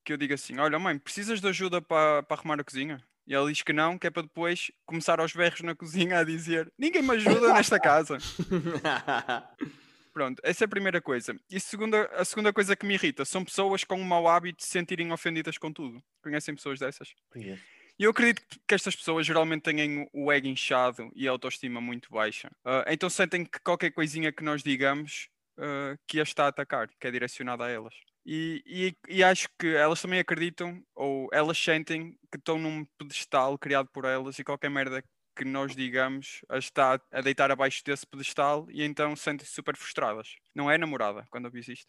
que 0.05 0.13
eu 0.13 0.17
digo 0.17 0.33
assim: 0.33 0.57
Olha, 0.57 0.79
mãe, 0.79 0.97
precisas 0.97 1.41
de 1.41 1.47
ajuda 1.49 1.81
para 1.81 2.23
para 2.23 2.37
arrumar 2.37 2.61
a 2.61 2.63
cozinha? 2.63 3.03
E 3.27 3.35
ela 3.35 3.51
diz 3.51 3.61
que 3.61 3.73
não, 3.73 3.97
que 3.99 4.07
é 4.07 4.09
para 4.09 4.21
depois 4.21 4.71
começar 4.85 5.19
aos 5.19 5.33
berros 5.33 5.59
na 5.59 5.75
cozinha 5.75 6.19
a 6.19 6.23
dizer: 6.23 6.71
Ninguém 6.79 7.01
me 7.01 7.11
ajuda 7.15 7.53
nesta 7.53 7.77
casa. 7.81 8.17
Pronto, 10.17 10.41
essa 10.43 10.63
é 10.63 10.65
a 10.65 10.67
primeira 10.67 10.99
coisa. 10.99 11.39
E 11.47 11.59
segunda, 11.59 12.05
a 12.07 12.25
segunda 12.25 12.51
coisa 12.51 12.75
que 12.75 12.87
me 12.87 12.95
irrita 12.95 13.23
são 13.23 13.45
pessoas 13.45 13.83
com 13.83 14.01
o 14.01 14.03
mau 14.03 14.27
hábito 14.27 14.57
de 14.57 14.63
se 14.63 14.71
sentirem 14.71 15.11
ofendidas 15.11 15.59
com 15.59 15.71
tudo. 15.71 16.01
Conhecem 16.23 16.55
pessoas 16.55 16.79
dessas? 16.79 17.13
Conheço. 17.29 17.61
E 17.99 18.03
eu 18.03 18.09
acredito 18.09 18.41
que- 18.67 18.73
estas 18.73 18.95
pessoas 18.95 19.27
geralmente 19.27 19.61
têm 19.61 20.09
o 20.11 20.31
ego 20.31 20.47
inchado 20.47 21.11
e 21.15 21.27
a 21.27 21.31
autoestima 21.31 21.79
muito 21.79 22.09
baixa. 22.09 22.49
Ah, 22.65 22.83
então 22.87 23.11
sentem 23.11 23.45
que 23.45 23.59
qualquer 23.59 23.91
coisinha 23.91 24.31
que 24.31 24.43
nós 24.43 24.63
digamos 24.63 25.29
ah, 25.59 25.95
que 26.07 26.19
as 26.19 26.29
está 26.29 26.45
a 26.45 26.47
atacar, 26.47 26.87
que 26.99 27.05
é 27.07 27.11
direcionada 27.11 27.65
a 27.65 27.69
elas. 27.69 27.93
E, 28.25 28.63
e- 28.65 28.95
e 29.17 29.23
acho 29.23 29.47
que 29.59 29.67
elas 29.67 30.01
também 30.01 30.17
acreditam, 30.19 30.83
ou 30.95 31.29
elas 31.31 31.59
sentem 31.59 32.11
que 32.31 32.39
estão 32.39 32.57
num 32.57 32.85
pedestal 32.97 33.55
criado 33.59 33.87
por 33.93 34.03
elas 34.03 34.39
e 34.39 34.43
qualquer 34.43 34.69
merda 34.71 35.03
que 35.37 35.45
nós 35.45 35.75
digamos 35.75 36.41
está 36.53 36.99
a 37.11 37.21
deitar 37.21 37.51
abaixo 37.51 37.83
desse 37.85 38.05
pedestal 38.05 38.67
e 38.71 38.83
então 38.83 39.15
sentem-se 39.15 39.53
super 39.53 39.75
frustradas. 39.77 40.35
Não 40.55 40.69
é 40.69 40.77
namorada 40.77 41.25
quando 41.29 41.45
eu 41.45 41.51
fiz 41.51 41.67
isto. 41.67 41.87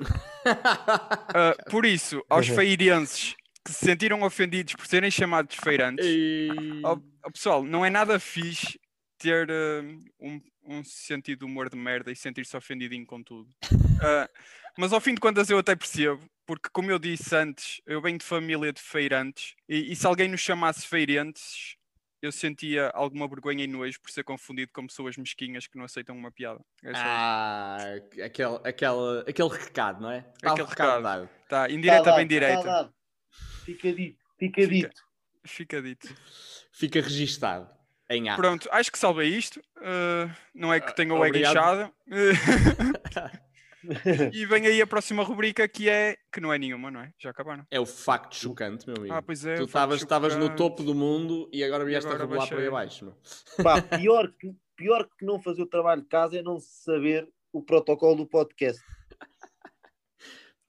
Ah, 1.34 1.54
por 1.70 1.86
isso, 1.86 2.22
aos 2.28 2.48
Uhum. 2.48 2.54
feirenses 2.56 3.34
que 3.64 3.72
se 3.72 3.84
sentiram 3.86 4.22
ofendidos 4.22 4.74
por 4.74 4.86
serem 4.86 5.10
chamados 5.10 5.56
feirantes, 5.56 6.04
Ei. 6.04 6.48
ó- 6.84 6.98
ó, 7.24 7.30
pessoal, 7.30 7.62
não 7.64 7.84
é 7.84 7.90
nada 7.90 8.18
fixe 8.18 8.78
ter 9.18 9.48
ah, 9.50 9.82
um, 10.20 10.40
um 10.64 10.84
sentido 10.84 11.40
de 11.40 11.44
humor 11.44 11.70
de 11.70 11.76
merda 11.76 12.10
e 12.10 12.16
sentir-se 12.16 12.56
ofendidinho 12.56 13.06
com 13.06 13.22
tudo. 13.22 13.48
Ah, 14.02 14.28
mas 14.76 14.92
ao 14.92 15.00
fim 15.00 15.14
de 15.14 15.20
contas 15.20 15.48
eu 15.48 15.58
até 15.58 15.76
percebo, 15.76 16.20
porque 16.44 16.68
como 16.72 16.90
eu 16.90 16.98
disse 16.98 17.34
antes, 17.36 17.80
eu 17.86 18.02
venho 18.02 18.18
de 18.18 18.24
família 18.24 18.72
de 18.72 18.80
feirantes 18.82 19.54
e, 19.68 19.92
e 19.92 19.96
se 19.96 20.06
alguém 20.06 20.28
nos 20.28 20.40
chamasse 20.40 20.86
feirentes, 20.86 21.76
eu 22.22 22.30
sentia 22.32 22.88
alguma 22.94 23.26
vergonha 23.28 23.64
e 23.64 23.66
nojo 23.66 24.00
por 24.00 24.10
ser 24.10 24.22
confundido 24.22 24.70
com 24.72 24.86
pessoas 24.86 25.16
mesquinhas 25.16 25.66
que 25.66 25.76
não 25.76 25.84
aceitam 25.84 26.16
uma 26.16 26.30
piada. 26.30 26.60
É 26.84 26.92
isso. 26.92 27.00
Ah, 27.04 27.76
aquele, 28.24 28.56
aquele, 28.64 29.20
aquele 29.28 29.48
recado, 29.48 30.00
não 30.00 30.10
é? 30.10 30.20
Tá 30.40 30.52
Aquele 30.52 30.68
recado. 30.68 31.02
dado. 31.02 31.28
Tá, 31.48 31.66
Tá 31.66 31.70
indireta 31.70 32.04
dado, 32.04 32.16
bem 32.16 32.26
direita. 32.26 32.62
tá. 32.62 32.90
Fica 33.64 33.92
dito, 33.92 34.18
fica 34.38 34.66
dito. 34.66 35.02
Fica 35.44 35.82
dito. 35.82 36.14
Fica 36.72 37.00
registado 37.00 37.68
em 38.08 38.28
ato. 38.28 38.40
Pronto, 38.40 38.68
acho 38.70 38.92
que 38.92 38.98
salvei 38.98 39.28
isto. 39.28 39.58
Uh, 39.78 40.30
não 40.54 40.72
é 40.72 40.80
que 40.80 40.94
tenha 40.94 41.12
o 41.12 41.24
ego 41.24 41.36
inchado. 41.36 41.92
e 44.32 44.46
vem 44.46 44.66
aí 44.66 44.80
a 44.80 44.86
próxima 44.86 45.22
rubrica 45.22 45.66
que 45.68 45.88
é. 45.88 46.16
que 46.32 46.40
não 46.40 46.52
é 46.52 46.58
nenhuma, 46.58 46.90
não 46.90 47.00
é? 47.00 47.12
Já 47.18 47.30
acabaram. 47.30 47.66
É 47.70 47.80
o 47.80 47.86
facto 47.86 48.36
chocante, 48.36 48.86
meu 48.86 48.96
amigo. 48.96 49.14
Ah, 49.14 49.22
pois 49.22 49.44
é. 49.44 49.56
tu 49.56 49.64
estavas 49.64 50.36
no 50.36 50.54
topo 50.54 50.82
do 50.82 50.94
mundo 50.94 51.48
e 51.52 51.62
agora 51.64 51.84
vieste 51.84 52.06
agora 52.06 52.24
a 52.24 52.26
rebolar 52.26 52.48
por 52.48 52.58
aí 52.58 52.66
abaixo. 52.66 53.04
Meu. 53.04 53.16
Pá, 53.62 53.82
pior, 53.98 54.32
que, 54.38 54.54
pior 54.76 55.08
que 55.18 55.24
não 55.24 55.40
fazer 55.40 55.62
o 55.62 55.66
trabalho 55.66 56.02
de 56.02 56.08
casa 56.08 56.38
é 56.38 56.42
não 56.42 56.58
saber 56.58 57.28
o 57.52 57.62
protocolo 57.62 58.16
do 58.16 58.26
podcast. 58.26 58.82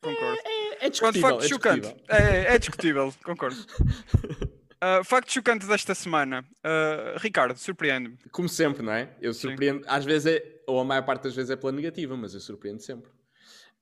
Concordo. 0.01 0.39
É, 0.43 0.85
é 0.85 0.89
Pronto, 0.89 0.91
discutível. 0.91 1.29
facto 1.29 1.43
é 1.43 1.47
chocante. 1.47 1.95
É, 2.09 2.55
é 2.55 2.59
discutível, 2.59 3.13
concordo. 3.23 3.57
Uh, 4.83 5.03
facto 5.03 5.31
chocante 5.31 5.65
desta 5.65 5.95
semana. 5.95 6.45
Uh, 6.59 7.17
Ricardo, 7.19 7.55
surpreende-me. 7.57 8.17
Como 8.31 8.49
sempre, 8.49 8.83
não 8.83 8.91
é? 8.91 9.15
Eu 9.21 9.33
Sim. 9.33 9.47
surpreendo. 9.49 9.85
Às 9.87 10.03
vezes 10.03 10.25
é, 10.33 10.61
ou 10.67 10.79
a 10.79 10.83
maior 10.83 11.03
parte 11.05 11.23
das 11.23 11.35
vezes 11.35 11.51
é 11.51 11.55
pela 11.55 11.71
negativa, 11.71 12.17
mas 12.17 12.33
eu 12.33 12.39
surpreendo 12.41 12.81
sempre. 12.81 13.09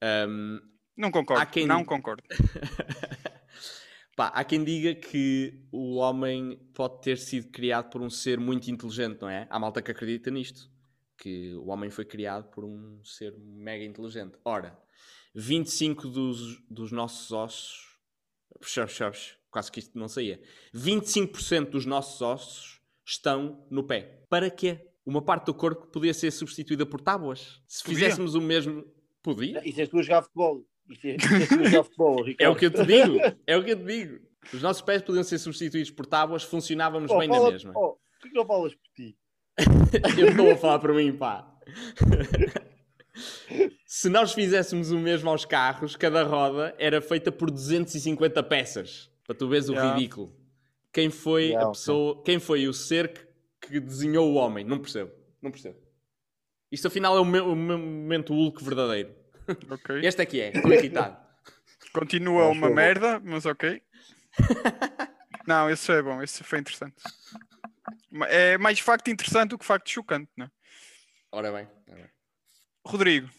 Ahm, 0.02 0.60
Não 0.96 1.10
concordo. 1.10 1.46
Quem- 1.48 1.66
Não 1.66 1.84
concordo. 1.84 2.24
Pá, 4.16 4.28
há 4.28 4.44
quem 4.44 4.64
diga 4.64 4.94
que 4.94 5.66
o 5.72 5.96
homem 5.96 6.58
pode 6.74 7.02
ter 7.02 7.18
sido 7.18 7.50
criado 7.50 7.90
por 7.90 8.02
um 8.02 8.10
ser 8.10 8.40
muito 8.40 8.70
inteligente, 8.70 9.22
não 9.22 9.30
é? 9.30 9.48
Há 9.50 9.58
malta 9.58 9.82
que 9.82 9.90
acredita 9.90 10.30
nisto. 10.30 10.70
Que 11.18 11.54
o 11.56 11.68
homem 11.70 11.90
foi 11.90 12.04
criado 12.06 12.50
por 12.50 12.66
um 12.66 13.02
ser 13.04 13.34
mega 13.38 13.84
inteligente. 13.84 14.38
Ora, 14.44 14.78
25 15.34 16.08
dos, 16.10 16.62
dos 16.70 16.92
nossos 16.92 17.32
ossos. 17.32 17.90
Puxares, 18.60 18.92
puxares, 18.92 19.38
quase 19.52 19.72
que 19.72 19.80
isto 19.80 19.98
não 20.00 20.08
saía. 20.08 20.40
25% 20.74 21.70
dos 21.70 21.86
nossos 21.86 22.22
ossos 22.22 22.82
estão 23.06 23.66
no 23.70 23.84
pé. 23.84 24.24
Para 24.30 24.50
quê? 24.50 24.88
Uma 25.06 25.22
parte 25.22 25.48
do 25.48 25.54
corpo 25.54 25.88
podia 25.88 26.14
ser 26.14 26.32
substituída 26.32 26.86
por 26.86 27.02
tábuas. 27.02 27.62
Se 27.68 27.84
Podia. 27.84 28.00
fizéssemos 28.00 28.34
o 28.36 28.42
mesmo. 28.42 28.84
Podia? 29.22 29.62
Isso 29.68 29.80
és 29.82 29.90
tu 29.90 30.00
a 30.00 30.02
jogar 30.02 30.22
futebol. 30.24 30.66
Isso 30.90 31.08
jogar 31.70 31.84
futebol, 31.84 32.24
Ricardo. 32.24 32.42
É 32.42 32.50
o 32.50 32.56
que 32.56 32.66
eu 32.66 32.72
te 32.72 32.86
digo, 32.86 33.18
é 33.46 33.58
o 33.58 33.64
que 33.64 33.72
eu 33.72 33.78
te 33.78 33.84
digo. 33.86 34.20
Os 34.54 34.62
nossos 34.62 34.82
pés 34.82 35.02
podiam 35.02 35.24
ser 35.24 35.38
substituídos 35.38 35.92
por 35.92 36.06
tábuas, 36.06 36.44
funcionávamos 36.44 37.12
Oh, 37.12 37.20
bem 37.20 37.30
fala- 37.30 37.46
na 37.46 37.52
mesma. 37.52 37.72
Oh, 37.76 37.98
por 38.20 38.30
que 38.30 38.36
não 38.36 38.46
falas 38.46 38.74
por 38.74 38.90
ti? 38.96 39.18
Eu 40.20 40.30
estou 40.30 40.52
a 40.52 40.56
falar 40.58 40.80
por 40.80 40.94
mim, 40.94 41.12
pá. 41.16 41.48
Se 43.86 44.08
nós 44.10 44.34
fizéssemos 44.34 44.90
o 44.92 44.98
mesmo 44.98 45.30
aos 45.30 45.44
carros, 45.46 45.96
cada 45.96 46.24
roda 46.24 46.74
era 46.80 47.02
feita 47.02 47.32
por 47.32 47.52
250 47.52 48.42
peças. 48.44 49.11
Para 49.26 49.36
tu 49.36 49.48
veres 49.48 49.70
o 49.70 49.74
Yeah. 49.74 49.96
ridículo. 49.96 50.36
Quem 50.92 51.10
foi 51.10 51.46
Yeah, 51.46 51.68
a 51.68 51.72
pessoa, 51.72 52.24
quem 52.24 52.40
foi 52.40 52.68
o 52.68 52.74
ser 52.74 53.14
que, 53.14 53.28
que 53.68 53.80
desenhou 53.80 54.32
o 54.32 54.36
homem? 54.36 54.66
Não 54.66 54.80
percebo, 54.80 55.12
não 55.42 55.52
percebo. 55.52 55.80
Isto 56.72 56.88
afinal 56.88 57.18
é 57.18 57.20
o, 57.20 57.26
meu, 57.26 57.52
o 57.52 57.56
meu 57.56 57.78
momento 57.78 58.34
Hulk 58.34 58.64
verdadeiro. 58.64 59.16
Ok. 59.70 60.00
Este 60.04 60.22
é 60.22 60.26
que 60.26 60.40
é, 60.40 60.50
estou 60.56 60.72
irritado. 60.72 61.18
Continua 61.94 62.48
uma 62.48 62.70
bom. 62.70 62.76
merda, 62.76 63.20
mas 63.20 63.46
ok. 63.46 63.82
não, 65.48 65.70
esse 65.70 65.86
foi 65.86 66.02
bom, 66.02 66.22
esse 66.22 66.44
foi 66.44 66.60
interessante. 66.60 66.96
É 68.30 68.58
mais 68.58 68.80
facto 68.80 69.10
interessante 69.10 69.50
do 69.50 69.58
que 69.58 69.66
facto 69.66 69.90
chocante, 69.90 70.32
não 70.38 70.46
é? 70.46 70.52
Ora 71.32 71.52
bem, 71.52 71.68
ora 71.88 72.02
bem. 72.02 72.10
Rodrigo. 72.86 73.30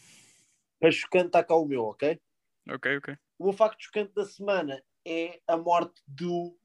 Mas 0.81 0.97
chocante 0.97 1.27
está 1.27 1.45
cá 1.45 1.55
o 1.55 1.65
meu, 1.65 1.85
ok? 1.85 2.21
Ok, 2.69 2.97
ok. 2.99 3.17
O 3.43 3.47
meu 3.47 3.53
facto 3.53 3.83
chocante 3.83 4.13
da 4.15 4.25
semana 4.25 4.81
é 5.05 5.41
a 5.49 5.57
morte 5.57 6.01
do 6.07 6.57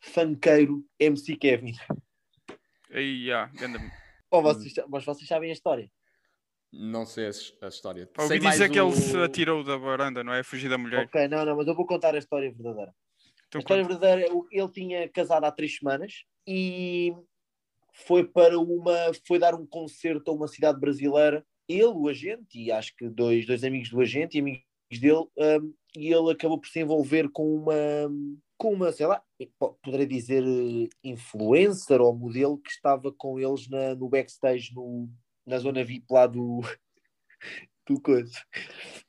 fanqueiro 0.00 0.84
MC 0.98 1.36
Kevin. 1.36 1.72
Aí, 2.90 3.28
ganda- 3.54 3.78
Oh, 4.28 4.42
vocês, 4.42 4.74
mas 4.88 5.04
vocês 5.04 5.28
sabem 5.28 5.50
a 5.50 5.52
história. 5.52 5.88
Não 6.72 7.06
sei 7.06 7.26
a, 7.26 7.66
a 7.66 7.68
história. 7.68 8.10
Ouvi 8.18 8.40
dizer 8.40 8.68
que 8.68 8.80
o- 8.80 8.88
ele 8.88 8.96
se 8.96 9.16
atirou 9.18 9.62
da 9.62 9.76
varanda, 9.76 10.24
não 10.24 10.32
é? 10.34 10.42
Fugir 10.42 10.68
da 10.68 10.76
mulher. 10.76 11.04
Ok, 11.06 11.28
não, 11.28 11.44
não, 11.44 11.56
mas 11.56 11.68
eu 11.68 11.76
vou 11.76 11.86
contar 11.86 12.12
a 12.16 12.18
história 12.18 12.50
verdadeira. 12.52 12.92
Então, 13.46 13.60
a 13.60 13.62
história 13.62 13.84
conta. 13.84 13.96
verdadeira, 13.96 14.28
é 14.34 14.36
ele 14.50 14.72
tinha 14.72 15.08
casado 15.08 15.44
há 15.44 15.52
três 15.52 15.76
semanas 15.76 16.24
e 16.44 17.14
foi 17.92 18.24
para 18.26 18.58
uma, 18.58 18.96
foi 19.24 19.38
dar 19.38 19.54
um 19.54 19.64
concerto 19.64 20.28
a 20.28 20.34
uma 20.34 20.48
cidade 20.48 20.80
brasileira. 20.80 21.46
Ele, 21.68 21.84
o 21.84 22.08
agente, 22.08 22.58
e 22.60 22.72
acho 22.72 22.96
que 22.96 23.08
dois, 23.08 23.46
dois 23.46 23.62
amigos 23.62 23.90
do 23.90 24.00
agente 24.00 24.36
e 24.36 24.40
amigos 24.40 24.64
dele, 24.90 25.24
um, 25.36 25.74
e 25.96 26.12
ele 26.12 26.30
acabou 26.30 26.58
por 26.60 26.68
se 26.68 26.80
envolver 26.80 27.30
com 27.30 27.56
uma, 27.56 27.74
com 28.58 28.72
uma, 28.74 28.92
sei 28.92 29.06
lá, 29.06 29.22
po- 29.58 29.78
poderei 29.82 30.06
dizer 30.06 30.44
eh, 30.44 30.88
influencer 31.02 32.00
ou 32.00 32.14
modelo 32.14 32.58
que 32.58 32.70
estava 32.70 33.10
com 33.12 33.40
eles 33.40 33.68
na, 33.68 33.94
no 33.94 34.08
backstage, 34.08 34.74
no, 34.74 35.08
na 35.46 35.58
zona 35.58 35.82
VIP 35.82 36.04
lá 36.10 36.26
do, 36.26 36.60
do, 37.88 38.00
coisa, 38.00 38.38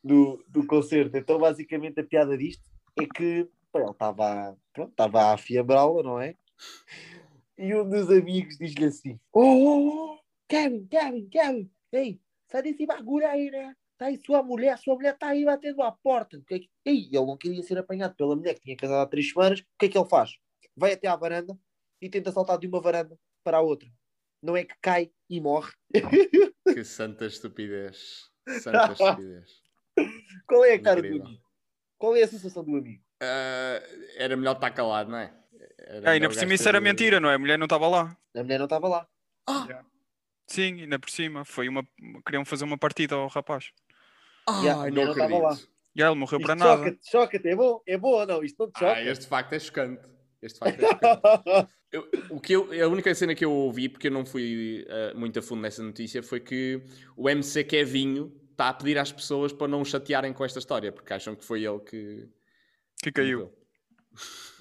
do, 0.01 0.43
do 0.47 0.65
concerto. 0.65 1.17
Então, 1.17 1.37
basicamente, 1.37 1.99
a 1.99 2.03
piada 2.03 2.37
disto 2.37 2.63
é 2.97 3.05
que 3.05 3.49
pá, 3.71 3.81
ele 3.81 3.91
estava 3.91 4.57
estava 4.77 5.21
a 5.23 5.33
afiabrá-la, 5.33 6.03
não 6.03 6.19
é? 6.21 6.35
E 7.57 7.75
um 7.75 7.89
dos 7.89 8.09
amigos 8.09 8.57
diz-lhe 8.57 8.85
assim: 8.85 9.19
Oh, 9.33 9.41
oh, 9.41 10.13
oh, 10.13 10.19
Kevin, 10.47 10.87
Kevin, 10.87 11.27
Kevin, 11.27 11.71
ei, 11.91 12.21
sai 12.47 12.61
desse 12.61 12.85
bagulho 12.85 13.27
aí, 13.27 13.51
né? 13.51 13.75
Tá 13.97 14.05
aí 14.05 14.19
sua 14.23 14.43
mulher, 14.43 14.77
sua 14.77 14.95
mulher 14.95 15.17
tá 15.17 15.29
aí 15.29 15.43
batendo 15.43 15.81
a 15.81 15.91
porta. 15.91 16.37
O 16.37 16.43
que 16.43 16.53
é 16.53 16.59
que... 16.59 16.69
Ei, 16.85 17.07
ele 17.07 17.25
não 17.25 17.35
queria 17.37 17.63
ser 17.63 17.77
apanhado 17.79 18.15
pela 18.15 18.35
mulher 18.35 18.53
que 18.53 18.61
tinha 18.61 18.77
casado 18.77 19.01
há 19.01 19.07
três 19.07 19.29
semanas. 19.29 19.59
O 19.61 19.65
que 19.79 19.87
é 19.87 19.89
que 19.89 19.97
ele 19.97 20.07
faz? 20.07 20.31
Vai 20.75 20.93
até 20.93 21.07
à 21.07 21.15
varanda 21.15 21.57
e 22.01 22.07
tenta 22.09 22.31
saltar 22.31 22.59
de 22.59 22.67
uma 22.67 22.79
varanda 22.79 23.17
para 23.43 23.57
a 23.57 23.61
outra. 23.61 23.89
Não 24.41 24.55
é 24.55 24.63
que 24.63 24.75
cai 24.81 25.11
e 25.29 25.41
morre. 25.41 25.71
Que 26.67 26.83
santa 26.83 27.25
estupidez. 27.25 28.29
Santa 28.61 28.91
estupidez. 28.93 29.61
Qual 30.47 30.63
é 30.65 30.73
a 30.73 30.81
cara 30.81 30.99
Incrível. 30.99 31.19
do 31.19 31.25
amigo? 31.27 31.43
Qual 31.97 32.15
é 32.15 32.21
a 32.23 32.27
sensação 32.27 32.63
do 32.63 32.75
amigo? 32.75 33.01
Ah, 33.21 33.81
era 34.17 34.35
melhor 34.37 34.55
estar 34.55 34.69
calado, 34.71 35.09
não 35.09 35.17
é? 35.17 35.33
Era 35.79 36.09
Ah, 36.09 36.11
ainda 36.13 36.27
por 36.27 36.35
cima 36.35 36.53
isso 36.53 36.67
era 36.69 36.79
mentira, 36.81 37.19
não 37.19 37.29
é? 37.29 37.35
A 37.35 37.39
mulher 37.39 37.57
não 37.57 37.65
estava 37.65 37.87
lá. 37.87 38.15
A 38.35 38.43
mulher 38.43 38.57
não 38.59 38.65
estava 38.65 38.87
lá. 38.87 39.07
Sim, 40.45 40.81
ainda 40.81 40.99
por 40.99 41.09
cima. 41.09 41.43
Foi 41.43 41.67
uma... 41.67 41.87
Queriam 42.25 42.45
fazer 42.45 42.63
uma 42.65 42.77
partida 42.77 43.15
ao 43.15 43.27
rapaz. 43.27 43.71
Ai, 44.47 44.63
Yeah, 44.63 44.91
não 44.91 45.03
lá. 45.05 45.11
acredito. 45.11 45.69
E 45.95 46.01
ele 46.01 46.15
morreu 46.15 46.39
para 46.39 46.53
Isto 46.53 46.63
nada. 46.65 46.77
choca-te, 46.83 47.09
choca-te. 47.11 47.47
É 47.49 47.55
bom, 47.55 47.81
é 47.87 47.97
bom 47.97 48.09
ou 48.11 48.25
não? 48.25 48.43
Isto 48.43 48.57
não 48.63 48.71
te 48.71 48.79
choca. 48.79 48.93
Ah, 48.93 49.03
este 49.03 49.27
facto 49.27 49.53
é 49.53 49.59
chocante. 49.59 50.01
Este 50.41 50.59
facto 50.59 50.79
é 50.79 50.87
chocante. 50.87 51.69
Eu- 51.89 52.05
o 52.31 52.41
que 52.41 52.51
eu, 52.51 52.69
a 52.83 52.87
única 52.89 53.15
cena 53.15 53.33
que 53.33 53.45
eu 53.45 53.51
ouvi, 53.51 53.87
porque 53.87 54.07
eu 54.07 54.11
não 54.11 54.25
fui 54.25 54.85
ah, 54.89 55.13
muito 55.15 55.39
a 55.39 55.41
fundo 55.41 55.61
nessa 55.61 55.81
notícia, 55.81 56.21
foi 56.21 56.41
que 56.41 56.81
o 57.15 57.29
MC 57.29 57.63
Kevinho 57.63 58.29
está 58.51 58.67
a 58.67 58.73
pedir 58.73 58.97
às 58.97 59.09
pessoas 59.09 59.53
para 59.53 59.69
não 59.69 59.79
o 59.81 59.85
chatearem 59.85 60.33
com 60.33 60.43
esta 60.43 60.59
história, 60.59 60.91
porque 60.91 61.13
acham 61.13 61.33
que 61.33 61.45
foi 61.45 61.63
ele 61.63 61.79
que 61.79 62.27
Que 63.01 63.09
caiu. 63.09 63.53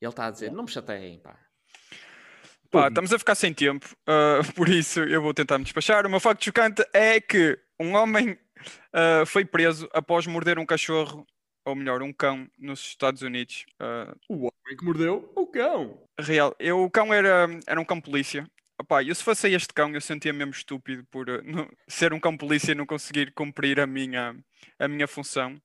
ele 0.00 0.08
está 0.10 0.26
a 0.26 0.30
dizer: 0.30 0.50
não 0.52 0.64
me 0.64 0.70
chateiem, 0.70 1.18
pá. 1.18 1.38
Pá, 2.70 2.88
estamos 2.88 3.12
a 3.12 3.18
ficar 3.18 3.34
sem 3.34 3.52
tempo, 3.52 3.86
ah, 4.06 4.40
por 4.56 4.68
isso 4.68 5.00
eu 5.00 5.20
vou 5.22 5.34
tentar 5.34 5.58
me 5.58 5.64
despachar. 5.64 6.06
O 6.06 6.10
meu 6.10 6.18
facto 6.20 6.44
chocante 6.44 6.82
é 6.94 7.20
que 7.20 7.58
um 7.78 7.94
homem 7.94 8.38
ah, 8.92 9.24
foi 9.26 9.44
preso 9.44 9.88
após 9.92 10.26
morder 10.26 10.58
um 10.58 10.66
cachorro, 10.66 11.26
ou 11.64 11.74
melhor, 11.74 12.02
um 12.02 12.12
cão, 12.12 12.48
nos 12.58 12.80
Estados 12.80 13.22
Unidos. 13.22 13.64
Ah, 13.80 14.14
O 14.28 14.34
homem 14.36 14.76
que 14.78 14.84
mordeu 14.84 15.32
o 15.34 15.46
cão. 15.46 16.02
real. 16.18 16.54
Eu, 16.58 16.82
o 16.84 16.90
cão 16.90 17.12
era, 17.12 17.46
era 17.66 17.80
um 17.80 17.84
cão 17.84 18.00
polícia. 18.00 18.46
Opá, 18.78 19.02
eu 19.02 19.14
se 19.14 19.24
fosse 19.24 19.48
este 19.50 19.72
cão, 19.72 19.90
eu 19.94 20.00
sentia 20.02 20.32
mesmo 20.34 20.52
estúpido 20.52 21.04
por 21.10 21.26
não- 21.44 21.68
ser 21.88 22.12
um 22.12 22.20
cão 22.20 22.36
polícia 22.36 22.72
e 22.72 22.74
não 22.74 22.84
conseguir 22.86 23.32
cumprir 23.32 23.80
a 23.80 23.86
minha, 23.86 24.36
a 24.78 24.86
minha 24.88 25.08
função. 25.08 25.56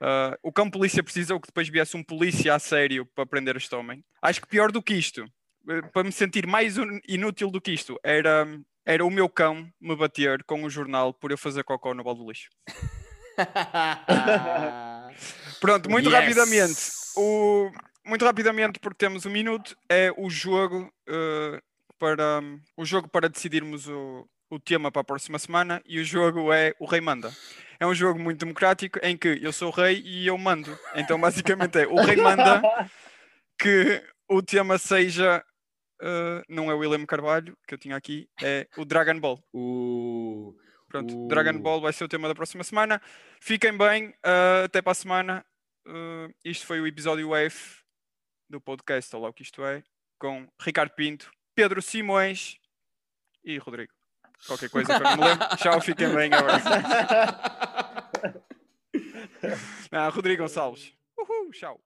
Ah, 0.00 0.36
o 0.42 0.50
cão 0.52 0.68
polícia 0.70 1.02
precisou 1.02 1.38
que 1.40 1.46
depois 1.48 1.68
viesse 1.68 1.96
um 1.96 2.02
polícia 2.02 2.54
a 2.54 2.58
sério 2.58 3.06
para 3.14 3.26
prender 3.26 3.56
este 3.56 3.74
homem. 3.74 4.02
Acho 4.20 4.40
que 4.40 4.48
pior 4.48 4.72
do 4.72 4.82
que 4.82 4.94
isto, 4.94 5.24
eh, 5.68 5.82
para 5.92 6.02
me 6.04 6.10
sentir 6.12 6.46
mais 6.46 6.76
inútil 7.06 7.50
do 7.50 7.60
que 7.60 7.70
isto, 7.72 7.98
era, 8.02 8.46
era 8.84 9.04
o 9.04 9.10
meu 9.10 9.28
cão 9.28 9.68
me 9.80 9.96
bater 9.96 10.42
com 10.44 10.64
o 10.64 10.70
jornal 10.70 11.14
por 11.14 11.30
eu 11.30 11.38
fazer 11.38 11.64
cocó 11.64 11.94
no 11.94 12.04
balde 12.04 12.20
do 12.20 12.28
lixo. 12.28 12.50
Pronto, 15.60 15.90
muito 15.90 16.10
Yes! 16.10 16.20
rapidamente. 16.20 16.80
O, 17.16 17.70
muito 18.04 18.24
rapidamente, 18.24 18.78
porque 18.78 18.98
temos 18.98 19.24
um 19.24 19.30
minuto, 19.30 19.76
é 19.88 20.12
o 20.16 20.28
jogo 20.28 20.92
eh, 21.08 21.60
para 21.98 22.40
o 22.76 22.84
jogo 22.84 23.08
para 23.08 23.28
decidirmos 23.28 23.88
o, 23.88 24.28
o 24.50 24.60
tema 24.60 24.92
para 24.92 25.00
a 25.00 25.04
próxima 25.04 25.38
semana 25.38 25.82
e 25.86 25.98
o 25.98 26.04
jogo 26.04 26.52
é 26.52 26.74
o 26.78 26.86
Rei 26.86 27.00
Manda. 27.00 27.32
É 27.80 27.86
um 27.86 27.94
jogo 27.94 28.18
muito 28.18 28.40
democrático 28.40 28.98
em 29.02 29.16
que 29.16 29.38
eu 29.42 29.52
sou 29.52 29.68
o 29.68 29.72
rei 29.72 30.00
e 30.04 30.26
eu 30.26 30.38
mando. 30.38 30.78
Então 30.94 31.20
basicamente 31.20 31.78
é 31.78 31.86
o 31.86 31.96
rei 31.96 32.16
manda 32.16 32.62
que 33.58 34.02
o 34.28 34.42
tema 34.42 34.78
seja 34.78 35.44
uh, 36.04 36.42
não 36.48 36.70
é 36.70 36.74
o 36.74 36.78
William 36.78 37.04
Carvalho 37.06 37.56
que 37.66 37.74
eu 37.74 37.78
tinha 37.78 37.96
aqui, 37.96 38.28
é 38.42 38.68
o 38.76 38.84
Dragon 38.84 39.18
Ball. 39.18 39.42
O... 39.52 40.54
Pronto, 40.88 41.24
o- 41.24 41.28
Dragon 41.28 41.58
Ball 41.58 41.80
vai 41.80 41.92
ser 41.92 42.04
o 42.04 42.08
tema 42.08 42.28
da 42.28 42.34
próxima 42.34 42.62
semana. 42.62 43.02
Fiquem 43.40 43.76
bem, 43.76 44.10
uh, 44.24 44.64
até 44.64 44.80
para 44.80 44.92
a 44.92 44.94
semana. 44.94 45.44
Uh, 45.86 46.32
isto 46.44 46.66
foi 46.66 46.80
o 46.80 46.86
episódio 46.86 47.30
Wave 47.30 47.54
do 48.48 48.60
podcast, 48.60 49.14
olha 49.16 49.24
lá 49.24 49.28
o 49.30 49.32
que 49.32 49.42
isto 49.42 49.64
é, 49.64 49.82
com 50.18 50.46
Ricardo 50.60 50.92
Pinto, 50.94 51.30
Pedro 51.54 51.82
Simões 51.82 52.56
e 53.42 53.58
Rodrigo. 53.58 53.92
Qualquer 54.46 54.68
coisa 54.70 54.94
que 54.94 55.00
eu 55.02 55.04
não 55.10 55.16
me 55.16 55.24
lembro. 55.24 55.48
Tchau, 55.56 55.80
fiquem 55.80 56.14
bem. 56.14 56.30
Abraço. 56.34 56.68
Ah, 59.90 60.08
Rodrigo 60.08 60.42
Gonçalves. 60.42 60.92
Uhul, 61.18 61.50
tchau. 61.52 61.80